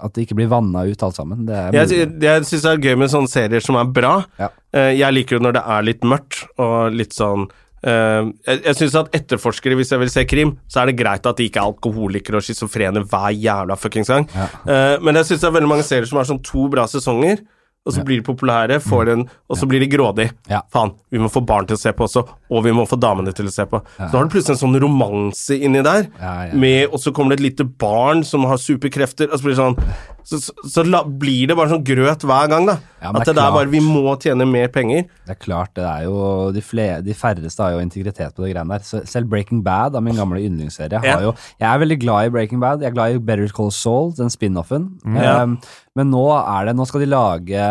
[0.06, 1.44] at det ikke blir vanna ut alt sammen.
[1.44, 4.14] Det Jeg, jeg syns det er gøy med sånne serier som er bra.
[4.40, 4.48] Ja.
[4.72, 7.50] Eh, Jeg liker jo når det er litt mørkt og litt sånn
[7.82, 11.24] Uh, Jeg, jeg syns at etterforskere, hvis jeg vil se krim, så er det greit
[11.26, 14.28] at de ikke er alkoholikere og schizofrene hver jævla fuckings gang.
[14.30, 14.44] Ja.
[14.62, 17.42] Uh, Men jeg syns det er veldig mange serier som har sånn to bra sesonger,
[17.82, 20.30] og så blir de populære, får en, og så blir de grådige.
[20.70, 22.22] Faen, vi må få barn til å se på også,
[22.52, 23.80] og vi må få damene til å se på.
[23.98, 26.54] Så har du plutselig en sånn romanse inni der, Ja, ja.
[26.54, 29.62] med, og så kommer det et lite barn som har superkrefter, og så blir det
[29.64, 29.78] sånn
[30.24, 32.76] Så, så, så la, blir det bare sånn grøt hver gang, da.
[33.02, 33.70] Ja, At det det er bare.
[33.72, 35.04] Vi må tjene mer penger.
[35.26, 38.52] Det er klart, det er jo De, flere, de færreste har jo integritet på de
[38.52, 38.84] greiene der.
[38.86, 41.18] Så selv Breaking Bad, av min gamle yndlingsserie, Ja.
[41.20, 42.80] jo Jeg er veldig glad i Breaking Bad.
[42.82, 44.90] Jeg er glad i Better Call Saul, den spin-offen.
[45.04, 45.16] Mm.
[45.18, 45.58] Um,
[45.98, 47.64] men nå er det Nå skal de lage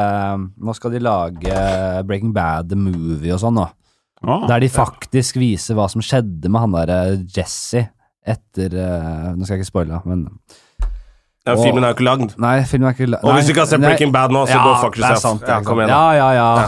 [0.62, 1.56] Nå skal de lage
[2.06, 3.68] Breaking Bad the movie og sånn nå.
[4.22, 7.00] Ah, Der de faktisk viser hva som skjedde med han derre
[7.34, 7.88] Jesse
[8.22, 10.28] etter uh, Nå skal jeg ikke spoile, men
[11.48, 12.36] Ja, filmen er jo ikke lagd.
[12.38, 13.24] Nei, filmen er ikke lagd.
[13.26, 13.82] Og hvis du ikke har sett.
[13.82, 15.20] Breaking Bad nå, så ja, go fuck yourself.
[15.24, 15.66] sant, det Ja, sant.
[15.72, 16.02] kom igjen, da.
[16.14, 16.68] Ja, ja, ja.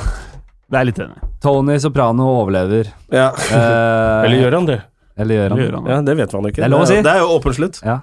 [0.73, 1.19] det er litt enig.
[1.43, 2.89] Tony Soprano overlever.
[3.13, 3.27] Ja.
[3.29, 4.79] Eh, Eller gjør han det?
[5.19, 5.57] Eller gjør han?
[5.59, 5.85] Det gjør han.
[5.93, 6.55] Ja, det vet man ikke.
[6.61, 7.01] Det er lov å si.
[7.05, 7.81] Det er jo åpen slutt.
[7.85, 7.99] Ja.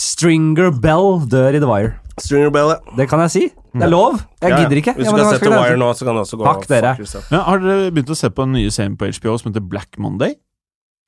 [0.00, 1.92] Stringer Bell dør i The Wire.
[2.20, 2.94] Stringer Bell, ja.
[2.96, 3.42] Det kan jeg si.
[3.74, 4.16] Det er lov.
[4.40, 4.62] Jeg Ja, ja.
[4.64, 4.94] gidder ikke.
[4.96, 6.94] Hvis du ikke har sett The Wire nå, så kan du også gå Fuck dere.
[6.98, 7.28] yourself.
[7.30, 9.98] Ja, har dere begynt å se på den nye serien på HBO som heter Black
[9.98, 10.36] Monday?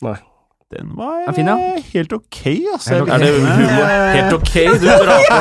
[0.02, 0.18] Nei.
[0.72, 1.56] Den var Er fin, ja.
[1.76, 2.38] eh, helt ok,
[2.72, 2.90] altså.
[2.94, 3.14] Helt okay.
[3.14, 3.86] Er det humor?
[4.16, 4.54] Helt ok?
[4.80, 5.36] Du drar på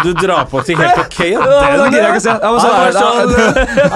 [0.06, 1.18] Du drar på til helt ok?
[1.18, 2.34] Den, gidder jeg ikke se.
[2.42, 3.44] Ja, men så Ja, er det, det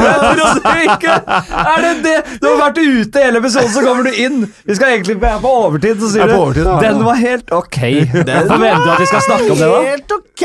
[0.07, 1.12] jeg trodde ikke
[1.61, 2.14] Er det det?
[2.40, 4.38] Du har vært ute hele episoden, så kommer du inn.
[4.66, 6.64] Vi skal egentlig være på overtid, så sier er du.
[6.80, 7.78] Den var helt ok.
[8.16, 9.80] Forventer du at vi skal snakke om det, da?
[9.90, 10.42] Helt ok!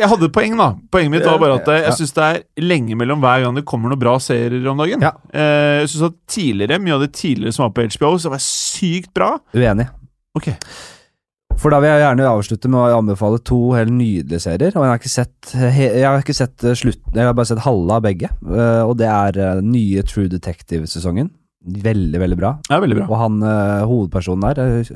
[0.00, 0.68] Jeg hadde et poeng, da.
[0.92, 1.90] Poenget mitt var bare at jeg Ja.
[1.96, 5.02] syns det er lenge mellom hver gang det kommer noen bra serier om dagen.
[5.02, 8.42] Eh, Jeg synes at tidligere, Mye av det tidligere som var på HBO, så var
[8.44, 9.34] sykt bra.
[9.54, 9.86] Uenig.
[10.38, 10.48] Ok
[11.60, 14.72] For da vil jeg gjerne avslutte med å anbefale to helt nydelige serier.
[14.78, 17.98] Og jeg har ikke sett, jeg har ikke sett slutten, jeg har bare sett halve
[17.98, 18.30] av begge.
[18.46, 21.28] eh, Og det er eh, nye True Detective-sesongen.
[21.60, 22.54] Veldig, veldig bra.
[22.72, 23.08] Er veldig bra.
[23.10, 24.94] Og han eh, hovedpersonen der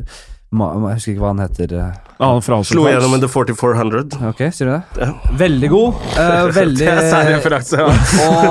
[0.54, 1.72] Jeg husker ikke hva han heter.
[1.78, 1.92] eh.
[2.24, 4.20] Han Slo gjennom en The 4400.
[4.30, 5.08] Ok, sier du det?
[5.36, 5.94] Veldig god.
[6.14, 7.32] Uh, veldig er.
[7.74, 7.88] Ja.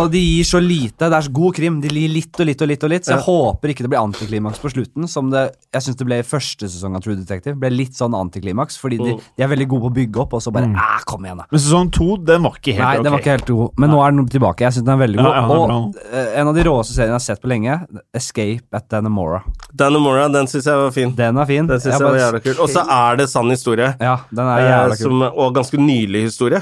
[0.02, 1.08] Og de gir så lite.
[1.10, 1.80] Det er så god krim.
[1.82, 2.84] De gir litt og litt og litt.
[2.84, 3.26] og litt Så jeg Ja.
[3.26, 6.68] håper ikke det blir antiklimaks på slutten, som det jeg syns det ble i første
[6.70, 7.56] sesong av True Detective.
[7.60, 9.22] Ble litt sånn antiklimaks, fordi de, Mm.
[9.38, 11.46] de er veldig gode på å bygge opp, og så bare Æ, kom igjen, da.
[11.52, 13.04] Men sesong to, den var ikke helt Nei, ok.
[13.04, 14.60] den var ikke helt god, men nå er den tilbake.
[14.68, 15.34] Jeg syns den er veldig god.
[15.34, 17.80] ja, er og eh, en av de råeste seriene jeg har sett på lenge,
[18.14, 19.42] Escape at Dannemora.
[19.74, 21.16] Dannemora, den syns jeg var fin.
[21.16, 21.66] Den er fin.
[21.68, 22.60] Den synes jeg var jævla kult.
[22.60, 23.96] Og så er det sann historie.
[24.02, 24.98] Ja, den er eh, jævla kul.
[24.98, 26.62] som, og ganske nylig historie.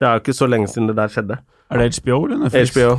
[0.00, 1.36] Det er jo ikke så lenge siden det der skjedde.
[1.70, 2.74] Er det HBO eller Netflix?
[2.76, 2.98] HBO.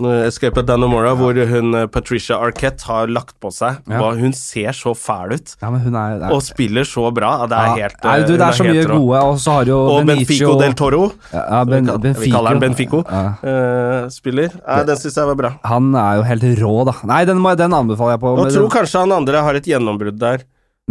[0.00, 3.98] Eh, Escape at Dannemora, hvor hun eh, Patricia Arquette har lagt på seg Ja.
[4.16, 7.46] Hun ser så fæl ut, Ja, er, er og spiller så bra.
[7.46, 7.74] Det er ja.
[7.82, 10.72] helt Nei, du, Det er så mye gode, og så har jo Og Benfico del
[10.78, 13.02] Toro, Ja, ja, ben, vi kall- vi kaller han Benfico.
[13.08, 13.24] Ja.
[13.42, 14.50] eh, spiller.
[14.66, 15.52] Ja, den syns jeg var bra.
[15.68, 16.94] Han er jo helt rå, da.
[17.04, 18.36] Nei, den, må, den anbefaler jeg på.
[18.36, 20.44] Men tror den- kanskje han andre har et gjennombrudd der.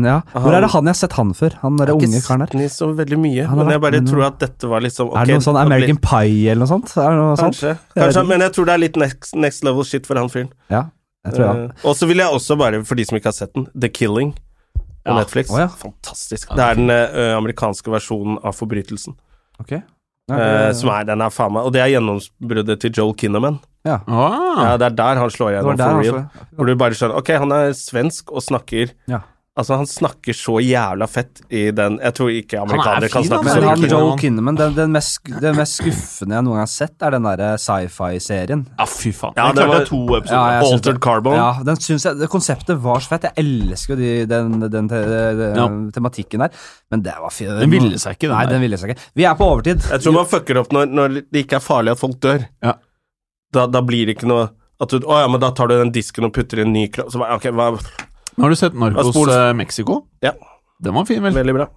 [0.05, 0.21] Ja.
[0.33, 1.53] Hvor er det han jeg har sett han før?
[1.61, 2.47] Han derre Jeg har unge ikke karen der.
[2.47, 5.33] sett ham så veldig mye, men jeg bare tror at dette var liksom er det
[5.37, 6.95] noe sånn American Pie eller noe sånt?
[6.97, 7.55] Er det noe sånt?
[7.59, 7.77] Kanskje.
[7.95, 10.51] Jeg Kanskje men jeg tror det er litt next, next level shit for han fyren.
[10.69, 10.83] Ja,
[11.25, 11.53] jeg tror ja.
[11.65, 13.89] Eh, og så vil jeg også bare, for de som ikke har sett den, The
[13.89, 15.17] Killing på Ja.
[15.17, 15.49] Netflix.
[15.49, 15.67] Oh, ja.
[15.67, 16.49] Fantastisk.
[16.55, 19.15] Det er den eh, amerikanske versjonen av Forbrytelsen.
[19.59, 19.71] Ok.
[20.29, 23.13] Ja, eh, det- som er, den er faen meg Og det er gjennombruddet til Joel
[23.15, 23.59] Kinnaman.
[23.83, 23.97] ja.
[24.07, 26.29] Ah, Ja, det er der han slår gjennom for real.
[26.55, 29.21] Hvor du bare skjønner Ok, han er svensk og snakker Ja.
[29.61, 33.79] Altså, han snakker så jævla fett i den Jeg tror ikke amerikanere kan snakke han
[33.81, 34.19] Men så han.
[34.21, 34.57] Kinnaman.
[34.59, 38.65] Den, den, mest, den mest skuffende jeg noen gang har sett, er den derre sci-fi-serien.
[38.79, 39.33] ja, fy faen.
[39.37, 40.55] Ja, det var- to episoder.
[40.57, 41.03] Ja, Altered det.
[41.05, 41.35] Carbon.
[41.37, 43.29] Ja, den synes jeg, det Konseptet var så fett.
[43.29, 45.01] Jeg elsker jo de, den, den, te,
[45.55, 45.67] Ja.
[45.95, 46.49] tematikken der.
[46.91, 47.49] Men det var fint.
[47.59, 48.53] Den ville seg ikke, den Nei, der.
[48.57, 49.01] den ville seg ikke.
[49.15, 49.81] Vi er på overtid.
[49.91, 52.47] Jeg tror man fucker opp når, når det ikke er farlig at folk dør.
[52.63, 52.73] Ja.
[53.53, 54.49] Da, da blir det ikke noe
[54.81, 56.87] at du, Å ja, men da tar du den disken og putter i en ny
[56.89, 57.11] kropp.
[57.13, 57.67] Så bare, ok, hva,
[58.41, 59.99] Men Har du sett Narcos eh, Mexico?
[60.25, 60.33] Ja.
[60.81, 61.33] Den var fin, vel?
[61.37, 61.67] Veldig bra.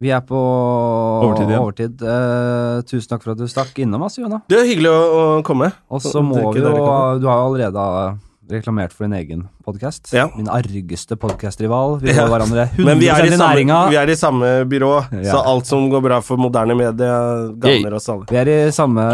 [0.00, 1.60] Vi er på Overtid Ja.
[1.60, 2.00] overtid.
[2.02, 4.40] Eh, tusen takk for at du stakk innom oss, Jona.
[4.48, 5.00] Det er hyggelig å,
[5.38, 5.68] å komme.
[5.92, 6.72] Og så må vi jo.
[6.72, 8.16] Du har jo allerede eh,
[8.56, 10.10] reklamert for din egen podkast.
[10.12, 10.26] Ja.
[10.36, 12.00] Min argeste podkastrival.
[12.02, 12.24] Vi Ja.
[12.26, 13.78] går hverandre 100 Men vi er, i samme, næringa.
[13.92, 14.92] vi er i samme byrå,
[15.22, 15.30] Ja.
[15.30, 17.14] så alt som går bra for moderne media,
[17.56, 18.26] gagner oss alle.
[18.32, 19.04] Vi er i samme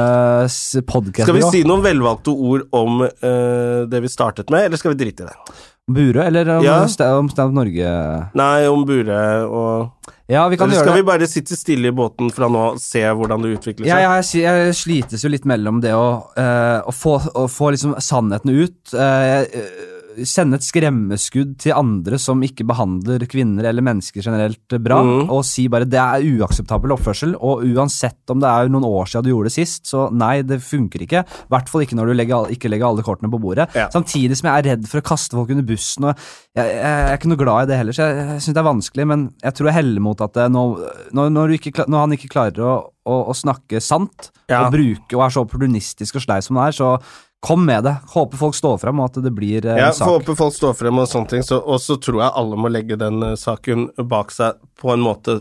[0.47, 1.27] podkastbyrå.
[1.27, 5.05] Skal vi si noen velvalgte ord om uh, det vi startet med, eller skal vi
[5.05, 5.37] drite i det?
[5.95, 6.79] Burøe, eller om, Ja.
[6.83, 6.89] om
[7.33, 7.91] Stand Up Norge?
[8.35, 9.91] Nei, om Bure og
[10.31, 11.01] Ja, vi kan Eller skal det.
[11.03, 13.89] vi bare sitte stille i båten fra nå og se hvordan det utvikler seg?
[13.91, 16.05] Ja, jeg, jeg slites jo litt mellom det å,
[16.39, 18.95] uh, å få, å få liksom sannheten ut.
[18.95, 19.73] eh, eh,
[20.27, 25.31] sende et skremmeskudd til andre som ikke behandler kvinner eller mennesker generelt bra, mm.
[25.33, 27.37] og si bare det er uakseptabel oppførsel.
[27.39, 30.61] Og uansett om det er noen år siden du gjorde det sist, så nei, det
[30.65, 31.25] funker ikke.
[31.25, 33.69] I hvert fall ikke når du legger, ikke legger alle kortene på bordet.
[33.79, 33.89] Ja.
[33.95, 36.11] Samtidig som jeg er redd for å kaste folk under bussen.
[36.11, 36.15] og
[36.59, 38.63] Jeg, jeg, jeg er ikke noe glad i det heller, så jeg, jeg syns det
[38.65, 39.09] er vanskelig.
[39.13, 40.85] Men jeg tror jeg heller mot at det, når,
[41.17, 42.77] når, du ikke, når han ikke klarer å,
[43.07, 44.65] å, å snakke sant, Ja.
[44.65, 46.97] og bruke og er så opportunistisk og slei som han er, så
[47.41, 47.95] kom med det.
[48.13, 50.07] Håper folk står frem, og at det blir eh, en Jeg sak.
[50.07, 52.71] Ja, håper folk står frem og sånne ting, så, og så tror jeg alle må
[52.73, 55.41] legge den eh, saken bak seg på en måte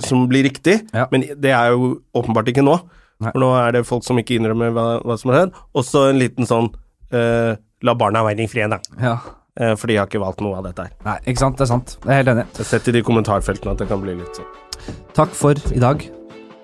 [0.00, 1.06] som blir riktig, Ja.
[1.12, 2.78] men det er jo åpenbart ikke nå.
[3.20, 3.30] Nei.
[3.30, 5.60] For nå er det folk som ikke innrømmer hva, hva som har skjedd.
[5.76, 6.70] Og så en liten sånn
[7.14, 7.52] uh,
[7.84, 8.80] La barna være i fred, da.
[8.98, 9.14] Ja.
[9.60, 10.96] Uh, for de har ikke valgt noe av dette her.
[11.04, 11.60] Nei, ikke sant.
[11.60, 11.94] Det er sant.
[12.00, 12.46] Jeg er helt enig.
[12.48, 14.96] Jeg setter sett i de kommentarfeltene at det kan bli litt sånn.
[15.14, 16.02] Takk for i dag,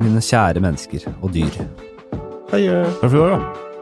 [0.03, 1.61] mine kjære mennesker og dyr.
[2.51, 2.65] Hei.
[2.67, 3.70] Takk for i dag, da.